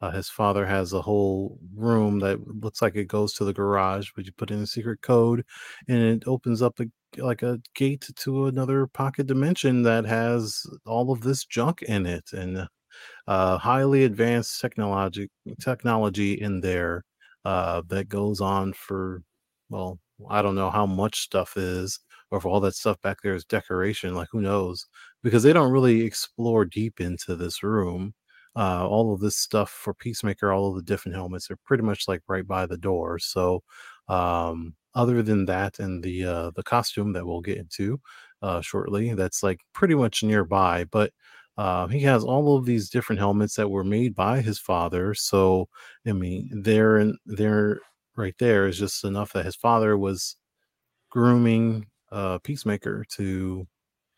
uh, 0.05 0.11
his 0.11 0.29
father 0.29 0.65
has 0.65 0.93
a 0.93 1.01
whole 1.01 1.59
room 1.75 2.19
that 2.19 2.39
looks 2.47 2.81
like 2.81 2.95
it 2.95 3.07
goes 3.07 3.33
to 3.33 3.45
the 3.45 3.53
garage, 3.53 4.09
but 4.15 4.25
you 4.25 4.31
put 4.33 4.51
in 4.51 4.61
a 4.61 4.67
secret 4.67 5.01
code, 5.01 5.43
and 5.87 5.97
it 5.97 6.23
opens 6.27 6.61
up 6.61 6.79
a 6.79 6.85
like 7.21 7.43
a 7.43 7.59
gate 7.75 8.07
to 8.17 8.47
another 8.47 8.87
pocket 8.87 9.25
dimension 9.27 9.83
that 9.83 10.05
has 10.05 10.63
all 10.85 11.11
of 11.11 11.21
this 11.21 11.45
junk 11.45 11.81
in 11.83 12.05
it 12.05 12.25
and 12.33 12.67
uh, 13.27 13.57
highly 13.57 14.03
advanced 14.05 14.61
technology 14.61 15.29
technology 15.61 16.33
in 16.33 16.61
there 16.61 17.03
uh, 17.45 17.81
that 17.89 18.09
goes 18.09 18.41
on 18.41 18.73
for 18.73 19.23
well, 19.69 19.99
I 20.29 20.41
don't 20.41 20.55
know 20.55 20.69
how 20.71 20.85
much 20.85 21.21
stuff 21.21 21.57
is, 21.57 21.99
or 22.31 22.37
if 22.39 22.45
all 22.45 22.59
that 22.61 22.75
stuff 22.75 23.01
back 23.01 23.19
there 23.23 23.35
is 23.35 23.45
decoration. 23.45 24.15
Like 24.15 24.29
who 24.31 24.41
knows? 24.41 24.87
Because 25.23 25.43
they 25.43 25.53
don't 25.53 25.71
really 25.71 26.01
explore 26.03 26.65
deep 26.65 27.01
into 27.01 27.35
this 27.35 27.63
room 27.63 28.13
uh, 28.55 28.87
all 28.87 29.13
of 29.13 29.19
this 29.19 29.37
stuff 29.37 29.69
for 29.69 29.93
Peacemaker, 29.93 30.51
all 30.51 30.69
of 30.69 30.75
the 30.75 30.81
different 30.81 31.15
helmets 31.15 31.49
are 31.51 31.57
pretty 31.65 31.83
much 31.83 32.07
like 32.07 32.21
right 32.27 32.47
by 32.47 32.65
the 32.65 32.77
door. 32.77 33.19
So, 33.19 33.63
um, 34.07 34.75
other 34.95 35.21
than 35.23 35.45
that, 35.47 35.79
and 35.79 36.03
the 36.03 36.25
uh, 36.25 36.51
the 36.55 36.63
costume 36.63 37.13
that 37.13 37.25
we'll 37.25 37.41
get 37.41 37.57
into 37.57 37.99
uh, 38.41 38.61
shortly, 38.61 39.13
that's 39.13 39.43
like 39.43 39.59
pretty 39.73 39.95
much 39.95 40.23
nearby. 40.23 40.85
But 40.85 41.11
uh, 41.57 41.87
he 41.87 42.01
has 42.01 42.23
all 42.23 42.57
of 42.57 42.65
these 42.65 42.89
different 42.89 43.19
helmets 43.19 43.55
that 43.55 43.69
were 43.69 43.83
made 43.83 44.15
by 44.15 44.41
his 44.41 44.59
father. 44.59 45.13
So, 45.13 45.69
I 46.07 46.11
mean, 46.13 46.49
there 46.63 46.97
and 46.97 47.17
there, 47.25 47.79
right 48.15 48.35
there 48.39 48.67
is 48.67 48.77
just 48.79 49.03
enough 49.05 49.33
that 49.33 49.45
his 49.45 49.55
father 49.55 49.97
was 49.97 50.35
grooming 51.09 51.87
uh, 52.11 52.39
Peacemaker 52.39 53.05
to 53.11 53.67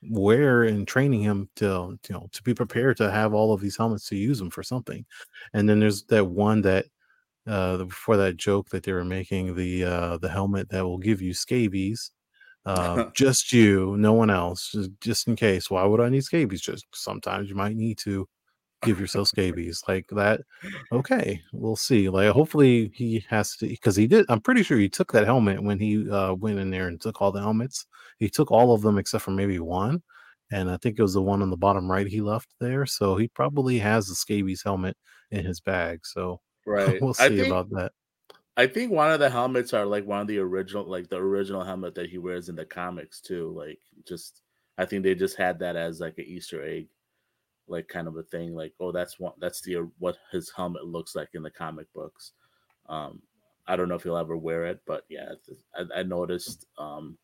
wear 0.03 0.63
and 0.63 0.87
training 0.87 1.21
him 1.21 1.49
to 1.55 1.97
you 2.07 2.13
know 2.13 2.29
to 2.31 2.43
be 2.43 2.53
prepared 2.53 2.97
to 2.97 3.11
have 3.11 3.33
all 3.33 3.53
of 3.53 3.61
these 3.61 3.77
helmets 3.77 4.07
to 4.09 4.15
use 4.15 4.39
them 4.39 4.49
for 4.51 4.63
something. 4.63 5.05
And 5.53 5.67
then 5.69 5.79
there's 5.79 6.03
that 6.05 6.25
one 6.25 6.61
that 6.61 6.85
uh 7.47 7.77
before 7.85 8.17
that 8.17 8.37
joke 8.37 8.69
that 8.69 8.83
they 8.83 8.91
were 8.93 9.05
making 9.05 9.55
the 9.55 9.83
uh 9.85 10.17
the 10.17 10.29
helmet 10.29 10.69
that 10.69 10.85
will 10.85 10.97
give 10.97 11.21
you 11.21 11.33
scabies 11.33 12.11
uh 12.65 13.05
just 13.15 13.53
you 13.53 13.95
no 13.97 14.13
one 14.13 14.29
else 14.29 14.71
just, 14.71 14.91
just 15.01 15.27
in 15.27 15.35
case. 15.35 15.69
Why 15.71 15.83
would 15.85 16.01
i 16.01 16.09
need 16.09 16.23
scabies? 16.23 16.61
Just 16.61 16.85
sometimes 16.93 17.49
you 17.49 17.55
might 17.55 17.75
need 17.75 17.97
to 17.99 18.27
give 18.83 18.99
yourself 18.99 19.27
scabies 19.27 19.81
like 19.87 20.05
that 20.11 20.41
okay 20.91 21.41
we'll 21.51 21.75
see 21.75 22.09
like 22.09 22.29
hopefully 22.29 22.91
he 22.93 23.23
has 23.27 23.55
to 23.55 23.67
because 23.67 23.95
he 23.95 24.05
did 24.05 24.25
i'm 24.29 24.41
pretty 24.41 24.61
sure 24.61 24.77
he 24.77 24.89
took 24.89 25.11
that 25.11 25.25
helmet 25.25 25.61
when 25.61 25.79
he 25.79 26.09
uh 26.11 26.33
went 26.33 26.59
in 26.59 26.69
there 26.69 26.87
and 26.87 27.01
took 27.01 27.21
all 27.21 27.31
the 27.31 27.41
helmets. 27.41 27.85
He 28.19 28.29
took 28.29 28.51
all 28.51 28.73
of 28.73 28.81
them 28.81 28.97
except 28.97 29.23
for 29.23 29.31
maybe 29.31 29.59
one 29.59 30.01
and 30.51 30.69
i 30.69 30.77
think 30.77 30.97
it 30.97 31.01
was 31.01 31.13
the 31.13 31.21
one 31.21 31.41
on 31.41 31.49
the 31.49 31.57
bottom 31.57 31.89
right 31.89 32.07
he 32.07 32.21
left 32.21 32.53
there 32.59 32.85
so 32.85 33.15
he 33.15 33.27
probably 33.29 33.79
has 33.79 34.07
the 34.07 34.15
scabies 34.15 34.61
helmet 34.63 34.95
in 35.31 35.45
his 35.45 35.59
bag 35.59 35.99
so 36.05 36.39
right 36.65 37.01
we'll 37.01 37.13
see 37.13 37.29
think, 37.29 37.47
about 37.47 37.69
that. 37.71 37.91
I 38.57 38.65
think 38.65 38.91
one 38.91 39.11
of 39.11 39.19
the 39.19 39.29
helmets 39.29 39.73
are 39.73 39.85
like 39.85 40.05
one 40.05 40.21
of 40.21 40.27
the 40.27 40.39
original 40.39 40.83
like 40.83 41.09
the 41.09 41.17
original 41.17 41.63
helmet 41.63 41.95
that 41.95 42.09
he 42.09 42.17
wears 42.17 42.49
in 42.49 42.55
the 42.55 42.65
comics 42.65 43.21
too 43.21 43.53
like 43.55 43.79
just 44.07 44.41
i 44.77 44.85
think 44.85 45.03
they 45.03 45.15
just 45.15 45.37
had 45.37 45.59
that 45.59 45.75
as 45.75 45.99
like 45.99 46.17
an 46.17 46.25
easter 46.25 46.63
egg 46.63 46.87
like 47.67 47.87
kind 47.87 48.07
of 48.07 48.17
a 48.17 48.23
thing 48.23 48.55
like 48.55 48.73
oh 48.79 48.91
that's 48.91 49.19
what 49.19 49.39
that's 49.39 49.61
the 49.61 49.89
what 49.99 50.17
his 50.31 50.51
helmet 50.55 50.85
looks 50.85 51.15
like 51.15 51.29
in 51.33 51.43
the 51.43 51.49
comic 51.49 51.91
books. 51.93 52.33
Um 52.87 53.21
i 53.67 53.75
don't 53.75 53.89
know 53.89 53.95
if 53.95 54.03
he'll 54.03 54.17
ever 54.17 54.37
wear 54.37 54.65
it 54.65 54.79
but 54.87 55.03
yeah 55.09 55.33
i, 55.75 55.99
I 55.99 56.03
noticed 56.03 56.67
um 56.77 57.17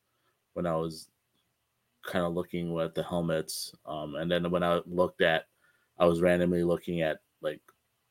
when 0.56 0.66
i 0.66 0.76
was 0.76 1.08
kind 2.06 2.26
of 2.26 2.34
looking 2.34 2.78
at 2.82 2.94
the 2.94 3.04
helmets 3.04 3.74
um 3.86 4.16
and 4.16 4.30
then 4.30 4.52
when 4.52 4.62
i 4.62 4.82
looked 4.86 5.22
at 5.22 5.46
i 6.00 6.06
was 6.06 6.20
randomly 6.20 6.64
looking 6.64 7.02
at 7.02 7.20
like 7.42 7.62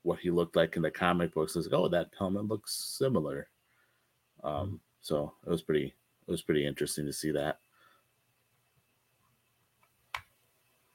what 0.03 0.19
he 0.19 0.31
looked 0.31 0.57
like 0.57 0.77
in 0.77 0.83
the 0.83 0.91
comic 0.91 1.33
books 1.35 1.57
I 1.57 1.61
was 1.61 1.67
like 1.69 1.79
oh 1.79 1.89
that 1.89 2.11
helmet 2.19 2.47
looks 2.47 2.75
similar. 2.99 3.49
Um 4.43 4.81
so 5.01 5.33
it 5.47 5.51
was 5.51 5.63
pretty 5.63 5.95
it 6.27 6.31
was 6.31 6.43
pretty 6.43 6.67
interesting 6.67 7.07
to 7.07 7.13
see 7.13 7.31
that. 7.33 7.59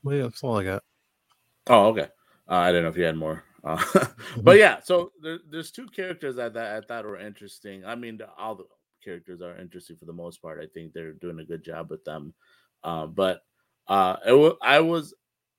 Well 0.03 0.15
yeah 0.15 0.23
that's 0.23 0.43
all 0.43 0.57
i 0.57 0.63
got 0.63 0.83
Oh, 1.69 1.87
okay. 1.87 2.07
Uh, 2.49 2.55
I 2.55 2.71
don't 2.71 2.83
know 2.83 2.89
if 2.89 2.97
you 2.97 3.03
had 3.03 3.17
more. 3.17 3.43
Uh, 3.63 3.77
mm-hmm. 3.77 4.41
But 4.41 4.57
yeah, 4.57 4.79
so 4.81 5.11
there, 5.21 5.39
there's 5.49 5.71
two 5.71 5.87
characters 5.87 6.35
that, 6.37 6.53
that 6.53 6.75
I 6.75 6.85
thought 6.85 7.05
were 7.05 7.19
interesting. 7.19 7.83
I 7.85 7.95
mean, 7.95 8.19
all 8.37 8.55
the 8.55 8.65
characters 9.03 9.41
are 9.41 9.57
interesting 9.57 9.97
for 9.97 10.05
the 10.05 10.13
most 10.13 10.41
part. 10.41 10.59
I 10.61 10.67
think 10.67 10.93
they're 10.93 11.13
doing 11.13 11.39
a 11.39 11.45
good 11.45 11.63
job 11.63 11.89
with 11.89 12.03
them. 12.05 12.33
Uh, 12.83 13.07
but 13.07 13.41
uh, 13.87 14.17
it 14.25 14.29
w- 14.29 14.57
I 14.61 14.79
was 14.79 15.13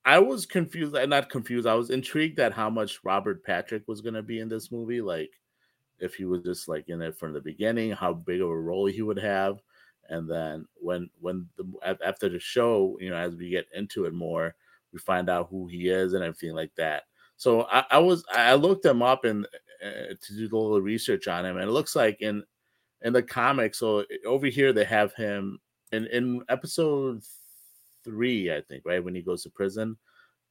I 0.05 0.19
was 0.19 0.45
confused, 0.45 0.95
not 1.07 1.29
confused. 1.29 1.67
I 1.67 1.75
was 1.75 1.89
intrigued 1.89 2.39
at 2.39 2.53
how 2.53 2.69
much 2.69 3.03
Robert 3.03 3.43
Patrick 3.43 3.83
was 3.87 4.01
going 4.01 4.13
to 4.15 4.23
be 4.23 4.39
in 4.39 4.49
this 4.49 4.71
movie. 4.71 5.01
Like, 5.01 5.31
if 5.99 6.15
he 6.15 6.25
was 6.25 6.41
just 6.43 6.67
like 6.67 6.89
in 6.89 7.01
it 7.01 7.17
from 7.17 7.33
the 7.33 7.41
beginning, 7.41 7.91
how 7.91 8.13
big 8.13 8.41
of 8.41 8.49
a 8.49 8.59
role 8.59 8.85
he 8.85 9.01
would 9.01 9.19
have, 9.19 9.59
and 10.09 10.29
then 10.29 10.65
when 10.75 11.09
when 11.19 11.47
the 11.57 11.97
after 12.03 12.29
the 12.29 12.39
show, 12.39 12.97
you 13.01 13.09
know, 13.09 13.17
as 13.17 13.35
we 13.35 13.49
get 13.49 13.67
into 13.75 14.05
it 14.05 14.13
more, 14.13 14.55
we 14.93 14.99
find 14.99 15.29
out 15.29 15.47
who 15.49 15.67
he 15.67 15.89
is 15.89 16.13
and 16.13 16.23
everything 16.23 16.55
like 16.55 16.71
that. 16.77 17.03
So 17.37 17.63
I, 17.71 17.85
I 17.91 17.97
was 17.99 18.23
I 18.33 18.55
looked 18.55 18.85
him 18.85 19.01
up 19.01 19.25
and 19.25 19.45
uh, 19.83 20.13
to 20.21 20.35
do 20.35 20.57
a 20.57 20.57
little 20.57 20.81
research 20.81 21.27
on 21.27 21.45
him, 21.45 21.57
and 21.57 21.69
it 21.69 21.71
looks 21.71 21.95
like 21.95 22.21
in 22.21 22.43
in 23.01 23.13
the 23.13 23.23
comics. 23.23 23.79
So 23.79 24.05
over 24.25 24.47
here 24.47 24.73
they 24.73 24.85
have 24.85 25.13
him 25.13 25.59
in 25.91 26.05
in 26.07 26.41
episode 26.49 27.23
three, 28.03 28.53
I 28.53 28.61
think, 28.61 28.83
right 28.85 29.03
when 29.03 29.15
he 29.15 29.21
goes 29.21 29.43
to 29.43 29.49
prison. 29.49 29.97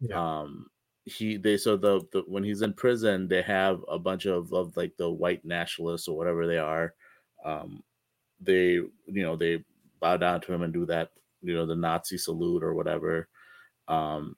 Yeah. 0.00 0.40
Um, 0.40 0.66
he 1.04 1.36
they 1.36 1.56
so 1.56 1.76
the, 1.76 2.00
the 2.12 2.22
when 2.26 2.44
he's 2.44 2.62
in 2.62 2.72
prison, 2.72 3.28
they 3.28 3.42
have 3.42 3.80
a 3.88 3.98
bunch 3.98 4.26
of 4.26 4.52
of 4.52 4.76
like 4.76 4.96
the 4.96 5.10
white 5.10 5.44
nationalists 5.44 6.08
or 6.08 6.16
whatever 6.16 6.46
they 6.46 6.58
are. 6.58 6.94
Um, 7.44 7.82
they 8.40 8.72
you 8.72 8.92
know 9.06 9.36
they 9.36 9.64
bow 10.00 10.16
down 10.16 10.40
to 10.42 10.52
him 10.52 10.62
and 10.62 10.72
do 10.72 10.86
that 10.86 11.10
you 11.42 11.54
know 11.54 11.66
the 11.66 11.76
Nazi 11.76 12.18
salute 12.18 12.62
or 12.62 12.74
whatever. 12.74 13.28
Um, 13.88 14.36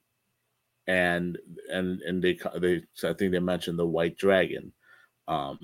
and 0.87 1.39
and 1.71 2.01
and 2.03 2.23
they 2.23 2.39
they 2.59 2.83
I 3.05 3.13
think 3.13 3.33
they 3.33 3.39
mentioned 3.39 3.79
the 3.79 3.87
white 3.87 4.17
dragon. 4.17 4.73
Um, 5.29 5.59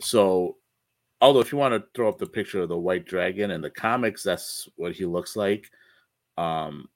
so 0.00 0.56
although 1.20 1.40
if 1.40 1.52
you 1.52 1.58
want 1.58 1.74
to 1.74 1.88
throw 1.94 2.08
up 2.08 2.18
the 2.18 2.26
picture 2.26 2.62
of 2.62 2.68
the 2.68 2.78
white 2.78 3.06
dragon 3.06 3.50
in 3.50 3.60
the 3.60 3.70
comics, 3.70 4.22
that's 4.22 4.68
what 4.76 4.92
he 4.92 5.04
looks 5.04 5.36
like. 5.36 5.70
Um, 6.38 6.88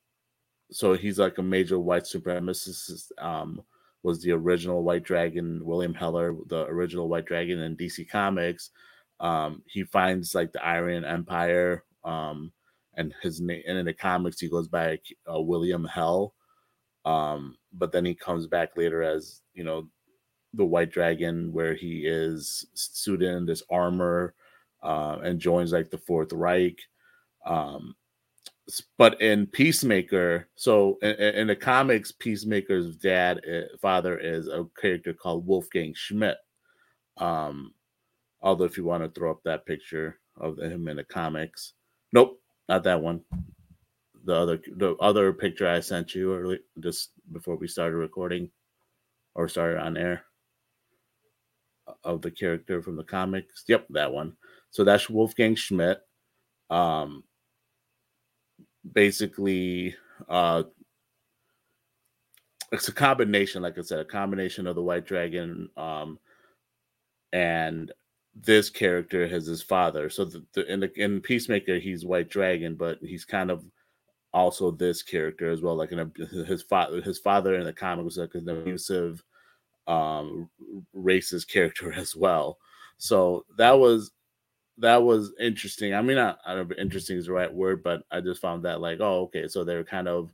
so 0.70 0.95
he's 0.95 1.18
like 1.18 1.39
a 1.39 1.43
major 1.43 1.78
white 1.78 2.05
supremacist. 2.05 3.11
Um, 3.18 3.62
was 4.03 4.22
the 4.22 4.33
original 4.33 4.83
White 4.83 5.03
Dragon, 5.03 5.64
William 5.64 5.95
Heller, 5.95 6.35
the 6.47 6.64
original 6.66 7.09
White 7.09 7.26
Dragon 7.26 7.61
in 7.61 7.76
DC 7.76 8.09
Comics. 8.09 8.70
Um, 9.18 9.62
he 9.66 9.85
finds 9.85 10.35
like 10.35 10.53
the 10.53 10.66
Aryan 10.66 11.05
Empire, 11.05 11.85
um, 12.05 12.53
and 13.01 13.14
his 13.22 13.40
name, 13.40 13.62
and 13.66 13.78
in 13.78 13.86
the 13.86 13.94
comics 13.94 14.38
he 14.38 14.48
goes 14.48 14.68
by 14.68 14.98
uh, 15.32 15.40
William 15.40 15.84
Hell. 15.84 16.34
Um, 17.07 17.57
but 17.72 17.92
then 17.92 18.05
he 18.05 18.14
comes 18.14 18.46
back 18.46 18.76
later 18.76 19.03
as 19.03 19.40
you 19.55 19.64
know 19.64 19.88
the 20.55 20.64
White 20.64 20.90
Dragon, 20.90 21.53
where 21.53 21.74
he 21.74 22.03
is 22.07 22.66
suited 22.74 23.34
in 23.34 23.46
this 23.46 23.62
armor 23.70 24.34
uh, 24.82 25.18
and 25.22 25.40
joins 25.40 25.72
like 25.72 25.90
the 25.90 25.98
Fourth 25.98 26.32
Reich. 26.32 26.78
Um, 27.46 27.94
but 28.98 29.20
in 29.20 29.46
Peacemaker, 29.46 30.48
so 30.55 30.98
in, 31.03 31.11
in, 31.11 31.46
the 31.48 31.57
comics, 31.57 32.12
Peacemaker's 32.12 32.96
dad, 32.96 33.40
eh, 33.46 33.62
father 33.80 34.18
is 34.18 34.46
a 34.46 34.66
character 34.80 35.12
called 35.12 35.46
Wolfgang 35.46 35.94
Schmidt. 35.94 36.36
Um, 37.16 37.74
although 38.42 38.64
if 38.64 38.76
you 38.76 38.84
want 38.84 39.03
to 39.03 39.11
throw 39.18 39.30
up 39.30 39.40
that 39.44 39.66
picture 39.66 40.20
of 40.36 40.59
him 40.59 40.86
in 40.88 40.98
the 40.98 41.05
comics, 41.05 41.72
nope, 42.12 42.40
not 42.71 42.85
that 42.85 43.03
one. 43.03 43.21
The 44.25 44.35
other, 44.35 44.61
the 44.77 44.95
other 44.97 45.33
picture 45.33 45.68
I 45.68 45.81
sent 45.81 46.14
you 46.14 46.35
early, 46.35 46.61
just 46.79 47.11
before 47.33 47.57
we 47.57 47.66
started 47.66 47.97
recording, 47.97 48.51
or 49.35 49.49
started 49.49 49.81
on 49.81 49.97
air, 49.97 50.25
of 52.05 52.23
the 52.23 52.31
character 52.31 52.81
from 52.81 52.97
the 52.97 53.05
comics. 53.05 53.64
Yep, 53.66 53.89
that 53.91 54.12
one. 54.12 54.37
So 54.71 54.85
that's 54.85 55.11
Wolfgang 55.11 55.55
Schmidt. 55.55 56.01
Um, 56.71 57.25
basically 58.93 59.95
uh 60.29 60.62
it's 62.73 62.89
a 62.89 62.93
combination 62.93 63.62
like 63.62 63.79
i 63.79 63.83
said 63.83 63.99
a 63.99 64.05
combination 64.05 64.66
of 64.66 64.75
the 64.75 64.83
white 64.83 65.05
dragon 65.07 65.68
um 65.77 66.18
and 67.33 67.93
this 68.35 68.70
character 68.70 69.26
has 69.26 69.47
his 69.47 69.62
father 69.62 70.09
so 70.09 70.24
the, 70.24 70.45
the, 70.55 70.72
in 70.72 70.81
the 70.81 70.93
in 71.03 71.20
peacemaker 71.20 71.78
he's 71.78 72.05
white 72.05 72.28
dragon 72.28 72.74
but 72.74 72.99
he's 73.03 73.24
kind 73.24 73.51
of 73.51 73.64
also 74.33 74.70
this 74.70 75.03
character 75.03 75.51
as 75.51 75.61
well 75.61 75.74
like 75.74 75.91
in 75.93 75.99
a, 75.99 76.45
his 76.45 76.62
father 76.62 77.01
his 77.01 77.18
father 77.18 77.57
in 77.57 77.64
the 77.64 77.72
comic 77.72 78.05
was 78.05 78.16
like 78.18 78.35
an 78.35 78.49
abusive 78.49 79.24
um 79.89 80.49
racist 80.97 81.49
character 81.49 81.93
as 81.97 82.14
well 82.14 82.59
so 82.99 83.45
that 83.57 83.78
was 83.78 84.12
that 84.81 85.03
was 85.03 85.33
interesting. 85.39 85.95
I 85.95 86.03
mean, 86.03 86.18
I, 86.18 86.35
I 86.45 86.55
don't 86.55 86.68
know 86.68 86.74
if 86.74 86.78
interesting 86.81 87.18
is 87.18 87.26
the 87.26 87.33
right 87.33 87.53
word, 87.53 87.83
but 87.83 88.03
I 88.11 88.20
just 88.20 88.41
found 88.41 88.64
that 88.64 88.81
like, 88.81 88.99
oh, 89.01 89.22
okay, 89.22 89.47
so 89.47 89.62
they're 89.62 89.85
kind 89.85 90.09
of 90.09 90.31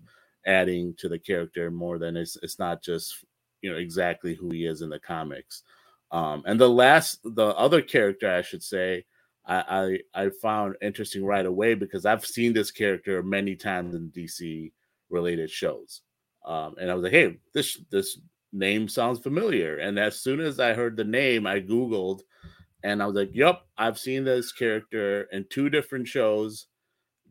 adding 0.47 0.95
to 0.99 1.09
the 1.09 1.19
character 1.19 1.71
more 1.71 1.99
than 1.99 2.17
it's 2.17 2.37
it's 2.43 2.59
not 2.59 2.81
just 2.81 3.25
you 3.61 3.71
know 3.71 3.77
exactly 3.77 4.35
who 4.35 4.51
he 4.51 4.67
is 4.67 4.83
in 4.83 4.89
the 4.89 5.01
comics. 5.01 5.65
Um, 6.11 6.43
and 6.47 6.61
the 6.61 6.69
last, 6.69 7.21
the 7.25 7.47
other 7.47 7.83
character, 7.83 8.31
I 8.31 8.43
should 8.43 8.63
say, 8.63 9.05
I, 9.47 10.01
I 10.15 10.25
I 10.25 10.31
found 10.43 10.77
interesting 10.83 11.25
right 11.25 11.47
away 11.47 11.75
because 11.75 12.05
I've 12.05 12.27
seen 12.27 12.53
this 12.53 12.71
character 12.71 13.23
many 13.23 13.55
times 13.55 13.95
in 13.95 14.11
DC 14.11 14.73
related 15.09 15.51
shows, 15.51 16.03
um, 16.45 16.75
and 16.81 16.91
I 16.91 16.95
was 16.95 17.05
like, 17.05 17.13
hey, 17.13 17.39
this 17.55 17.79
this 17.91 18.19
name 18.53 18.89
sounds 18.89 19.21
familiar. 19.21 19.77
And 19.79 19.99
as 19.99 20.21
soon 20.21 20.41
as 20.41 20.59
I 20.59 20.75
heard 20.75 20.97
the 20.97 21.05
name, 21.05 21.47
I 21.47 21.61
googled 21.61 22.21
and 22.83 23.03
I 23.03 23.07
was 23.07 23.17
like, 23.17 23.31
"Yep, 23.35 23.63
I've 23.77 23.99
seen 23.99 24.25
this 24.25 24.53
character 24.53 25.23
in 25.33 25.47
two 25.51 25.69
different 25.71 26.09
shows, 26.09 26.67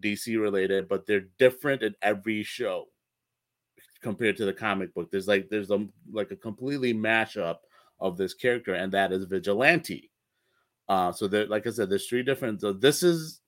DC 0.02 0.40
related, 0.40 0.88
but 0.90 1.06
they're 1.06 1.28
different 1.40 1.82
in 1.82 1.96
every 2.02 2.44
show 2.44 2.86
compared 4.02 4.38
to 4.38 4.46
the 4.46 4.54
comic 4.54 4.94
book. 4.94 5.10
There's 5.12 5.28
like 5.28 5.50
there's 5.50 5.72
a 5.72 5.88
like 6.12 6.32
a 6.32 6.36
completely 6.36 6.94
mashup 6.94 7.58
of 8.00 8.18
this 8.18 8.34
character, 8.34 8.74
and 8.74 8.92
that 8.92 9.12
is 9.12 9.26
Vigilante. 9.26 10.12
Uh, 10.88 11.12
so 11.12 11.28
there, 11.28 11.48
like 11.48 11.66
I 11.66 11.72
said, 11.72 11.90
there's 11.90 12.08
three 12.08 12.24
different. 12.24 12.62
So 12.62 12.74
this 12.74 13.04
is 13.04 13.42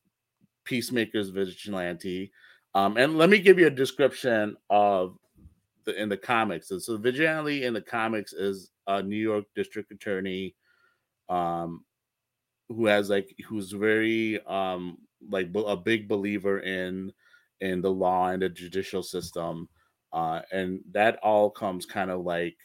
Peacemaker's 0.63 1.29
Vigilante, 1.29 2.31
um, 2.73 2.97
and 2.97 3.17
let 3.17 3.29
me 3.29 3.39
give 3.39 3.59
you 3.59 3.67
a 3.67 3.71
description 3.71 4.57
of 4.69 5.17
the 5.85 5.99
in 6.01 6.09
the 6.09 6.17
comics. 6.17 6.69
So, 6.69 6.79
so 6.79 6.97
Vigilante 6.97 7.63
in 7.63 7.73
the 7.73 7.81
comics 7.81 8.33
is 8.33 8.71
a 8.87 9.03
New 9.03 9.17
York 9.17 9.45
District 9.55 9.91
Attorney 9.91 10.55
um, 11.29 11.83
who 12.69 12.85
has 12.85 13.09
like 13.09 13.35
who's 13.47 13.71
very 13.71 14.39
um 14.45 14.97
like 15.29 15.49
a 15.55 15.77
big 15.77 16.07
believer 16.07 16.59
in 16.59 17.11
in 17.61 17.81
the 17.81 17.91
law 17.91 18.29
and 18.29 18.41
the 18.41 18.49
judicial 18.49 19.01
system 19.01 19.67
uh 20.13 20.41
and 20.51 20.79
that 20.91 21.17
all 21.23 21.49
comes 21.49 21.85
kind 21.85 22.11
of 22.11 22.21
like 22.21 22.55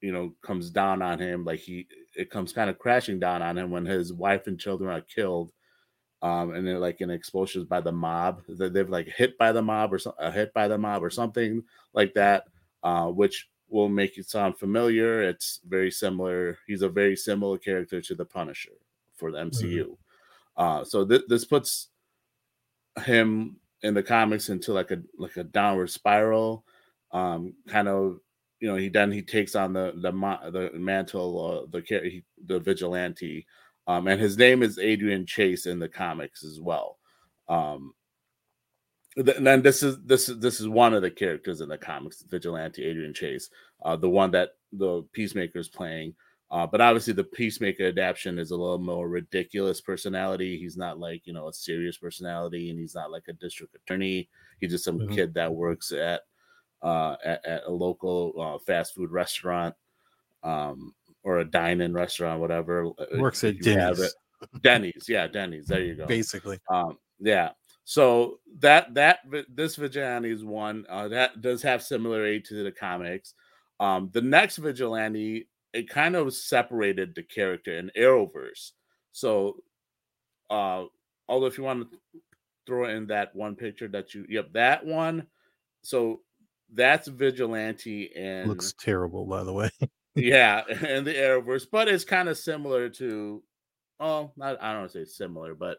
you 0.00 0.12
know 0.12 0.32
comes 0.42 0.70
down 0.70 1.02
on 1.02 1.18
him 1.18 1.44
like 1.44 1.60
he 1.60 1.86
it 2.14 2.30
comes 2.30 2.52
kind 2.52 2.70
of 2.70 2.78
crashing 2.78 3.18
down 3.18 3.42
on 3.42 3.56
him 3.56 3.70
when 3.70 3.84
his 3.84 4.12
wife 4.12 4.46
and 4.46 4.58
children 4.58 4.90
are 4.90 5.00
killed 5.00 5.52
um 6.22 6.54
and 6.54 6.66
they're 6.66 6.78
like 6.78 7.00
in 7.00 7.10
explosions 7.10 7.64
by 7.64 7.80
the 7.80 7.92
mob 7.92 8.42
that 8.48 8.72
they've 8.72 8.90
like 8.90 9.08
hit 9.08 9.36
by 9.38 9.52
the 9.52 9.62
mob 9.62 9.92
or 9.92 9.98
something 9.98 10.32
hit 10.32 10.52
by 10.52 10.68
the 10.68 10.78
mob 10.78 11.02
or 11.02 11.10
something 11.10 11.62
like 11.92 12.12
that 12.14 12.44
uh 12.82 13.06
which 13.06 13.48
will 13.68 13.88
make 13.88 14.18
it 14.18 14.28
sound 14.28 14.56
familiar 14.56 15.22
it's 15.22 15.60
very 15.66 15.90
similar 15.90 16.58
he's 16.66 16.82
a 16.82 16.88
very 16.88 17.16
similar 17.16 17.56
character 17.56 18.00
to 18.00 18.14
the 18.14 18.24
punisher 18.24 18.72
for 19.14 19.30
the 19.30 19.38
MCU. 19.38 19.84
Mm-hmm. 19.84 19.92
Uh, 20.56 20.84
so 20.84 21.04
th- 21.04 21.24
this 21.28 21.44
puts 21.44 21.88
him 23.04 23.56
in 23.82 23.94
the 23.94 24.02
comics 24.02 24.48
into 24.48 24.72
like 24.72 24.90
a 24.90 25.02
like 25.18 25.36
a 25.36 25.44
downward 25.44 25.90
spiral. 25.90 26.64
Um, 27.10 27.54
kind 27.68 27.88
of, 27.88 28.20
you 28.64 28.70
know, 28.70 28.76
he 28.76 28.88
then 28.88 29.12
he 29.12 29.20
takes 29.20 29.54
on 29.54 29.74
the 29.74 29.92
the 29.96 30.10
the 30.50 30.70
mantle, 30.78 31.66
uh, 31.68 31.70
the 31.70 32.22
the 32.46 32.58
vigilante, 32.58 33.46
um, 33.86 34.08
and 34.08 34.18
his 34.18 34.38
name 34.38 34.62
is 34.62 34.78
Adrian 34.78 35.26
Chase 35.26 35.66
in 35.66 35.78
the 35.78 35.88
comics 35.88 36.42
as 36.42 36.62
well. 36.62 36.96
Um, 37.46 37.92
and 39.18 39.46
then 39.46 39.60
this 39.60 39.82
is 39.82 39.98
this 40.06 40.30
is 40.30 40.38
this 40.38 40.60
is 40.60 40.68
one 40.68 40.94
of 40.94 41.02
the 41.02 41.10
characters 41.10 41.60
in 41.60 41.68
the 41.68 41.76
comics, 41.76 42.22
vigilante 42.22 42.82
Adrian 42.82 43.12
Chase, 43.12 43.50
uh, 43.84 43.96
the 43.96 44.08
one 44.08 44.30
that 44.30 44.52
the 44.72 45.02
Peacemaker 45.12 45.58
is 45.58 45.68
playing. 45.68 46.14
Uh, 46.50 46.66
but 46.66 46.80
obviously, 46.80 47.12
the 47.12 47.22
Peacemaker 47.22 47.88
adaptation 47.88 48.38
is 48.38 48.50
a 48.50 48.56
little 48.56 48.78
more 48.78 49.10
ridiculous 49.10 49.82
personality. 49.82 50.58
He's 50.58 50.78
not 50.78 50.98
like 50.98 51.26
you 51.26 51.34
know 51.34 51.48
a 51.48 51.52
serious 51.52 51.98
personality, 51.98 52.70
and 52.70 52.78
he's 52.78 52.94
not 52.94 53.10
like 53.10 53.24
a 53.28 53.34
district 53.34 53.74
attorney. 53.74 54.30
He's 54.58 54.70
just 54.70 54.84
some 54.84 55.00
mm-hmm. 55.00 55.14
kid 55.14 55.34
that 55.34 55.52
works 55.52 55.92
at 55.92 56.22
uh, 56.84 57.16
at, 57.24 57.44
at, 57.44 57.62
a 57.66 57.70
local 57.70 58.34
uh, 58.38 58.58
fast 58.58 58.94
food 58.94 59.10
restaurant 59.10 59.74
um, 60.42 60.94
or 61.22 61.38
a 61.38 61.44
dine-in 61.44 61.92
restaurant, 61.92 62.40
whatever. 62.40 62.86
Uh, 62.86 63.18
works 63.18 63.42
at 63.42 63.58
Denny's. 63.60 64.14
Denny's, 64.62 65.06
yeah, 65.08 65.26
Denny's. 65.26 65.66
There 65.66 65.82
you 65.82 65.94
go. 65.94 66.06
Basically, 66.06 66.58
um, 66.70 66.98
yeah. 67.18 67.50
so 67.84 68.40
that 68.58 68.92
that 68.94 69.20
this 69.48 69.76
vigilante 69.76 70.30
is 70.30 70.44
one 70.44 70.84
uh, 70.90 71.08
that 71.08 71.40
does 71.40 71.62
have 71.62 71.82
similarity 71.82 72.40
to 72.40 72.62
the 72.62 72.72
comics. 72.72 73.34
Um, 73.80 74.10
the 74.12 74.20
next 74.20 74.58
vigilante 74.58 75.48
it 75.74 75.88
kind 75.88 76.14
of 76.14 76.32
separated 76.32 77.14
the 77.14 77.22
character 77.22 77.76
in 77.76 77.90
Arrowverse. 77.98 78.70
So, 79.12 79.56
uh, 80.48 80.84
although 81.28 81.46
if 81.46 81.58
you 81.58 81.64
want 81.64 81.90
to 81.90 81.98
throw 82.64 82.88
in 82.88 83.08
that 83.08 83.34
one 83.34 83.56
picture 83.56 83.88
that 83.88 84.14
you, 84.14 84.24
yep, 84.28 84.52
that 84.52 84.86
one. 84.86 85.26
So 85.82 86.20
that's 86.72 87.08
vigilante 87.08 88.14
and 88.16 88.48
looks 88.48 88.72
terrible, 88.78 89.26
by 89.26 89.44
the 89.44 89.52
way. 89.52 89.70
yeah, 90.14 90.62
in 90.68 91.04
the 91.04 91.14
Arrowverse, 91.14 91.66
but 91.70 91.88
it's 91.88 92.04
kind 92.04 92.28
of 92.28 92.38
similar 92.38 92.88
to, 92.90 93.42
oh, 94.00 94.32
not, 94.36 94.62
I 94.62 94.72
don't 94.72 94.82
want 94.82 94.92
to 94.92 95.04
say 95.04 95.10
similar, 95.10 95.54
but 95.54 95.78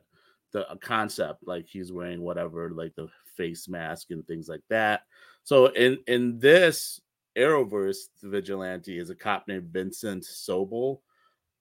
the 0.56 0.66
concept 0.80 1.46
like 1.46 1.68
he's 1.68 1.92
wearing 1.92 2.22
whatever 2.22 2.70
like 2.70 2.96
the 2.96 3.08
face 3.36 3.68
mask 3.68 4.12
and 4.12 4.26
things 4.26 4.48
like 4.48 4.64
that 4.70 5.02
so 5.44 5.66
in 5.68 5.98
in 6.08 6.40
this 6.40 7.02
arrowverse 7.38 7.98
the 8.22 8.30
vigilante 8.30 8.98
is 8.98 9.10
a 9.10 9.16
cop 9.16 9.46
named 9.50 9.68
vincent 9.74 10.24
sobel 10.24 11.00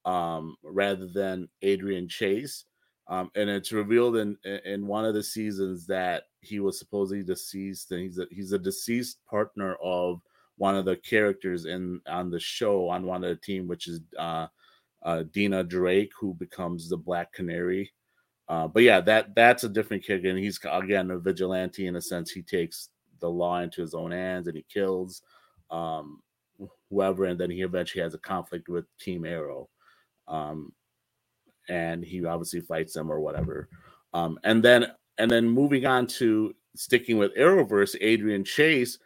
um 0.05 0.55
rather 0.63 1.07
than 1.07 1.49
adrian 1.61 2.07
chase 2.07 2.63
um 3.09 3.29
and 3.35 3.49
it's 3.49 3.73
revealed 3.73 4.15
in 4.15 4.37
in 4.63 4.87
one 4.87 5.03
of 5.03 5.13
the 5.13 5.23
seasons 5.23 5.85
that 5.87 6.23
he 6.45 6.59
was 6.59 6.79
supposedly 6.79 7.23
deceased 7.23 7.91
and 7.91 8.01
he's 8.01 8.19
a 8.19 8.25
he's 8.31 8.51
a 8.51 8.59
deceased 8.59 9.17
partner 9.25 9.75
of 9.83 10.21
one 10.57 10.75
of 10.75 10.85
the 10.85 10.95
characters 10.97 11.65
in 11.65 11.99
on 12.07 12.29
the 12.29 12.39
show 12.39 12.87
on 12.87 13.05
one 13.05 13.23
of 13.23 13.29
the 13.29 13.35
team 13.35 13.67
which 13.67 13.87
is 13.87 13.99
uh 14.17 14.47
uh, 15.03 15.23
Dinah 15.33 15.65
Drake, 15.65 16.11
who 16.19 16.33
becomes 16.33 16.89
the 16.89 16.97
Black 16.97 17.31
Canary 17.31 17.91
uh, 18.47 18.67
but 18.67 18.83
yeah, 18.83 19.01
that 19.01 19.33
that's 19.35 19.63
a 19.63 19.69
different 19.69 20.05
character, 20.05 20.29
and 20.29 20.37
he's 20.37 20.59
again 20.71 21.09
a 21.11 21.17
vigilante 21.17 21.87
in 21.87 21.95
a 21.95 22.01
sense. 22.01 22.31
He 22.31 22.43
takes 22.43 22.89
the 23.19 23.29
law 23.29 23.59
into 23.59 23.81
his 23.81 23.95
own 23.95 24.11
hands 24.11 24.47
and 24.47 24.55
he 24.55 24.65
kills 24.71 25.23
um, 25.71 26.21
whoever, 26.89 27.25
and 27.25 27.39
then 27.39 27.49
he 27.49 27.61
eventually 27.61 28.03
has 28.03 28.13
a 28.13 28.19
conflict 28.19 28.69
with 28.69 28.85
Team 28.99 29.25
Arrow, 29.25 29.69
um, 30.27 30.71
and 31.69 32.03
he 32.03 32.23
obviously 32.23 32.61
fights 32.61 32.93
them 32.93 33.11
or 33.11 33.19
whatever. 33.19 33.67
Um, 34.13 34.37
and 34.43 34.63
then 34.63 34.87
and 35.17 35.29
then 35.29 35.47
moving 35.47 35.85
on 35.85 36.07
to 36.07 36.53
sticking 36.75 37.17
with 37.17 37.35
Arrowverse, 37.35 37.95
Adrian 38.01 38.43
Chase. 38.43 38.99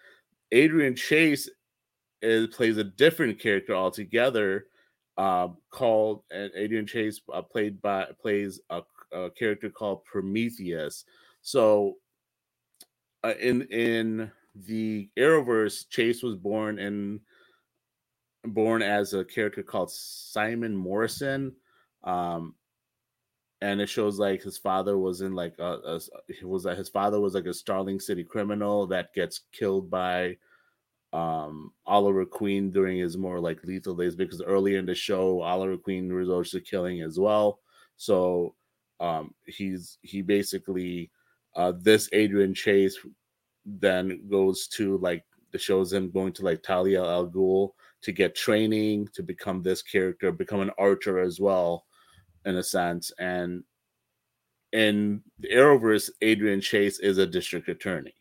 Adrian 0.51 0.95
Chase 0.95 1.49
is, 2.22 2.47
plays 2.47 2.78
a 2.78 2.84
different 2.84 3.39
character 3.39 3.76
altogether. 3.76 4.66
Uh, 5.18 5.49
called 5.70 6.24
Adrian 6.32 6.88
Chase 6.88 7.20
uh, 7.34 7.41
played 7.41 7.82
by 7.82 8.07
plays 8.22 8.62
a 8.70 8.82
a 9.12 9.30
character 9.32 9.70
called 9.70 10.03
Prometheus. 10.05 11.05
So 11.41 11.95
uh, 13.24 13.34
in 13.39 13.64
in 13.64 14.32
the 14.55 15.10
Arrowverse, 15.18 15.89
Chase 15.89 16.24
was 16.24 16.36
born 16.36 16.80
in 16.80 17.20
born 18.45 18.82
as 18.82 19.14
a 19.14 19.26
character 19.26 19.64
called 19.64 19.91
Simon 19.91 20.76
Morrison. 20.76 21.53
Um, 22.03 22.55
and 23.62 23.82
it 23.82 23.89
shows 23.89 24.20
like 24.20 24.41
his 24.41 24.57
father 24.57 24.97
was 24.97 25.22
in 25.22 25.34
like 25.36 25.55
a, 25.60 25.80
a 25.86 25.99
was 26.45 26.64
that 26.64 26.78
his 26.78 26.89
father 26.89 27.20
was 27.20 27.34
like 27.34 27.45
a 27.45 27.53
Starling 27.53 27.99
City 27.99 28.24
criminal 28.24 28.88
that 28.88 29.14
gets 29.14 29.41
killed 29.51 29.89
by 29.89 30.38
um 31.12 31.72
Oliver 31.86 32.26
Queen 32.26 32.72
during 32.72 32.97
his 32.97 33.18
more 33.18 33.39
like 33.39 33.64
lethal 33.64 33.95
days 33.95 34.16
because 34.16 34.41
earlier 34.41 34.78
in 34.78 34.86
the 34.86 34.95
show 34.95 35.41
Oliver 35.41 35.78
Queen 35.78 36.10
resorts 36.10 36.51
to 36.51 36.62
killing 36.62 37.01
as 37.01 37.20
well. 37.20 37.60
So 37.97 38.55
um, 38.99 39.34
he's 39.45 39.97
he 40.01 40.22
basically 40.22 41.12
uh, 41.55 41.74
this 41.82 42.10
Adrian 42.14 42.53
Chase 42.53 42.97
then 43.66 44.22
goes 44.30 44.68
to 44.68 44.97
like 44.97 45.26
the 45.51 45.57
shows 45.57 45.91
him 45.91 46.12
going 46.12 46.34
to 46.34 46.43
like 46.43 46.62
Talia 46.64 47.03
al 47.03 47.28
Ghul 47.28 47.72
to 48.01 48.12
get 48.12 48.36
training 48.36 49.10
to 49.14 49.24
become 49.24 49.62
this 49.62 49.82
character, 49.82 50.32
become 50.32 50.62
an 50.62 50.72
archer 50.78 51.20
as 51.20 51.39
well, 51.39 51.86
in 52.45 52.57
a 52.57 52.63
sense. 52.63 53.11
And 53.19 53.63
in 54.71 55.21
the 55.39 55.49
Arrowverse, 55.49 56.09
Adrian 56.21 56.61
Chase 56.61 56.99
is 56.99 57.17
a 57.17 57.25
district 57.25 57.69
attorney. 57.69 58.13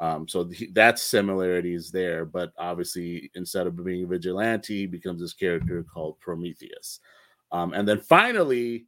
Um, 0.00 0.26
so 0.26 0.44
he, 0.48 0.70
that's 0.72 1.02
similarities 1.02 1.90
there, 1.90 2.24
but 2.24 2.52
obviously 2.58 3.30
instead 3.34 3.66
of 3.66 3.84
being 3.84 4.04
a 4.04 4.06
vigilante, 4.06 4.78
he 4.78 4.86
becomes 4.86 5.20
this 5.20 5.34
character 5.34 5.84
called 5.92 6.18
Prometheus. 6.20 7.00
Um, 7.52 7.74
and 7.74 7.86
then 7.86 8.00
finally, 8.00 8.86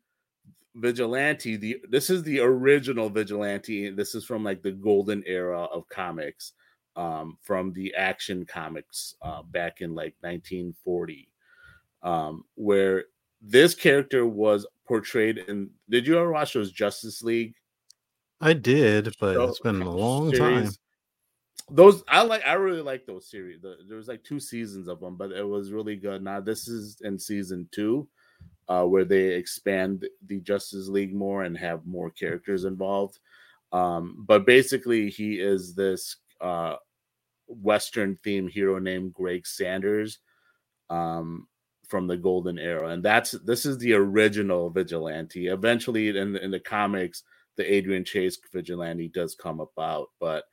vigilante 0.76 1.56
the 1.56 1.76
this 1.90 2.08
is 2.08 2.22
the 2.22 2.40
original 2.40 3.10
vigilante 3.10 3.90
this 3.90 4.14
is 4.14 4.24
from 4.24 4.42
like 4.42 4.62
the 4.62 4.72
golden 4.72 5.22
era 5.26 5.64
of 5.64 5.86
comics 5.90 6.52
um 6.96 7.36
from 7.42 7.72
the 7.74 7.94
action 7.94 8.46
comics 8.46 9.14
uh 9.20 9.42
back 9.42 9.82
in 9.82 9.94
like 9.94 10.14
1940 10.20 11.28
um 12.02 12.42
where 12.54 13.04
this 13.42 13.74
character 13.74 14.26
was 14.26 14.66
portrayed 14.86 15.38
in 15.38 15.70
did 15.90 16.06
you 16.06 16.18
ever 16.18 16.32
watch 16.32 16.52
those 16.52 16.72
justice 16.72 17.22
league? 17.22 17.54
I 18.40 18.52
did 18.52 19.14
but 19.20 19.36
it's 19.36 19.60
been 19.60 19.82
a 19.82 19.90
long 19.90 20.34
series? 20.34 20.62
time. 20.64 20.72
Those 21.70 22.02
i 22.08 22.22
like 22.22 22.42
i 22.46 22.54
really 22.54 22.82
like 22.82 23.06
those 23.06 23.28
series. 23.30 23.60
There 23.62 23.96
was 23.96 24.08
like 24.08 24.24
two 24.24 24.40
seasons 24.40 24.88
of 24.88 25.00
them 25.00 25.16
but 25.16 25.32
it 25.32 25.46
was 25.46 25.72
really 25.72 25.96
good. 25.96 26.22
Now 26.22 26.40
this 26.40 26.68
is 26.68 26.98
in 27.02 27.18
season 27.18 27.68
two 27.72 28.08
uh, 28.68 28.84
where 28.84 29.04
they 29.04 29.34
expand 29.34 30.06
the 30.26 30.40
Justice 30.40 30.88
League 30.88 31.14
more 31.14 31.44
and 31.44 31.56
have 31.58 31.84
more 31.86 32.10
characters 32.10 32.64
involved. 32.64 33.18
Um, 33.72 34.24
but 34.26 34.46
basically, 34.46 35.10
he 35.10 35.34
is 35.34 35.74
this 35.74 36.16
uh, 36.40 36.76
Western 37.46 38.18
theme 38.22 38.48
hero 38.48 38.78
named 38.78 39.14
Greg 39.14 39.46
Saunders. 39.46 40.18
Um, 40.90 41.48
from 41.92 42.06
the 42.06 42.16
Golden 42.16 42.58
Era, 42.58 42.88
and 42.88 43.02
that's 43.02 43.32
this 43.44 43.66
is 43.66 43.76
the 43.76 43.92
original 43.92 44.70
vigilante. 44.70 45.48
Eventually, 45.48 46.08
in 46.08 46.36
in 46.36 46.50
the 46.50 46.58
comics, 46.58 47.22
the 47.58 47.70
Adrian 47.70 48.02
Chase 48.02 48.38
vigilante 48.50 49.08
does 49.08 49.34
come 49.34 49.60
about, 49.60 50.08
but 50.18 50.44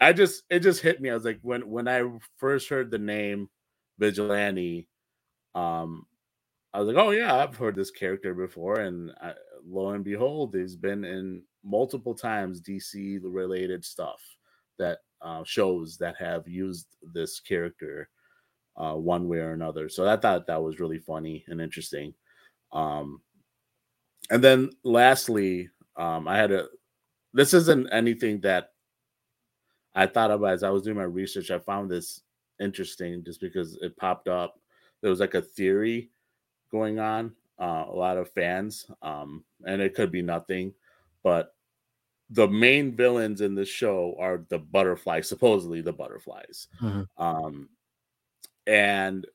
I 0.00 0.12
just 0.12 0.42
it 0.50 0.58
just 0.58 0.82
hit 0.82 1.00
me. 1.00 1.08
I 1.08 1.14
was 1.14 1.24
like, 1.24 1.38
when 1.42 1.70
when 1.70 1.86
I 1.86 2.02
first 2.36 2.68
heard 2.68 2.90
the 2.90 2.98
name 2.98 3.48
vigilante, 4.00 4.88
um, 5.54 6.04
I 6.74 6.80
was 6.80 6.88
like, 6.88 6.96
oh 6.96 7.10
yeah, 7.12 7.36
I've 7.36 7.56
heard 7.56 7.76
this 7.76 7.92
character 7.92 8.34
before, 8.34 8.80
and 8.80 9.12
I, 9.22 9.34
lo 9.64 9.90
and 9.90 10.02
behold, 10.04 10.52
he's 10.52 10.74
been 10.74 11.04
in 11.04 11.44
multiple 11.62 12.16
times 12.16 12.60
DC 12.60 13.20
related 13.22 13.84
stuff 13.84 14.20
that 14.80 14.98
uh, 15.22 15.44
shows 15.44 15.96
that 15.98 16.16
have 16.16 16.48
used 16.48 16.88
this 17.14 17.38
character 17.38 18.08
uh, 18.78 18.94
one 18.94 19.28
way 19.28 19.38
or 19.38 19.52
another. 19.52 19.88
So 19.88 20.08
I 20.08 20.16
thought 20.16 20.46
that 20.46 20.62
was 20.62 20.80
really 20.80 20.98
funny 20.98 21.44
and 21.48 21.60
interesting. 21.60 22.14
Um, 22.72 23.20
and 24.30 24.42
then 24.42 24.70
lastly, 24.84 25.68
um, 25.96 26.28
I 26.28 26.36
had 26.36 26.52
a. 26.52 26.66
This 27.34 27.52
isn't 27.52 27.88
anything 27.92 28.40
that 28.40 28.70
I 29.94 30.06
thought 30.06 30.30
about 30.30 30.52
as 30.52 30.62
I 30.62 30.70
was 30.70 30.82
doing 30.82 30.96
my 30.96 31.02
research. 31.02 31.50
I 31.50 31.58
found 31.58 31.90
this 31.90 32.22
interesting 32.60 33.22
just 33.24 33.40
because 33.40 33.76
it 33.82 33.96
popped 33.96 34.28
up. 34.28 34.60
There 35.00 35.10
was 35.10 35.20
like 35.20 35.34
a 35.34 35.42
theory 35.42 36.10
going 36.70 36.98
on, 36.98 37.32
uh, 37.58 37.84
a 37.88 37.94
lot 37.94 38.16
of 38.16 38.30
fans, 38.30 38.90
um, 39.02 39.44
and 39.64 39.82
it 39.82 39.94
could 39.94 40.10
be 40.10 40.22
nothing, 40.22 40.72
but 41.22 41.54
the 42.30 42.46
main 42.46 42.94
villains 42.94 43.40
in 43.40 43.54
the 43.54 43.64
show 43.64 44.14
are 44.18 44.44
the 44.48 44.58
butterflies, 44.58 45.28
supposedly 45.28 45.80
the 45.80 45.92
butterflies. 45.92 46.68
Mm-hmm. 46.82 47.22
Um, 47.22 47.68
and 48.68 49.26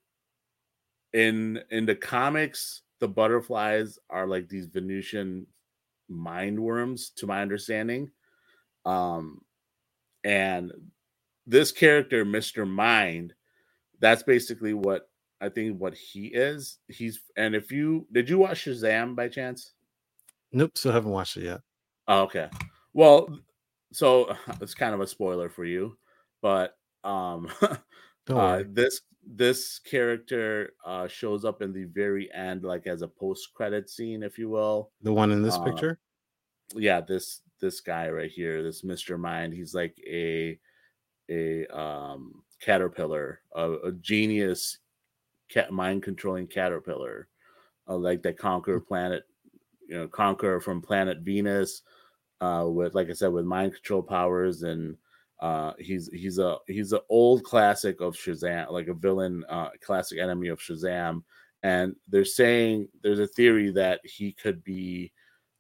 in 1.12 1.60
in 1.72 1.86
the 1.86 1.96
comics, 1.96 2.84
the 3.00 3.08
butterflies 3.08 4.00
are 4.10 4.28
like 4.28 4.48
these 4.48 4.68
Venusian 4.68 5.48
mind 6.08 6.60
worms, 6.60 7.10
to 7.18 7.28
my 7.28 7.42
understanding. 7.42 8.12
Um, 8.86 9.42
and 10.24 10.72
this 11.46 11.72
character, 11.72 12.24
Mr. 12.26 12.68
Mind, 12.68 13.34
that's 14.00 14.24
basically 14.24 14.74
what 14.74 15.10
I 15.42 15.50
think 15.50 15.80
what 15.80 15.96
he 15.96 16.28
is. 16.28 16.78
He's 16.88 17.20
and 17.36 17.56
if 17.56 17.72
you 17.72 18.08
did 18.12 18.30
you 18.30 18.38
watch 18.38 18.66
Shazam 18.66 19.16
by 19.16 19.28
chance? 19.28 19.74
Nope, 20.52 20.78
still 20.78 20.92
haven't 20.92 21.12
watched 21.12 21.38
it 21.38 21.46
yet. 21.46 21.62
Oh, 22.08 22.22
okay. 22.24 22.50
Well, 22.94 23.40
so 23.92 24.36
it's 24.62 24.76
kind 24.76 24.94
of 24.94 25.02
a 25.02 25.08
spoiler 25.08 25.50
for 25.50 25.66
you, 25.66 25.98
but 26.42 26.78
um 27.04 27.50
uh, 28.30 28.64
this 28.68 29.02
this 29.26 29.80
character 29.80 30.74
uh 30.86 31.08
shows 31.08 31.46
up 31.46 31.62
in 31.62 31.72
the 31.72 31.86
very 31.86 32.32
end 32.34 32.64
like 32.64 32.88
as 32.88 33.02
a 33.02 33.08
post 33.08 33.54
credit 33.54 33.90
scene 33.90 34.24
if 34.24 34.38
you 34.38 34.50
will. 34.50 34.92
The 35.02 35.14
one 35.14 35.32
in 35.32 35.42
this 35.42 35.56
uh, 35.56 35.64
picture? 35.64 36.00
Yeah, 36.76 37.02
this 37.02 37.42
this 37.60 37.80
guy 37.80 38.10
right 38.10 38.32
here, 38.32 38.62
this 38.62 38.82
Mr. 38.82 39.18
Mind, 39.18 39.54
he's 39.54 39.74
like 39.74 39.98
a 40.08 40.60
a 41.30 41.66
um 41.68 42.44
caterpillar, 42.62 43.42
a, 43.56 43.74
a 43.86 43.92
genius 43.94 44.80
cat 45.50 45.72
mind 45.72 46.04
controlling 46.04 46.48
caterpillar, 46.48 47.28
uh, 47.88 47.96
like 47.96 48.22
that 48.24 48.38
conquer 48.38 48.80
mm. 48.80 48.88
planet, 48.88 49.24
you 49.88 49.96
know, 49.98 50.08
conquer 50.08 50.60
from 50.60 50.82
planet 50.82 51.20
Venus, 51.20 51.84
uh, 52.42 52.66
with 52.68 52.96
like 52.96 53.10
I 53.10 53.14
said, 53.14 53.32
with 53.32 53.46
mind 53.46 53.74
control 53.74 54.02
powers, 54.02 54.64
and 54.64 54.98
uh, 55.44 55.74
he's 55.78 56.10
he's 56.14 56.40
a 56.40 56.56
he's 56.68 56.94
an 56.94 57.02
old 57.10 57.44
classic 57.44 58.00
of 58.00 58.16
Shazam, 58.16 58.72
like 58.72 58.88
a 58.88 58.94
villain, 58.94 59.44
uh, 59.50 59.72
classic 59.82 60.18
enemy 60.18 60.48
of 60.48 60.60
Shazam. 60.60 61.24
And 61.64 61.98
they're 62.08 62.24
saying 62.24 62.88
there's 63.02 63.20
a 63.20 63.28
theory 63.28 63.70
that 63.72 64.00
he 64.06 64.32
could 64.32 64.64
be 64.64 65.12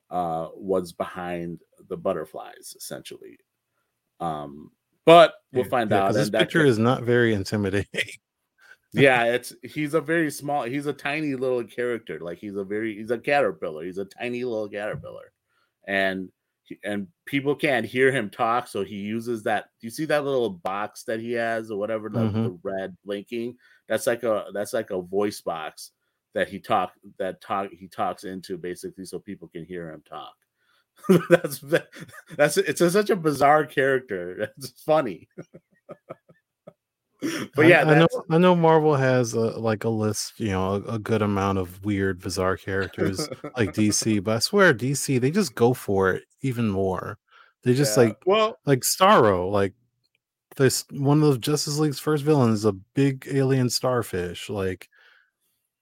uh, 0.09 0.45
what's 0.55 0.93
behind 0.93 1.59
the 1.89 1.97
butterflies, 1.97 2.75
essentially. 2.77 3.37
Um, 4.21 4.71
but 5.05 5.33
we'll 5.51 5.65
find 5.65 5.91
yeah, 5.91 6.05
out. 6.05 6.13
This 6.13 6.29
picture 6.29 6.59
could... 6.59 6.69
is 6.69 6.79
not 6.79 7.03
very 7.03 7.33
intimidating. 7.33 8.09
yeah, 8.93 9.25
it's 9.25 9.53
he's 9.63 9.95
a 9.95 10.01
very 10.01 10.31
small, 10.31 10.63
he's 10.63 10.85
a 10.85 10.93
tiny 10.93 11.35
little 11.35 11.65
character. 11.65 12.21
Like 12.21 12.37
he's 12.37 12.55
a 12.55 12.63
very 12.63 12.95
he's 12.95 13.11
a 13.11 13.17
caterpillar. 13.17 13.83
He's 13.83 13.97
a 13.97 14.05
tiny 14.05 14.45
little 14.45 14.69
caterpillar, 14.69 15.33
and 15.85 16.29
and 16.83 17.07
people 17.25 17.55
can't 17.55 17.85
hear 17.85 18.11
him 18.11 18.29
talk, 18.29 18.67
so 18.67 18.83
he 18.83 18.95
uses 18.95 19.43
that. 19.43 19.65
Do 19.79 19.87
you 19.87 19.91
see 19.91 20.05
that 20.05 20.23
little 20.23 20.49
box 20.49 21.03
that 21.03 21.19
he 21.19 21.33
has 21.33 21.71
or 21.71 21.77
whatever, 21.77 22.09
the, 22.09 22.19
mm-hmm. 22.19 22.43
the 22.43 22.59
red 22.63 22.97
blinking? 23.05 23.57
That's 23.87 24.07
like 24.07 24.23
a 24.23 24.45
that's 24.53 24.73
like 24.73 24.91
a 24.91 25.01
voice 25.01 25.41
box 25.41 25.91
that 26.33 26.47
he 26.49 26.59
talk 26.59 26.93
that 27.19 27.41
talk 27.41 27.69
he 27.71 27.87
talks 27.87 28.23
into 28.23 28.57
basically 28.57 29.05
so 29.05 29.19
people 29.19 29.47
can 29.47 29.65
hear 29.65 29.91
him 29.91 30.03
talk. 30.07 30.33
that's 31.29 31.59
that, 31.59 31.87
that's 32.37 32.57
it's 32.57 32.81
a, 32.81 32.91
such 32.91 33.09
a 33.09 33.15
bizarre 33.15 33.65
character. 33.65 34.49
It's 34.57 34.81
funny. 34.83 35.27
but 37.55 37.67
yeah, 37.67 37.83
I, 37.83 37.91
I, 37.91 37.99
know 37.99 38.07
I 38.29 38.37
know 38.37 38.55
Marvel 38.55 38.95
has 38.95 39.33
a, 39.33 39.59
like 39.59 39.83
a 39.83 39.89
list, 39.89 40.39
you 40.39 40.49
know, 40.49 40.75
a, 40.75 40.93
a, 40.93 40.99
good 40.99 41.21
amount 41.21 41.57
of 41.57 41.83
weird, 41.83 42.19
bizarre 42.19 42.57
characters 42.57 43.29
like 43.57 43.73
DC. 43.73 44.23
But 44.23 44.35
I 44.37 44.39
swear, 44.39 44.73
DC 44.73 45.19
they 45.19 45.31
just 45.31 45.55
go 45.55 45.73
for 45.73 46.11
it 46.11 46.23
even 46.41 46.69
more. 46.69 47.17
They 47.63 47.73
just 47.75 47.97
yeah. 47.97 48.05
like 48.05 48.17
well, 48.25 48.59
like 48.65 48.81
Starro, 48.81 49.51
like 49.51 49.73
this 50.55 50.85
one 50.91 51.23
of 51.23 51.41
Justice 51.41 51.77
League's 51.77 51.99
first 51.99 52.23
villains 52.23 52.59
is 52.59 52.65
a 52.65 52.73
big 52.73 53.27
alien 53.31 53.69
starfish. 53.69 54.49
Like 54.49 54.89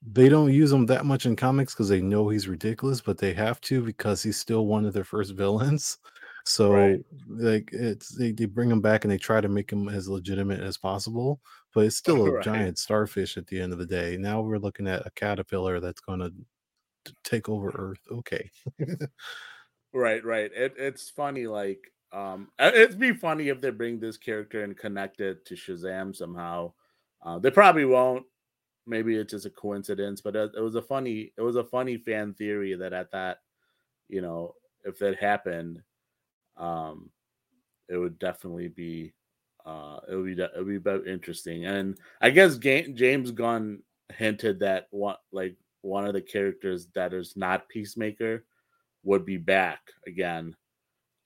they 0.05 0.29
don't 0.29 0.51
use 0.51 0.71
him 0.71 0.85
that 0.87 1.05
much 1.05 1.25
in 1.25 1.35
comics 1.35 1.73
because 1.73 1.89
they 1.89 2.01
know 2.01 2.29
he's 2.29 2.47
ridiculous, 2.47 3.01
but 3.01 3.17
they 3.17 3.33
have 3.33 3.61
to 3.61 3.83
because 3.83 4.23
he's 4.23 4.37
still 4.37 4.65
one 4.65 4.85
of 4.85 4.93
their 4.93 5.03
first 5.03 5.33
villains. 5.33 5.97
So 6.45 6.73
right. 6.73 6.99
like 7.27 7.69
it's 7.71 8.09
they, 8.09 8.31
they 8.31 8.45
bring 8.45 8.71
him 8.71 8.81
back 8.81 9.03
and 9.03 9.11
they 9.11 9.17
try 9.17 9.41
to 9.41 9.47
make 9.47 9.71
him 9.71 9.89
as 9.89 10.09
legitimate 10.09 10.61
as 10.61 10.77
possible, 10.77 11.39
but 11.73 11.85
it's 11.85 11.95
still 11.97 12.25
a 12.25 12.31
right. 12.31 12.43
giant 12.43 12.77
starfish 12.77 13.37
at 13.37 13.47
the 13.47 13.59
end 13.59 13.73
of 13.73 13.79
the 13.79 13.85
day. 13.85 14.17
Now 14.17 14.41
we're 14.41 14.57
looking 14.57 14.87
at 14.87 15.05
a 15.05 15.11
caterpillar 15.11 15.79
that's 15.79 16.01
going 16.01 16.19
to 16.19 16.33
take 17.23 17.49
over 17.49 17.69
Earth. 17.75 18.01
Okay. 18.11 18.49
right, 19.93 20.23
right. 20.23 20.51
It, 20.53 20.75
it's 20.77 21.09
funny. 21.09 21.47
Like, 21.47 21.91
um, 22.11 22.49
it'd 22.59 22.99
be 22.99 23.13
funny 23.13 23.49
if 23.49 23.61
they 23.61 23.69
bring 23.69 23.99
this 23.99 24.17
character 24.17 24.63
and 24.63 24.77
connect 24.77 25.21
it 25.21 25.45
to 25.45 25.55
Shazam 25.55 26.15
somehow. 26.15 26.73
Uh, 27.23 27.39
they 27.39 27.51
probably 27.51 27.85
won't. 27.85 28.25
Maybe 28.87 29.15
it's 29.15 29.31
just 29.31 29.45
a 29.45 29.51
coincidence, 29.51 30.21
but 30.21 30.35
it, 30.35 30.51
it 30.57 30.61
was 30.61 30.75
a 30.75 30.81
funny. 30.81 31.33
It 31.37 31.41
was 31.41 31.55
a 31.55 31.63
funny 31.63 31.97
fan 31.97 32.33
theory 32.33 32.73
that 32.75 32.95
I 32.95 33.03
thought, 33.03 33.37
you 34.09 34.21
know, 34.21 34.55
if 34.83 34.97
that 34.99 35.19
happened 35.19 35.83
um, 36.61 37.09
it 37.89 37.97
would 37.97 38.17
definitely 38.19 38.69
be 38.69 39.11
uh, 39.65 39.99
it 40.09 40.15
would 40.15 40.25
be 40.25 40.41
it 40.41 40.51
would 40.55 40.67
be 40.67 40.77
very 40.77 41.11
interesting. 41.11 41.65
And 41.65 41.97
I 42.21 42.29
guess 42.29 42.57
James 42.57 43.31
Gunn 43.31 43.83
hinted 44.13 44.59
that 44.59 44.87
one 44.91 45.17
like 45.31 45.55
one 45.81 46.05
of 46.05 46.13
the 46.13 46.21
characters 46.21 46.87
that 46.95 47.13
is 47.13 47.35
not 47.35 47.67
Peacemaker 47.69 48.45
would 49.03 49.25
be 49.25 49.37
back 49.37 49.81
again 50.07 50.55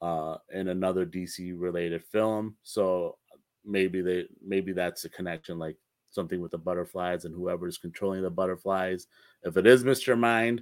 uh, 0.02 0.38
in 0.52 0.70
another 0.70 1.06
DC 1.06 1.54
related 1.56 2.04
film. 2.04 2.56
So 2.64 3.18
maybe 3.66 4.02
they 4.02 4.26
maybe 4.46 4.72
that's 4.72 5.06
a 5.06 5.10
connection, 5.10 5.60
like 5.60 5.78
something 6.12 6.42
with 6.42 6.52
the 6.52 6.58
butterflies 6.58 7.26
and 7.26 7.36
whoever's 7.36 7.78
controlling 7.78 8.22
the 8.22 8.30
butterflies. 8.30 9.08
If 9.44 9.58
it 9.58 9.68
is 9.68 9.84
Mister 9.84 10.16
Mind, 10.16 10.62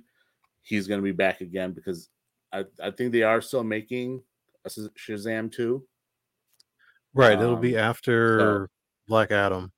he's 0.62 0.88
going 0.88 1.00
to 1.00 1.04
be 1.04 1.12
back 1.12 1.42
again 1.42 1.72
because 1.72 2.10
I 2.52 2.66
I 2.82 2.92
think 2.92 3.12
they 3.12 3.24
are 3.24 3.42
still 3.42 3.64
making 3.64 4.22
Shazam 4.68 5.52
2. 5.52 5.84
Right, 7.14 7.40
it'll 7.40 7.56
be 7.56 7.78
um, 7.78 7.84
after 7.84 8.40
so, 8.40 8.68
Black 9.08 9.32
Adam. 9.32 9.72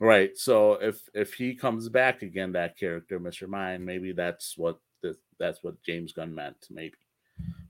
Right. 0.00 0.36
So 0.36 0.74
if 0.74 1.00
if 1.14 1.34
he 1.34 1.54
comes 1.54 1.88
back 1.88 2.22
again, 2.22 2.52
that 2.52 2.76
character, 2.76 3.20
Mr. 3.20 3.46
Mind, 3.46 3.84
maybe 3.84 4.12
that's 4.12 4.56
what 4.56 4.78
this, 5.02 5.16
that's 5.38 5.62
what 5.62 5.80
James 5.82 6.12
Gunn 6.12 6.34
meant, 6.34 6.56
maybe. 6.70 6.96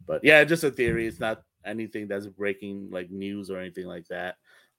But 0.07 0.23
yeah, 0.25 0.43
just 0.45 0.65
a 0.65 0.71
theory. 0.71 1.07
It's 1.07 1.21
not 1.21 1.43
anything 1.65 2.09
that's 2.09 2.27
breaking 2.27 2.89
like 2.91 3.11
news 3.11 3.51
or 3.51 3.59
anything 3.59 3.87
like 3.87 4.07
that. 4.09 4.37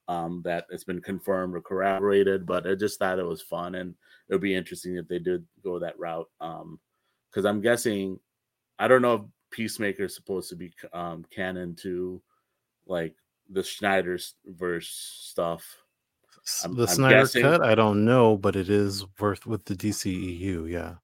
Um, 0.07 0.41
that 0.45 0.65
it's 0.69 0.83
been 0.83 1.01
confirmed 1.01 1.55
or 1.55 1.61
corroborated, 1.61 2.45
but 2.45 2.67
I 2.67 2.75
just 2.75 2.99
thought 2.99 3.19
it 3.19 3.25
was 3.25 3.41
fun 3.41 3.75
and 3.75 3.95
it 4.27 4.33
would 4.33 4.41
be 4.41 4.55
interesting 4.55 4.97
if 4.97 5.07
they 5.07 5.19
did 5.19 5.45
go 5.63 5.79
that 5.79 5.97
route. 5.97 6.29
Um, 6.41 6.79
because 7.29 7.45
I'm 7.45 7.61
guessing, 7.61 8.19
I 8.79 8.87
don't 8.87 9.01
know 9.01 9.13
if 9.13 9.21
Peacemaker 9.53 10.03
is 10.03 10.15
supposed 10.15 10.49
to 10.49 10.55
be 10.55 10.73
um, 10.91 11.23
canon 11.29 11.75
to 11.75 12.21
like 12.87 13.15
the 13.49 13.63
Snyder's 13.63 14.33
verse 14.45 14.89
stuff. 14.89 15.63
I'm, 16.65 16.75
the 16.75 16.83
I'm 16.83 16.89
Snyder 16.89 17.19
guessing. 17.19 17.43
cut, 17.43 17.63
I 17.63 17.75
don't 17.75 18.03
know, 18.03 18.35
but 18.35 18.55
it 18.55 18.69
is 18.69 19.05
worth 19.19 19.45
with 19.45 19.63
the 19.65 19.75
DCEU, 19.75 20.69
yeah. 20.69 20.95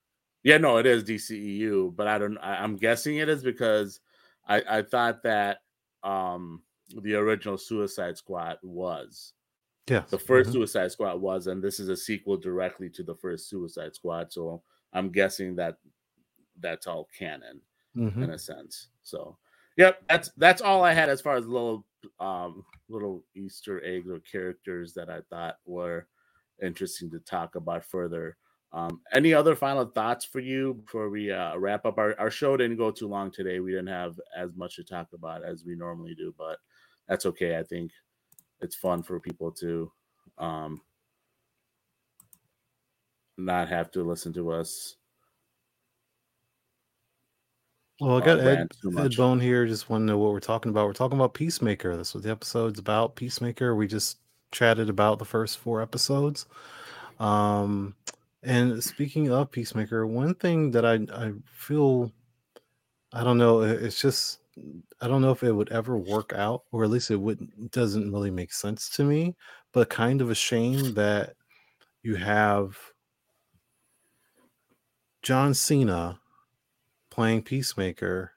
Yeah, 0.43 0.57
no, 0.57 0.77
it 0.77 0.85
is 0.85 1.03
DCEU, 1.03 1.95
but 1.95 2.07
I 2.07 2.17
don't. 2.17 2.37
I, 2.39 2.63
am 2.63 2.75
guessing 2.75 3.17
it 3.17 3.29
is 3.29 3.43
because 3.43 3.99
I 4.47 4.63
I 4.69 4.81
thought 4.81 5.21
that 5.23 5.59
um 6.03 6.63
the 7.01 7.15
original 7.15 7.57
Suicide 7.57 8.17
Squad 8.17 8.57
was. 8.63 9.33
Yeah. 9.89 10.03
The 10.07 10.17
1st 10.17 10.41
mm-hmm. 10.41 10.51
Suicide 10.51 10.91
Squad 10.91 11.19
was, 11.19 11.47
and 11.47 11.63
this 11.63 11.79
is 11.79 11.89
a 11.89 11.97
sequel 11.97 12.37
directly 12.37 12.89
to 12.91 13.03
the 13.03 13.15
first 13.15 13.49
Suicide 13.49 13.95
Squad. 13.95 14.31
So 14.31 14.61
I'm 14.93 15.09
guessing 15.09 15.55
that 15.55 15.77
that's 16.59 16.87
all 16.87 17.07
canon 17.17 17.61
mm-hmm. 17.99 18.23
in 18.23 18.31
a 18.31 18.39
sense. 18.39 18.89
So, 19.03 19.37
yep, 19.77 20.01
that's 20.07 20.31
that's 20.37 20.61
all 20.61 20.83
I 20.83 20.93
had 20.93 21.09
as 21.09 21.21
far 21.21 21.35
as 21.35 21.45
little 21.45 21.85
um 22.19 22.63
little 22.87 23.23
Easter 23.35 23.83
eggs 23.83 24.09
or 24.09 24.19
characters 24.19 24.93
that 24.93 25.09
I 25.09 25.19
thought 25.29 25.55
were 25.65 26.07
interesting 26.61 27.09
to 27.11 27.19
talk 27.19 27.55
about 27.55 27.85
further. 27.85 28.37
Um, 28.71 29.01
any 29.13 29.33
other 29.33 29.55
final 29.55 29.85
thoughts 29.85 30.25
for 30.25 30.39
you 30.39 30.75
before 30.75 31.09
we 31.09 31.31
uh, 31.31 31.57
wrap 31.57 31.85
up? 31.85 31.97
Our, 31.97 32.15
our 32.19 32.29
show 32.29 32.55
didn't 32.55 32.77
go 32.77 32.91
too 32.91 33.07
long 33.07 33.31
today. 33.31 33.59
We 33.59 33.71
didn't 33.71 33.87
have 33.87 34.19
as 34.37 34.55
much 34.55 34.75
to 34.75 34.83
talk 34.83 35.07
about 35.13 35.43
as 35.43 35.63
we 35.65 35.75
normally 35.75 36.13
do, 36.13 36.35
but 36.37 36.59
that's 37.07 37.25
okay. 37.25 37.57
I 37.57 37.63
think 37.63 37.91
it's 38.61 38.75
fun 38.75 39.01
for 39.01 39.19
people 39.19 39.51
to 39.53 39.91
um, 40.37 40.81
not 43.37 43.69
have 43.69 43.89
to 43.91 44.03
listen 44.03 44.33
to 44.33 44.51
us 44.51 44.97
well, 47.99 48.21
I 48.21 48.25
got 48.25 48.39
Ed, 48.39 48.71
Ed 48.97 49.15
Bone 49.15 49.39
here. 49.39 49.65
Just 49.65 49.89
want 49.89 50.01
to 50.01 50.05
know 50.05 50.17
what 50.17 50.31
we're 50.31 50.39
talking 50.39 50.69
about. 50.69 50.85
We're 50.85 50.93
talking 50.93 51.17
about 51.17 51.33
Peacemaker. 51.33 51.95
That's 51.95 52.13
what 52.13 52.23
the 52.23 52.31
episode's 52.31 52.79
about. 52.79 53.15
Peacemaker. 53.15 53.75
We 53.75 53.87
just 53.87 54.17
chatted 54.51 54.89
about 54.89 55.19
the 55.19 55.25
first 55.25 55.57
four 55.57 55.81
episodes. 55.81 56.45
Um, 57.19 57.95
and 58.43 58.81
speaking 58.83 59.31
of 59.31 59.51
Peacemaker, 59.51 60.07
one 60.07 60.33
thing 60.35 60.71
that 60.71 60.85
I 60.85 60.99
I 61.13 61.33
feel, 61.45 62.11
I 63.11 63.23
don't 63.23 63.37
know, 63.37 63.61
it's 63.61 63.99
just 63.99 64.39
I 65.01 65.07
don't 65.07 65.21
know 65.21 65.31
if 65.31 65.43
it 65.43 65.51
would 65.51 65.71
ever 65.71 65.97
work 65.97 66.33
out, 66.33 66.63
or 66.71 66.83
at 66.83 66.89
least 66.89 67.11
it 67.11 67.17
wouldn't. 67.17 67.71
doesn't 67.71 68.11
really 68.11 68.31
make 68.31 68.53
sense 68.53 68.89
to 68.91 69.03
me. 69.03 69.35
But 69.73 69.89
kind 69.89 70.21
of 70.21 70.29
a 70.29 70.35
shame 70.35 70.93
that 70.95 71.35
you 72.01 72.15
have 72.15 72.77
John 75.21 75.53
Cena 75.53 76.19
playing 77.19 77.41
Peacemaker 77.41 78.31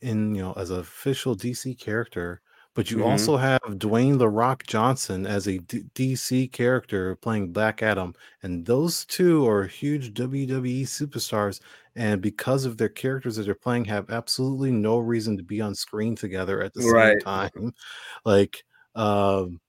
in 0.00 0.34
you 0.34 0.42
know 0.42 0.52
as 0.54 0.70
an 0.70 0.80
official 0.80 1.36
DC 1.36 1.78
character, 1.78 2.42
but 2.74 2.90
you 2.90 2.96
mm-hmm. 2.96 3.06
also 3.06 3.36
have 3.36 3.60
Dwayne 3.60 4.18
the 4.18 4.28
Rock 4.28 4.64
Johnson 4.66 5.24
as 5.24 5.46
a 5.46 5.58
D- 5.58 5.84
DC 5.94 6.50
character 6.50 7.14
playing 7.14 7.52
Black 7.52 7.84
Adam, 7.84 8.14
and 8.42 8.66
those 8.66 9.04
two 9.04 9.48
are 9.48 9.62
huge 9.62 10.12
WWE 10.12 10.82
superstars. 10.82 11.60
And 11.94 12.20
because 12.20 12.64
of 12.64 12.78
their 12.78 12.88
characters 12.88 13.36
that 13.36 13.44
they're 13.44 13.54
playing, 13.54 13.84
have 13.84 14.10
absolutely 14.10 14.72
no 14.72 14.98
reason 14.98 15.36
to 15.36 15.44
be 15.44 15.60
on 15.60 15.76
screen 15.76 16.16
together 16.16 16.60
at 16.64 16.74
the 16.74 16.90
right. 16.90 17.12
same 17.12 17.20
time. 17.20 17.74
Like, 18.24 18.64
um, 18.96 19.60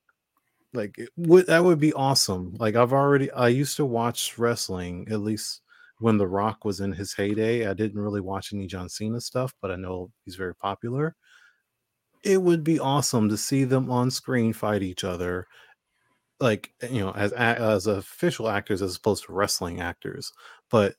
like 0.74 1.00
would, 1.16 1.46
that 1.46 1.64
would 1.64 1.80
be 1.80 1.94
awesome. 1.94 2.56
Like 2.58 2.76
I've 2.76 2.92
already 2.92 3.30
I 3.30 3.50
used 3.50 3.78
to 3.78 3.86
watch 3.86 4.40
wrestling 4.40 5.08
at 5.12 5.20
least 5.20 5.62
when 6.00 6.18
The 6.18 6.28
Rock 6.28 6.66
was 6.66 6.80
in 6.80 6.92
his 6.92 7.14
heyday. 7.14 7.68
I 7.68 7.74
didn't 7.74 8.00
really 8.00 8.22
watch 8.22 8.54
any 8.54 8.68
John 8.68 8.90
Cena 8.90 9.22
stuff, 9.22 9.54
but 9.62 9.72
I 9.72 9.76
know 9.76 10.12
he's 10.26 10.36
very 10.36 10.56
popular. 10.56 11.16
It 12.24 12.42
would 12.42 12.64
be 12.64 12.80
awesome 12.80 13.30
to 13.30 13.38
see 13.38 13.64
them 13.64 13.90
on 13.90 14.12
screen 14.12 14.54
fight 14.54 14.84
each 14.84 15.04
other, 15.04 15.48
like 16.40 16.74
you 16.90 17.00
know, 17.00 17.12
as 17.12 17.32
as 17.34 17.88
official 17.88 18.50
actors 18.50 18.82
as 18.82 18.96
opposed 18.96 19.26
to 19.26 19.34
wrestling 19.34 19.82
actors. 19.82 20.32
But 20.70 20.96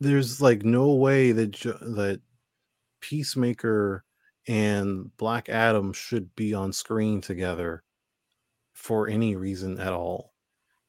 there's 0.00 0.40
like 0.40 0.64
no 0.64 0.94
way 0.94 1.32
that 1.32 1.52
that 1.60 2.20
Peacemaker 3.00 4.04
and 4.46 5.14
Black 5.16 5.48
Adam 5.48 5.92
should 5.92 6.34
be 6.34 6.54
on 6.54 6.72
screen 6.72 7.20
together 7.20 7.82
for 8.72 9.08
any 9.08 9.36
reason 9.36 9.78
at 9.78 9.92
all. 9.92 10.32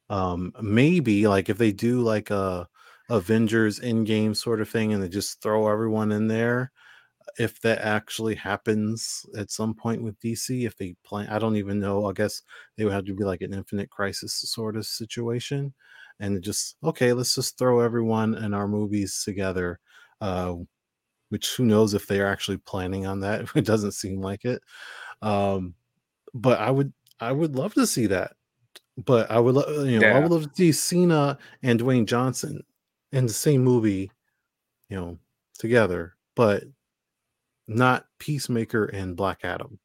Um, 0.09 0.53
maybe 0.61 1.27
like 1.27 1.49
if 1.49 1.57
they 1.57 1.71
do 1.71 2.01
like 2.01 2.31
a 2.31 2.67
Avengers 3.09 3.79
Endgame 3.79 4.35
sort 4.35 4.61
of 4.61 4.69
thing 4.69 4.93
and 4.93 5.01
they 5.01 5.09
just 5.09 5.41
throw 5.41 5.67
everyone 5.67 6.11
in 6.11 6.27
there, 6.27 6.71
if 7.37 7.59
that 7.61 7.79
actually 7.79 8.35
happens 8.35 9.25
at 9.37 9.51
some 9.51 9.73
point 9.73 10.03
with 10.03 10.19
DC, 10.19 10.65
if 10.65 10.75
they 10.77 10.95
plan, 11.03 11.27
I 11.29 11.39
don't 11.39 11.55
even 11.55 11.79
know. 11.79 12.05
I 12.05 12.13
guess 12.13 12.41
they 12.75 12.85
would 12.85 12.93
have 12.93 13.05
to 13.05 13.15
be 13.15 13.23
like 13.23 13.41
an 13.41 13.53
Infinite 13.53 13.89
Crisis 13.89 14.33
sort 14.33 14.75
of 14.75 14.85
situation, 14.85 15.73
and 16.19 16.41
just 16.41 16.77
okay, 16.83 17.13
let's 17.13 17.35
just 17.35 17.57
throw 17.57 17.79
everyone 17.79 18.35
in 18.35 18.53
our 18.53 18.67
movies 18.67 19.23
together. 19.23 19.79
Uh, 20.21 20.55
which 21.29 21.55
who 21.55 21.65
knows 21.65 21.93
if 21.93 22.07
they're 22.07 22.27
actually 22.27 22.57
planning 22.57 23.05
on 23.05 23.19
that? 23.21 23.47
It 23.55 23.65
doesn't 23.65 23.93
seem 23.93 24.21
like 24.21 24.45
it. 24.45 24.61
Um, 25.21 25.75
but 26.33 26.59
I 26.59 26.71
would, 26.71 26.93
I 27.19 27.31
would 27.31 27.55
love 27.55 27.73
to 27.75 27.87
see 27.87 28.07
that. 28.07 28.33
But 28.97 29.31
I 29.31 29.39
would, 29.39 29.55
love 29.55 29.87
you 29.87 29.99
know, 29.99 30.07
yeah. 30.07 30.17
I 30.17 30.19
would 30.19 30.31
love 30.31 30.51
to 30.51 30.55
see 30.55 30.71
Cena 30.71 31.37
and 31.63 31.79
Dwayne 31.79 32.05
Johnson 32.05 32.61
in 33.11 33.25
the 33.25 33.33
same 33.33 33.63
movie, 33.63 34.11
you 34.89 34.97
know, 34.97 35.17
together. 35.57 36.15
But 36.35 36.63
not 37.67 38.05
Peacemaker 38.17 38.85
and 38.85 39.15
Black 39.15 39.39
Adam. 39.43 39.79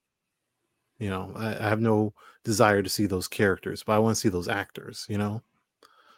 You 0.99 1.11
know, 1.11 1.33
I, 1.37 1.57
I 1.57 1.68
have 1.68 1.81
no 1.81 2.14
desire 2.45 2.83
to 2.83 2.89
see 2.89 3.07
those 3.07 3.29
characters, 3.29 3.83
but 3.83 3.93
I 3.93 3.99
want 3.99 4.16
to 4.16 4.20
see 4.20 4.29
those 4.29 4.49
actors, 4.49 5.07
you 5.09 5.18
know? 5.18 5.43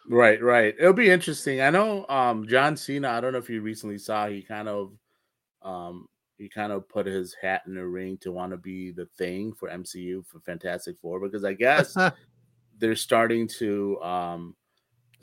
Right, 0.09 0.41
right. 0.41 0.73
It'll 0.79 0.93
be 0.93 1.09
interesting. 1.09 1.61
I 1.61 1.69
know 1.69 2.05
um 2.07 2.47
John 2.47 2.77
Cena, 2.77 3.09
I 3.09 3.19
don't 3.19 3.33
know 3.33 3.39
if 3.39 3.49
you 3.49 3.61
recently 3.61 3.97
saw, 3.97 4.27
he 4.27 4.41
kind 4.41 4.69
of 4.69 4.93
um 5.61 6.07
he 6.37 6.47
kind 6.47 6.71
of 6.71 6.87
put 6.87 7.05
his 7.05 7.35
hat 7.41 7.63
in 7.65 7.75
the 7.75 7.85
ring 7.85 8.17
to 8.21 8.31
want 8.31 8.51
to 8.51 8.57
be 8.57 8.91
the 8.91 9.07
thing 9.17 9.51
for 9.51 9.69
MCU 9.69 10.25
for 10.25 10.39
Fantastic 10.39 10.97
Four 10.99 11.19
because 11.19 11.43
I 11.43 11.53
guess 11.53 11.97
they're 12.77 12.95
starting 12.95 13.47
to 13.59 14.01
um 14.01 14.55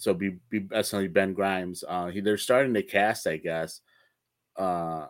so 0.05 0.14
be, 0.14 0.36
be 0.50 0.66
essentially 0.72 1.09
Ben 1.09 1.32
Grimes. 1.32 1.82
Uh 1.86 2.07
he 2.07 2.20
they're 2.20 2.36
starting 2.36 2.74
to 2.74 2.82
cast, 2.82 3.26
I 3.26 3.38
guess, 3.38 3.80
uh 4.57 5.07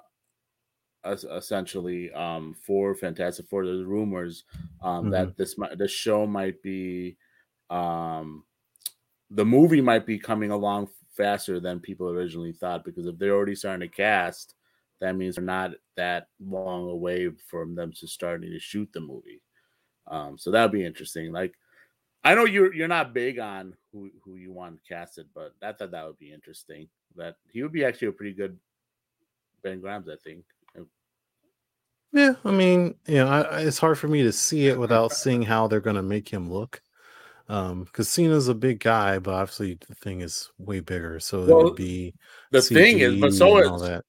essentially 1.05 2.11
um, 2.13 2.55
for 2.67 2.95
Fantastic 2.95 3.47
Four. 3.49 3.67
There's 3.67 3.85
rumors 3.85 4.45
um, 4.83 5.03
mm-hmm. 5.03 5.11
that 5.11 5.37
this 5.37 5.55
the 5.77 5.89
show 5.89 6.27
might 6.27 6.63
be 6.63 7.17
um, 7.71 8.45
the 9.31 9.45
movie 9.45 9.81
might 9.81 10.07
be 10.07 10.19
coming 10.19 10.51
along 10.51 10.89
faster 11.17 11.61
than 11.61 11.81
people 11.81 12.09
originally 12.09 12.53
thought 12.53 12.85
because 12.85 13.07
if 13.07 13.19
they're 13.19 13.35
already 13.35 13.55
starting 13.55 13.89
to 13.89 13.95
cast, 13.95 14.55
that 15.01 15.17
means 15.17 15.37
they're 15.37 15.45
not 15.45 15.73
that 15.97 16.29
long 16.41 16.89
away 16.89 17.31
from 17.51 17.75
them 17.75 17.93
to 17.93 18.07
starting 18.07 18.51
to 18.51 18.59
shoot 18.59 18.89
the 18.93 19.01
movie. 19.01 19.43
Um, 20.07 20.39
so 20.39 20.51
that'll 20.51 20.69
be 20.69 20.85
interesting. 20.85 21.33
Like 21.33 21.55
I 22.25 22.35
know 22.35 22.45
you're 22.45 22.73
you're 22.75 22.89
not 22.89 23.15
big 23.15 23.39
on 23.39 23.75
who 23.93 24.11
who 24.25 24.37
you 24.37 24.53
want 24.53 24.81
casted, 24.89 25.27
but 25.35 25.55
I 25.63 25.73
thought 25.73 25.91
that 25.91 26.07
would 26.07 26.19
be 26.19 26.33
interesting. 26.33 26.89
That 27.17 27.37
he 27.53 27.63
would 27.63 27.73
be 27.73 27.85
actually 27.85 28.09
a 28.09 28.13
pretty 28.13 28.35
good 28.35 28.59
Ben 29.63 29.81
Grimes, 29.81 30.09
I 30.09 30.17
think. 30.23 30.45
Yeah, 32.15 32.35
I 32.45 32.53
mean, 32.53 32.95
you 33.09 33.17
know, 33.17 33.27
I, 33.27 33.63
it's 33.63 33.79
hard 33.79 33.99
for 33.99 34.07
me 34.07 34.23
to 34.23 34.31
see 34.31 34.69
it 34.69 34.79
without 34.79 35.13
seeing 35.17 35.43
how 35.43 35.67
they're 35.67 35.81
going 35.81 35.97
to 35.97 36.03
make 36.03 36.29
him 36.29 36.51
look. 36.51 36.81
Um, 37.49 37.85
because 37.85 38.09
Cena's 38.09 38.49
a 38.49 38.55
big 38.55 38.79
guy, 38.79 39.19
but 39.19 39.35
obviously 39.35 39.77
the 39.87 39.95
thing 39.97 40.23
is 40.23 40.51
way 40.57 40.81
bigger, 40.81 41.21
so 41.21 41.45
there 41.45 41.57
would 41.57 41.75
be 41.75 42.15
the 42.53 42.61
CG 42.61 42.75
thing 42.75 42.99
is, 43.01 43.21
but 43.21 43.35
so 43.35 43.59
is 43.59 43.83
that. 43.83 44.05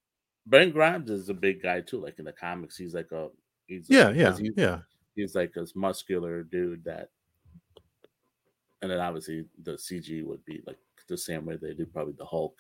Ben 0.45 0.69
Grimes 0.71 1.09
is 1.09 1.27
a 1.27 1.33
big 1.33 1.61
guy 1.61 1.81
too. 1.81 1.99
Like 1.99 2.19
in 2.19 2.25
the 2.25 2.31
comics, 2.31 2.77
he's 2.77 2.93
like 2.93 3.11
a 3.11 3.27
he's 3.67 3.89
yeah, 3.89 4.11
yeah, 4.11 4.37
he's, 4.37 4.51
yeah. 4.55 4.79
He's 5.15 5.35
like 5.35 5.51
this 5.53 5.75
muscular 5.75 6.43
dude 6.43 6.85
that, 6.85 7.09
and 8.85 8.91
then 8.91 8.99
obviously 8.99 9.45
the 9.63 9.71
CG 9.71 10.23
would 10.23 10.45
be 10.45 10.61
like 10.67 10.77
the 11.07 11.17
same 11.17 11.43
way 11.43 11.55
they 11.55 11.73
do 11.73 11.87
probably 11.87 12.13
the 12.15 12.25
Hulk. 12.25 12.59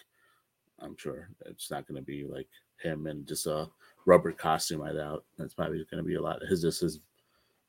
I'm 0.79 0.97
sure 0.97 1.29
it's 1.45 1.69
not 1.69 1.87
going 1.87 1.97
to 1.97 2.01
be 2.01 2.25
like 2.25 2.47
him 2.81 3.05
and 3.05 3.27
just 3.27 3.45
a 3.45 3.69
rubber 4.07 4.31
costume. 4.31 4.81
I 4.81 4.91
doubt 4.91 5.23
that's 5.37 5.53
probably 5.53 5.85
going 5.91 6.03
to 6.03 6.07
be 6.07 6.15
a 6.15 6.21
lot. 6.21 6.41
His 6.49 6.63
just 6.63 6.81
his 6.81 6.99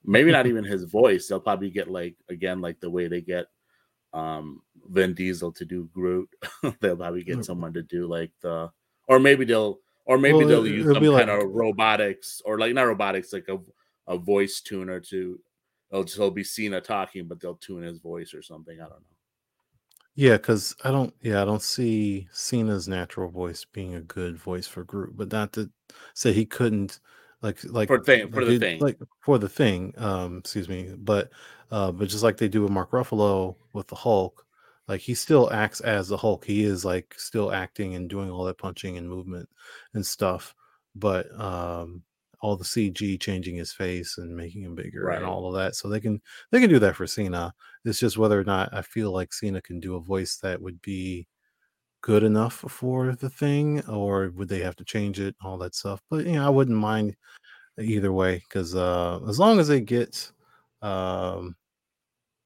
maybe 0.07 0.33
not 0.33 0.47
even 0.47 0.65
his 0.65 0.85
voice. 0.91 1.29
They'll 1.29 1.39
probably 1.39 1.69
get 1.69 1.91
like 1.91 2.17
again 2.31 2.63
like 2.63 2.81
the 2.81 2.89
way 2.89 3.09
they 3.09 3.21
get 3.21 3.47
um 4.15 4.63
Vin 4.89 5.13
Diesel 5.13 5.53
to 5.53 5.67
do 5.67 5.91
Groot. 5.93 6.31
they'll 6.81 6.97
probably 6.97 7.25
get 7.25 7.45
someone 7.45 7.75
to 7.75 7.83
do 7.83 8.07
like 8.07 8.31
the 8.41 8.71
or 9.07 9.21
maybe 9.21 9.45
they'll 9.45 9.81
or 10.07 10.17
maybe 10.17 10.39
well, 10.39 10.49
they'll 10.49 10.67
use 10.67 10.87
some 10.87 10.95
kind 10.95 11.13
like, 11.13 11.29
of 11.29 11.51
robotics 11.51 12.41
or 12.47 12.59
like 12.59 12.73
not 12.73 12.87
robotics 12.87 13.35
like 13.35 13.49
a 13.49 13.59
a 14.09 14.17
voice 14.17 14.61
tuner 14.61 15.01
to 15.01 15.39
they'll 15.91 16.05
just 16.05 16.17
he'll 16.17 16.31
be 16.31 16.45
Cena 16.45 16.81
talking, 16.81 17.27
but 17.27 17.41
they'll 17.41 17.57
tune 17.57 17.83
his 17.83 17.99
voice 17.99 18.35
or 18.35 18.43
something. 18.43 18.77
I 18.81 18.85
don't 18.85 18.91
know. 18.91 19.17
Yeah, 20.17 20.39
because 20.39 20.75
I 20.83 20.91
don't. 20.91 21.15
Yeah, 21.21 21.43
I 21.43 21.45
don't 21.45 21.63
see 21.63 22.27
Cena's 22.33 22.89
natural 22.89 23.31
voice 23.31 23.67
being 23.71 23.95
a 23.95 24.01
good 24.01 24.39
voice 24.39 24.67
for 24.67 24.83
Groot, 24.83 25.15
but 25.15 25.31
not 25.31 25.53
to 25.53 25.71
say 26.15 26.33
he 26.33 26.47
couldn't, 26.47 27.01
like, 27.43 27.59
like 27.65 27.89
for 27.89 28.03
thing 28.03 28.33
for 28.33 28.45
the 28.45 28.59
thing, 28.59 28.81
like 28.81 28.99
for 29.21 29.39
the 29.39 29.49
thing. 29.49 29.93
Um, 29.99 30.39
excuse 30.39 30.71
me, 30.71 30.95
but 30.97 31.31
uh, 31.71 31.93
but 31.93 32.09
just 32.09 32.23
like 32.23 32.39
they 32.39 32.49
do 32.49 32.63
with 32.63 32.71
Mark 32.71 32.93
Ruffalo 32.93 33.57
with 33.75 33.89
the 33.89 33.95
Hulk, 33.95 34.47
like 34.89 35.03
he 35.03 35.13
still 35.15 35.53
acts 35.53 35.81
as 35.81 36.09
the 36.09 36.17
Hulk. 36.17 36.47
He 36.47 36.65
is 36.65 36.83
like 36.83 37.15
still 37.19 37.53
acting 37.53 37.95
and 37.95 38.09
doing 38.09 38.31
all 38.31 38.45
that 38.45 38.57
punching 38.57 38.97
and 38.97 39.07
movement 39.07 39.51
and 39.93 40.05
stuff. 40.05 40.55
But 40.95 41.31
um, 41.39 42.03
all 42.47 42.57
the 42.57 42.65
CG 42.65 43.21
changing 43.21 43.57
his 43.57 43.73
face 43.73 44.19
and 44.19 44.37
making 44.37 44.63
him 44.63 44.77
bigger 44.77 45.07
right. 45.07 45.17
and 45.17 45.27
all 45.27 45.49
of 45.49 45.55
that. 45.55 45.75
So 45.75 45.89
they 45.89 45.99
can 45.99 46.23
they 46.53 46.61
can 46.61 46.71
do 46.71 46.79
that 46.79 46.95
for 46.95 47.05
Cena. 47.05 47.53
It's 47.85 47.99
just 47.99 48.19
whether 48.19 48.39
or 48.39 48.45
not 48.45 48.73
I 48.73 48.83
feel 48.83 49.11
like 49.11 49.33
Cena 49.33 49.61
can 49.61 49.81
do 49.81 49.97
a 49.97 50.01
voice 50.01 50.37
that 50.37 50.63
would 50.63 50.81
be 50.81 51.27
good 52.03 52.23
enough 52.23 52.55
for 52.55 53.17
the 53.17 53.29
thing, 53.29 53.85
or 53.89 54.31
would 54.37 54.49
they 54.49 54.61
have 54.61 54.77
to 54.77 54.85
change 54.85 55.19
it, 55.19 55.35
all 55.43 55.59
that 55.59 55.75
stuff. 55.75 56.01
But 56.09 56.25
you 56.25 56.35
know, 56.35 56.47
I 56.47 56.51
wouldn't 56.51 56.79
mind 56.79 57.17
either 57.81 58.13
way 58.13 58.37
because 58.37 58.77
uh, 58.77 59.19
as 59.29 59.41
long 59.41 59.59
as 59.59 59.67
they 59.67 59.81
get 59.81 60.31
um, 60.83 61.57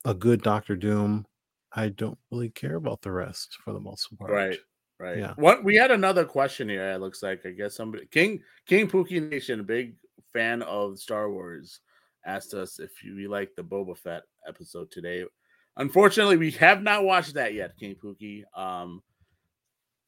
a 0.06 0.14
good 0.14 0.40
Doctor 0.42 0.76
Doom, 0.76 1.26
I 1.74 1.90
don't 1.90 2.18
really 2.30 2.48
care 2.48 2.76
about 2.76 3.02
the 3.02 3.12
rest 3.12 3.58
for 3.62 3.74
the 3.74 3.80
most 3.80 4.06
part. 4.18 4.30
Right. 4.30 4.58
Right. 5.00 5.16
Yeah. 5.16 5.32
What 5.36 5.64
we 5.64 5.76
had 5.76 5.90
another 5.90 6.26
question 6.26 6.68
here. 6.68 6.90
It 6.90 7.00
looks 7.00 7.22
like 7.22 7.46
I 7.46 7.52
guess 7.52 7.74
somebody 7.74 8.04
King 8.10 8.42
King 8.66 8.86
Pookie 8.86 9.30
Nation, 9.30 9.64
big 9.64 9.94
fan 10.34 10.60
of 10.60 10.98
Star 10.98 11.30
Wars, 11.30 11.80
asked 12.26 12.52
us 12.52 12.78
if 12.78 12.90
we 13.02 13.26
like 13.26 13.50
the 13.56 13.62
Boba 13.62 13.96
Fett 13.96 14.24
episode 14.46 14.90
today. 14.90 15.24
Unfortunately, 15.78 16.36
we 16.36 16.50
have 16.52 16.82
not 16.82 17.04
watched 17.04 17.32
that 17.32 17.54
yet, 17.54 17.78
King 17.78 17.94
Pookie. 17.94 18.42
Um, 18.54 19.02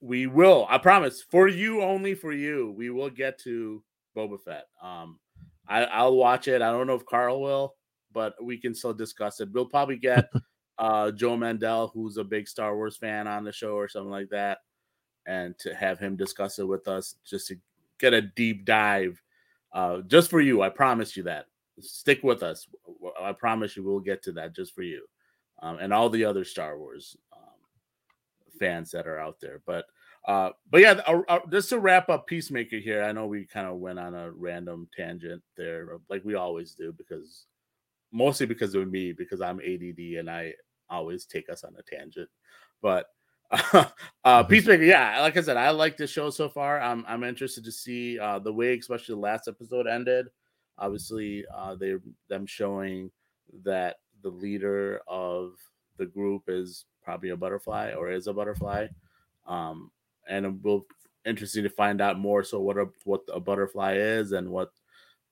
we 0.03 0.26
will. 0.26 0.66
I 0.68 0.76
promise. 0.76 1.22
For 1.22 1.49
you, 1.49 1.80
only 1.80 2.14
for 2.14 2.34
you, 2.34 2.74
we 2.76 2.90
will 2.90 3.09
get 3.09 3.38
to 3.45 3.82
Boba 4.14 4.43
Fett. 4.45 4.66
Um, 4.82 5.18
I, 5.66 5.84
I'll 5.84 6.16
watch 6.16 6.49
it. 6.49 6.61
I 6.61 6.70
don't 6.70 6.86
know 6.86 6.97
if 6.97 7.07
Carl 7.07 7.40
will, 7.40 7.76
but 8.12 8.34
we 8.45 8.59
can 8.59 8.74
still 8.74 8.93
discuss 8.93 9.40
it. 9.40 9.49
We'll 9.55 9.64
probably 9.64 9.97
get 9.97 10.30
uh, 10.78 11.12
Joe 11.12 11.38
Mandel, 11.38 11.90
who's 11.95 12.18
a 12.18 12.24
big 12.24 12.47
Star 12.47 12.76
Wars 12.76 12.99
fan, 12.99 13.26
on 13.26 13.45
the 13.45 13.53
show 13.53 13.72
or 13.72 13.88
something 13.88 14.11
like 14.11 14.28
that 14.28 14.59
and 15.27 15.59
to 15.59 15.75
have 15.75 15.99
him 15.99 16.16
discuss 16.16 16.59
it 16.59 16.66
with 16.66 16.89
us 16.89 17.16
just 17.25 17.49
to 17.49 17.57
get 17.99 18.12
a 18.12 18.23
deep 18.23 18.64
dive 18.64 19.20
uh, 19.73 20.01
just 20.03 20.31
for 20.31 20.41
you. 20.41 20.62
I 20.62 20.68
promise 20.68 21.16
you 21.16 21.23
that. 21.25 21.47
Stick 21.81 22.23
with 22.23 22.43
us. 22.43 22.68
I 23.20 23.33
promise 23.33 23.77
you 23.77 23.85
we'll 23.85 24.01
get 24.01 24.23
to 24.25 24.33
that 24.33 24.55
just 24.55 24.75
for 24.75 24.83
you 24.83 25.07
um, 25.62 25.79
and 25.81 25.93
all 25.93 26.11
the 26.11 26.25
other 26.25 26.45
Star 26.45 26.79
Wars 26.79 27.16
um, 27.33 28.59
fans 28.59 28.91
that 28.91 29.07
are 29.07 29.18
out 29.18 29.41
there. 29.41 29.62
But 29.64 29.87
uh, 30.27 30.51
but 30.70 30.81
yeah, 30.81 31.01
uh, 31.07 31.23
uh, 31.29 31.41
just 31.51 31.70
to 31.70 31.81
wrap 31.81 32.09
up 32.09 32.27
Peacemaker 32.27 32.79
here, 32.79 33.03
I 33.03 33.11
know 33.11 33.27
we 33.27 33.45
kind 33.45 33.66
of 33.66 33.79
went 33.79 33.99
on 33.99 34.14
a 34.14 34.31
random 34.31 34.89
tangent 34.97 35.43
there, 35.57 35.99
like 36.09 36.25
we 36.25 36.35
always 36.37 36.75
do, 36.75 36.93
because 36.93 37.47
mostly 38.12 38.47
because 38.47 38.75
of 38.75 38.89
me, 38.89 39.12
because 39.12 39.41
I'm 39.41 39.59
ADD 39.59 40.18
and 40.18 40.31
I 40.31 40.55
always 40.89 41.25
take 41.25 41.51
us 41.51 41.64
on 41.64 41.75
a 41.77 41.97
tangent. 41.97 42.29
But 42.81 43.07
uh, 43.74 43.84
mm-hmm. 44.24 44.48
Peacemaker, 44.48 44.82
yeah, 44.82 45.20
like 45.20 45.36
I 45.36 45.42
said, 45.42 45.59
I 45.59 45.70
like 45.70 45.98
the 45.98 46.07
show 46.07 46.30
so 46.30 46.48
far. 46.48 46.80
I'm 46.80 47.05
I'm 47.07 47.22
interested 47.22 47.64
to 47.64 47.72
see 47.72 48.18
uh, 48.18 48.38
the 48.38 48.53
way, 48.53 48.78
especially 48.78 49.14
the 49.14 49.20
last 49.20 49.46
episode 49.46 49.86
ended. 49.86 50.28
Obviously, 50.78 51.44
uh, 51.55 51.74
they 51.74 51.96
them 52.30 52.46
showing 52.46 53.11
that 53.64 53.96
the 54.22 54.30
leader 54.30 55.03
of 55.07 55.53
the 55.98 56.07
group 56.07 56.44
is 56.48 56.86
probably 57.03 57.28
a 57.28 57.36
butterfly 57.36 57.92
or 57.92 58.11
is 58.11 58.26
a 58.26 58.32
butterfly, 58.32 58.86
um, 59.46 59.90
and 60.26 60.46
it 60.46 60.55
will 60.62 60.86
interesting 61.26 61.62
to 61.62 61.70
find 61.70 62.00
out 62.00 62.18
more. 62.18 62.42
So 62.44 62.59
what 62.59 62.78
a 62.78 62.86
what 63.05 63.20
a 63.30 63.38
butterfly 63.38 63.96
is 63.96 64.32
and 64.32 64.48
what 64.48 64.72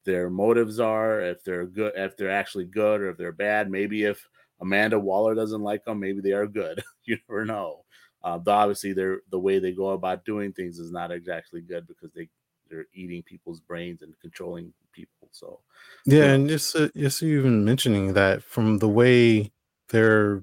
their 0.05 0.29
motives 0.29 0.79
are, 0.79 1.23
if 1.23 1.43
they're 1.43 1.67
good, 1.67 1.93
if 1.97 2.19
they're 2.19 2.31
actually 2.31 2.67
good, 2.67 3.01
or 3.01 3.09
if 3.09 3.17
they're 3.17 3.33
bad. 3.33 3.71
Maybe 3.71 4.05
if 4.05 4.29
Amanda 4.61 4.99
Waller 4.99 5.35
doesn't 5.35 5.63
like 5.63 5.87
them, 5.87 6.01
maybe 6.01 6.21
they 6.21 6.33
are 6.33 6.47
good. 6.47 6.83
you 7.05 7.17
never 7.27 7.47
know. 7.47 7.85
Uh, 8.23 8.39
but 8.39 8.53
obviously, 8.53 8.93
they're 8.93 9.21
the 9.31 9.39
way 9.39 9.59
they 9.59 9.73
go 9.73 9.91
about 9.91 10.25
doing 10.25 10.53
things 10.53 10.79
is 10.79 10.93
not 10.93 11.11
exactly 11.11 11.61
good 11.61 11.87
because 11.87 12.13
they 12.13 12.29
they're 12.71 12.87
eating 12.95 13.23
people's 13.23 13.61
brains 13.61 14.03
and 14.03 14.15
controlling 14.21 14.73
people. 14.93 15.29
So 15.33 15.61
yeah, 16.07 16.25
and 16.25 16.49
just 16.49 16.77
uh, 16.77 16.89
just 16.97 17.23
even 17.23 17.65
mentioning 17.65 18.15
that 18.15 18.43
from 18.43 18.79
the 18.79 18.89
way 18.89 19.53
they're 19.89 20.43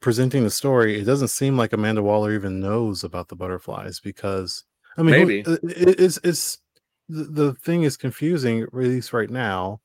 presenting 0.00 0.44
the 0.44 0.50
story, 0.50 1.00
it 1.00 1.04
doesn't 1.04 1.28
seem 1.28 1.56
like 1.56 1.72
Amanda 1.72 2.02
Waller 2.02 2.32
even 2.32 2.60
knows 2.60 3.04
about 3.04 3.28
the 3.28 3.36
butterflies 3.36 4.00
because 4.00 4.64
I 4.96 5.02
mean, 5.02 5.12
maybe 5.12 5.44
uh, 5.46 5.58
it, 5.62 6.00
it's 6.00 6.18
it's 6.22 6.58
the, 7.08 7.54
thing 7.54 7.84
is 7.84 7.96
confusing, 7.96 8.62
at 8.62 8.74
least 8.74 9.12
right 9.12 9.30
now, 9.30 9.80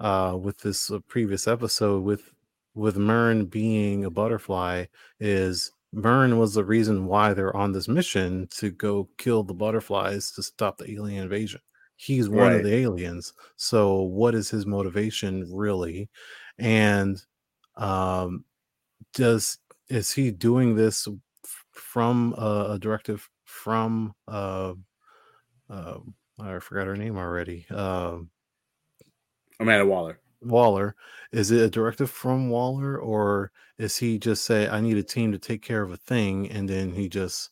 uh, 0.00 0.36
with 0.40 0.58
this 0.58 0.90
uh, 0.90 0.98
previous 1.08 1.46
episode 1.46 2.02
with 2.02 2.30
with 2.74 2.96
Murn 2.96 3.46
being 3.46 4.04
a 4.04 4.10
butterfly 4.10 4.84
is 5.18 5.72
Murn 5.96 6.36
was 6.36 6.52
the 6.52 6.64
reason 6.64 7.06
why 7.06 7.32
they're 7.32 7.56
on 7.56 7.72
this 7.72 7.88
mission 7.88 8.46
to 8.50 8.70
go 8.70 9.08
kill 9.16 9.42
the 9.42 9.54
butterflies 9.54 10.30
to 10.32 10.42
stop 10.42 10.76
the 10.76 10.92
alien 10.92 11.22
invasion. 11.22 11.60
He's 11.96 12.28
one 12.28 12.48
right. 12.48 12.56
of 12.56 12.64
the 12.64 12.74
aliens. 12.74 13.32
So 13.56 14.02
what 14.02 14.34
is 14.34 14.50
his 14.50 14.66
motivation 14.66 15.48
really? 15.50 16.10
And 16.58 17.16
um 17.76 18.44
does 19.14 19.58
is 19.88 20.10
he 20.12 20.30
doing 20.30 20.76
this 20.76 21.08
from 21.72 22.34
a, 22.36 22.72
a 22.72 22.78
directive 22.78 23.26
from 23.44 24.14
uh 24.28 24.74
uh 25.70 25.98
I 26.38 26.58
forgot 26.58 26.88
her 26.88 26.96
name 26.96 27.16
already. 27.16 27.66
Um 27.70 28.28
Amanda 29.58 29.86
Waller. 29.86 30.20
Waller. 30.40 30.94
Is 31.32 31.50
it 31.50 31.62
a 31.62 31.70
directive 31.70 32.10
from 32.10 32.50
Waller, 32.50 32.98
or 32.98 33.52
is 33.78 33.96
he 33.96 34.18
just 34.18 34.44
say, 34.44 34.68
"I 34.68 34.80
need 34.80 34.96
a 34.96 35.02
team 35.02 35.32
to 35.32 35.38
take 35.38 35.62
care 35.62 35.82
of 35.82 35.90
a 35.90 35.96
thing," 35.96 36.50
and 36.50 36.68
then 36.68 36.92
he 36.92 37.08
just 37.08 37.50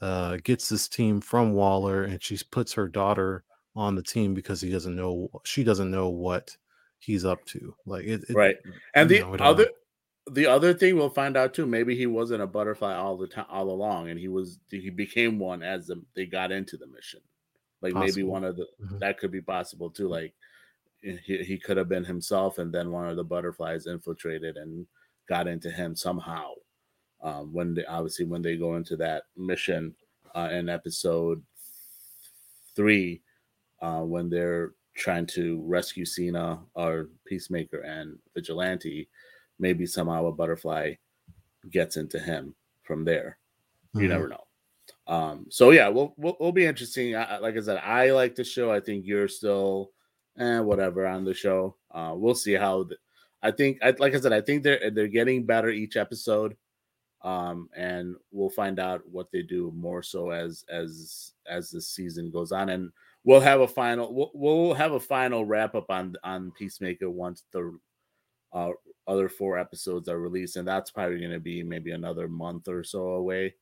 uh, 0.00 0.38
gets 0.42 0.68
this 0.68 0.88
team 0.88 1.20
from 1.20 1.52
Waller, 1.52 2.04
and 2.04 2.22
she 2.22 2.38
puts 2.50 2.72
her 2.74 2.88
daughter 2.88 3.44
on 3.76 3.94
the 3.94 4.02
team 4.02 4.34
because 4.34 4.60
he 4.60 4.70
doesn't 4.70 4.94
know 4.94 5.30
she 5.44 5.64
doesn't 5.64 5.90
know 5.90 6.08
what 6.08 6.56
he's 6.98 7.24
up 7.24 7.44
to. 7.46 7.74
Like 7.86 8.04
it, 8.04 8.24
it 8.28 8.34
right. 8.34 8.56
And 8.94 9.08
the 9.08 9.20
know, 9.20 9.34
other 9.34 9.66
the 10.30 10.46
other 10.46 10.72
thing 10.74 10.96
we'll 10.96 11.10
find 11.10 11.36
out 11.36 11.54
too. 11.54 11.66
Maybe 11.66 11.96
he 11.96 12.06
wasn't 12.06 12.42
a 12.42 12.46
butterfly 12.46 12.94
all 12.94 13.16
the 13.16 13.26
time, 13.26 13.46
all 13.50 13.70
along, 13.70 14.10
and 14.10 14.18
he 14.18 14.28
was 14.28 14.58
he 14.70 14.90
became 14.90 15.38
one 15.38 15.62
as 15.62 15.86
the, 15.86 16.02
they 16.14 16.26
got 16.26 16.52
into 16.52 16.76
the 16.76 16.86
mission. 16.86 17.20
Like 17.82 17.92
possible. 17.92 18.06
maybe 18.06 18.22
one 18.22 18.44
of 18.44 18.56
the 18.56 18.66
mm-hmm. 18.82 18.98
that 18.98 19.18
could 19.18 19.30
be 19.30 19.42
possible 19.42 19.90
too. 19.90 20.08
Like 20.08 20.34
he, 21.24 21.38
he 21.44 21.58
could 21.58 21.76
have 21.76 21.88
been 21.88 22.04
himself, 22.04 22.58
and 22.58 22.72
then 22.72 22.90
one 22.90 23.08
of 23.08 23.16
the 23.16 23.24
butterflies 23.24 23.86
infiltrated 23.86 24.56
and 24.56 24.86
got 25.28 25.46
into 25.46 25.70
him 25.70 25.94
somehow. 25.94 26.50
Um, 27.22 27.52
when 27.52 27.74
they 27.74 27.84
obviously 27.86 28.26
when 28.26 28.42
they 28.42 28.56
go 28.56 28.76
into 28.76 28.96
that 28.96 29.24
mission 29.36 29.94
uh, 30.34 30.48
in 30.52 30.68
episode 30.68 31.42
three, 32.76 33.22
uh, 33.80 34.00
when 34.00 34.28
they're 34.28 34.72
trying 34.94 35.26
to 35.26 35.62
rescue 35.64 36.04
Cena 36.04 36.60
or 36.74 37.08
Peacemaker 37.26 37.80
and 37.80 38.18
Vigilante, 38.34 39.08
maybe 39.58 39.86
somehow 39.86 40.26
a 40.26 40.32
butterfly 40.32 40.94
gets 41.70 41.96
into 41.96 42.18
him 42.18 42.54
from 42.82 43.04
there. 43.04 43.38
You 43.94 44.00
mm-hmm. 44.00 44.08
never 44.08 44.28
know. 44.28 44.44
Um, 45.06 45.46
so 45.48 45.70
yeah, 45.70 45.88
we'll, 45.88 46.14
we'll, 46.16 46.36
we'll 46.40 46.52
be 46.52 46.66
interesting. 46.66 47.16
I, 47.16 47.38
like 47.38 47.56
I 47.56 47.60
said, 47.60 47.78
I 47.78 48.10
like 48.10 48.34
the 48.34 48.44
show. 48.44 48.70
I 48.70 48.80
think 48.80 49.06
you're 49.06 49.28
still 49.28 49.90
and 50.36 50.58
eh, 50.58 50.60
whatever 50.60 51.06
on 51.06 51.24
the 51.24 51.34
show. 51.34 51.76
Uh, 51.90 52.12
we'll 52.14 52.34
see 52.34 52.54
how. 52.54 52.86
I 53.42 53.50
think, 53.50 53.78
I, 53.82 53.94
like 53.98 54.14
I 54.14 54.20
said, 54.20 54.32
I 54.32 54.40
think 54.40 54.62
they're 54.62 54.90
they're 54.90 55.08
getting 55.08 55.44
better 55.44 55.68
each 55.68 55.96
episode, 55.96 56.56
um, 57.22 57.68
and 57.76 58.16
we'll 58.32 58.50
find 58.50 58.78
out 58.78 59.02
what 59.10 59.30
they 59.32 59.42
do 59.42 59.72
more 59.76 60.02
so 60.02 60.30
as 60.30 60.64
as 60.70 61.32
as 61.46 61.70
the 61.70 61.80
season 61.80 62.30
goes 62.30 62.52
on, 62.52 62.70
and 62.70 62.90
we'll 63.24 63.40
have 63.40 63.60
a 63.60 63.68
final 63.68 64.14
we'll, 64.14 64.30
we'll 64.34 64.74
have 64.74 64.92
a 64.92 65.00
final 65.00 65.44
wrap 65.44 65.74
up 65.74 65.90
on 65.90 66.14
on 66.24 66.52
Peacemaker 66.52 67.10
once 67.10 67.44
the 67.52 67.78
uh, 68.54 68.70
other 69.06 69.28
four 69.28 69.58
episodes 69.58 70.08
are 70.08 70.20
released, 70.20 70.56
and 70.56 70.66
that's 70.66 70.90
probably 70.90 71.18
going 71.18 71.30
to 71.30 71.40
be 71.40 71.62
maybe 71.62 71.90
another 71.90 72.28
month 72.28 72.68
or 72.68 72.82
so 72.82 73.08
away. 73.08 73.54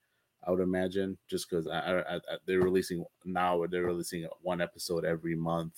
I 0.46 0.50
would 0.50 0.60
imagine, 0.60 1.18
just 1.28 1.48
because 1.48 1.66
i 1.68 2.02
i 2.08 2.18
they're 2.46 2.60
releasing 2.60 3.04
now, 3.24 3.64
they're 3.68 3.84
releasing 3.84 4.28
one 4.42 4.60
episode 4.60 5.04
every 5.04 5.34
month 5.34 5.74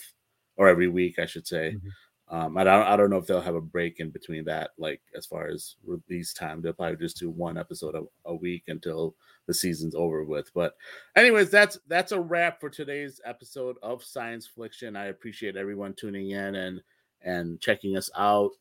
or 0.57 0.69
every 0.69 0.89
week, 0.89 1.19
I 1.19 1.27
should 1.27 1.47
say. 1.47 1.75
Mm-hmm. 1.77 1.89
Um, 2.27 2.57
I 2.57 2.65
don't, 2.65 2.87
I 2.87 2.97
don't 2.97 3.11
know 3.11 3.19
if 3.19 3.27
they'll 3.27 3.41
have 3.41 3.55
a 3.55 3.61
break 3.61 4.01
in 4.01 4.11
between 4.11 4.45
that, 4.47 4.71
like 4.79 5.03
as 5.15 5.27
far 5.27 5.47
as 5.47 5.77
release 5.85 6.33
time. 6.33 6.63
They'll 6.63 6.73
probably 6.73 6.97
just 6.97 7.19
do 7.19 7.29
one 7.31 7.59
episode 7.59 7.95
a, 7.95 8.03
a 8.25 8.35
week 8.35 8.65
until 8.69 9.15
the 9.47 9.53
season's 9.53 9.95
over 9.95 10.25
with. 10.25 10.51
But, 10.55 10.75
anyways, 11.17 11.51
that's 11.51 11.79
that's 11.87 12.13
a 12.13 12.21
wrap 12.21 12.61
for 12.61 12.71
today's 12.71 13.21
episode 13.27 13.77
of 13.83 14.03
Science 14.03 14.47
Fiction. 14.47 14.97
I 14.97 15.07
appreciate 15.07 15.57
everyone 15.57 15.95
tuning 15.95 16.31
in 16.31 16.55
and 16.55 16.83
and 17.21 17.61
checking 17.61 17.97
us 17.97 18.11
out. 18.17 18.53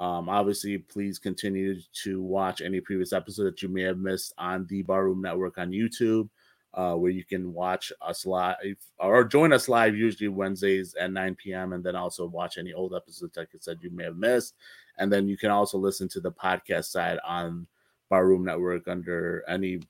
Um, 0.00 0.28
obviously, 0.28 0.78
please 0.78 1.18
continue 1.18 1.74
to 2.04 2.22
watch 2.22 2.60
any 2.60 2.80
previous 2.80 3.12
episode 3.12 3.44
that 3.46 3.62
you 3.62 3.68
may 3.68 3.82
have 3.82 3.98
missed 3.98 4.32
on 4.38 4.64
the 4.68 4.82
Barroom 4.82 5.20
Network 5.20 5.58
on 5.58 5.72
YouTube 5.72 6.28
uh, 6.74 6.94
where 6.94 7.10
you 7.10 7.24
can 7.24 7.52
watch 7.52 7.92
us 8.02 8.26
live 8.26 8.56
or 8.98 9.24
join 9.24 9.52
us 9.52 9.68
live 9.68 9.96
usually 9.96 10.28
Wednesdays 10.28 10.94
at 10.94 11.12
9 11.12 11.34
p.m. 11.36 11.72
and 11.72 11.82
then 11.82 11.96
also 11.96 12.26
watch 12.26 12.58
any 12.58 12.72
old 12.72 12.94
episodes, 12.94 13.36
like 13.36 13.48
I 13.54 13.58
said, 13.60 13.78
you 13.80 13.90
may 13.90 14.04
have 14.04 14.16
missed. 14.16 14.54
And 14.98 15.12
then 15.12 15.28
you 15.28 15.36
can 15.36 15.50
also 15.50 15.78
listen 15.78 16.08
to 16.08 16.20
the 16.20 16.32
podcast 16.32 16.86
side 16.86 17.18
on 17.26 17.66
Barroom 18.10 18.44
Network 18.44 18.86
under 18.88 19.44
any 19.48 19.80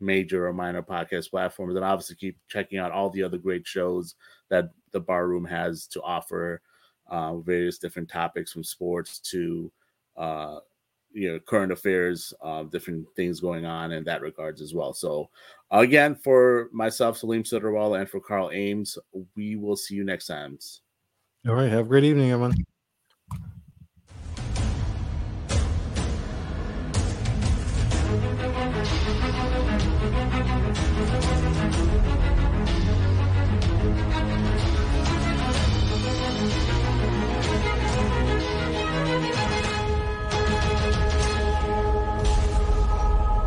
major 0.00 0.46
or 0.46 0.52
minor 0.52 0.82
podcast 0.82 1.30
platforms. 1.30 1.76
And 1.76 1.84
obviously 1.84 2.16
keep 2.16 2.38
checking 2.48 2.78
out 2.78 2.92
all 2.92 3.10
the 3.10 3.22
other 3.22 3.38
great 3.38 3.66
shows 3.66 4.14
that 4.48 4.70
the 4.92 5.00
Barroom 5.00 5.44
has 5.44 5.86
to 5.88 6.02
offer, 6.02 6.62
uh, 7.08 7.36
various 7.38 7.78
different 7.78 8.08
topics 8.08 8.52
from 8.52 8.64
sports 8.64 9.18
to 9.18 9.70
uh, 10.16 10.58
you 11.12 11.30
know 11.30 11.38
current 11.40 11.72
affairs 11.72 12.32
uh, 12.42 12.62
different 12.64 13.06
things 13.14 13.40
going 13.40 13.64
on 13.64 13.92
in 13.92 14.04
that 14.04 14.22
regards 14.22 14.60
as 14.60 14.74
well 14.74 14.92
so 14.92 15.28
again 15.72 16.14
for 16.14 16.68
myself 16.72 17.18
salim 17.18 17.42
Sitterwall, 17.42 17.98
and 17.98 18.08
for 18.08 18.20
carl 18.20 18.50
ames 18.52 18.96
we 19.34 19.56
will 19.56 19.76
see 19.76 19.94
you 19.94 20.04
next 20.04 20.26
time 20.26 20.58
all 21.48 21.54
right 21.54 21.70
have 21.70 21.86
a 21.86 21.88
great 21.88 22.04
evening 22.04 22.30
everyone 22.30 22.54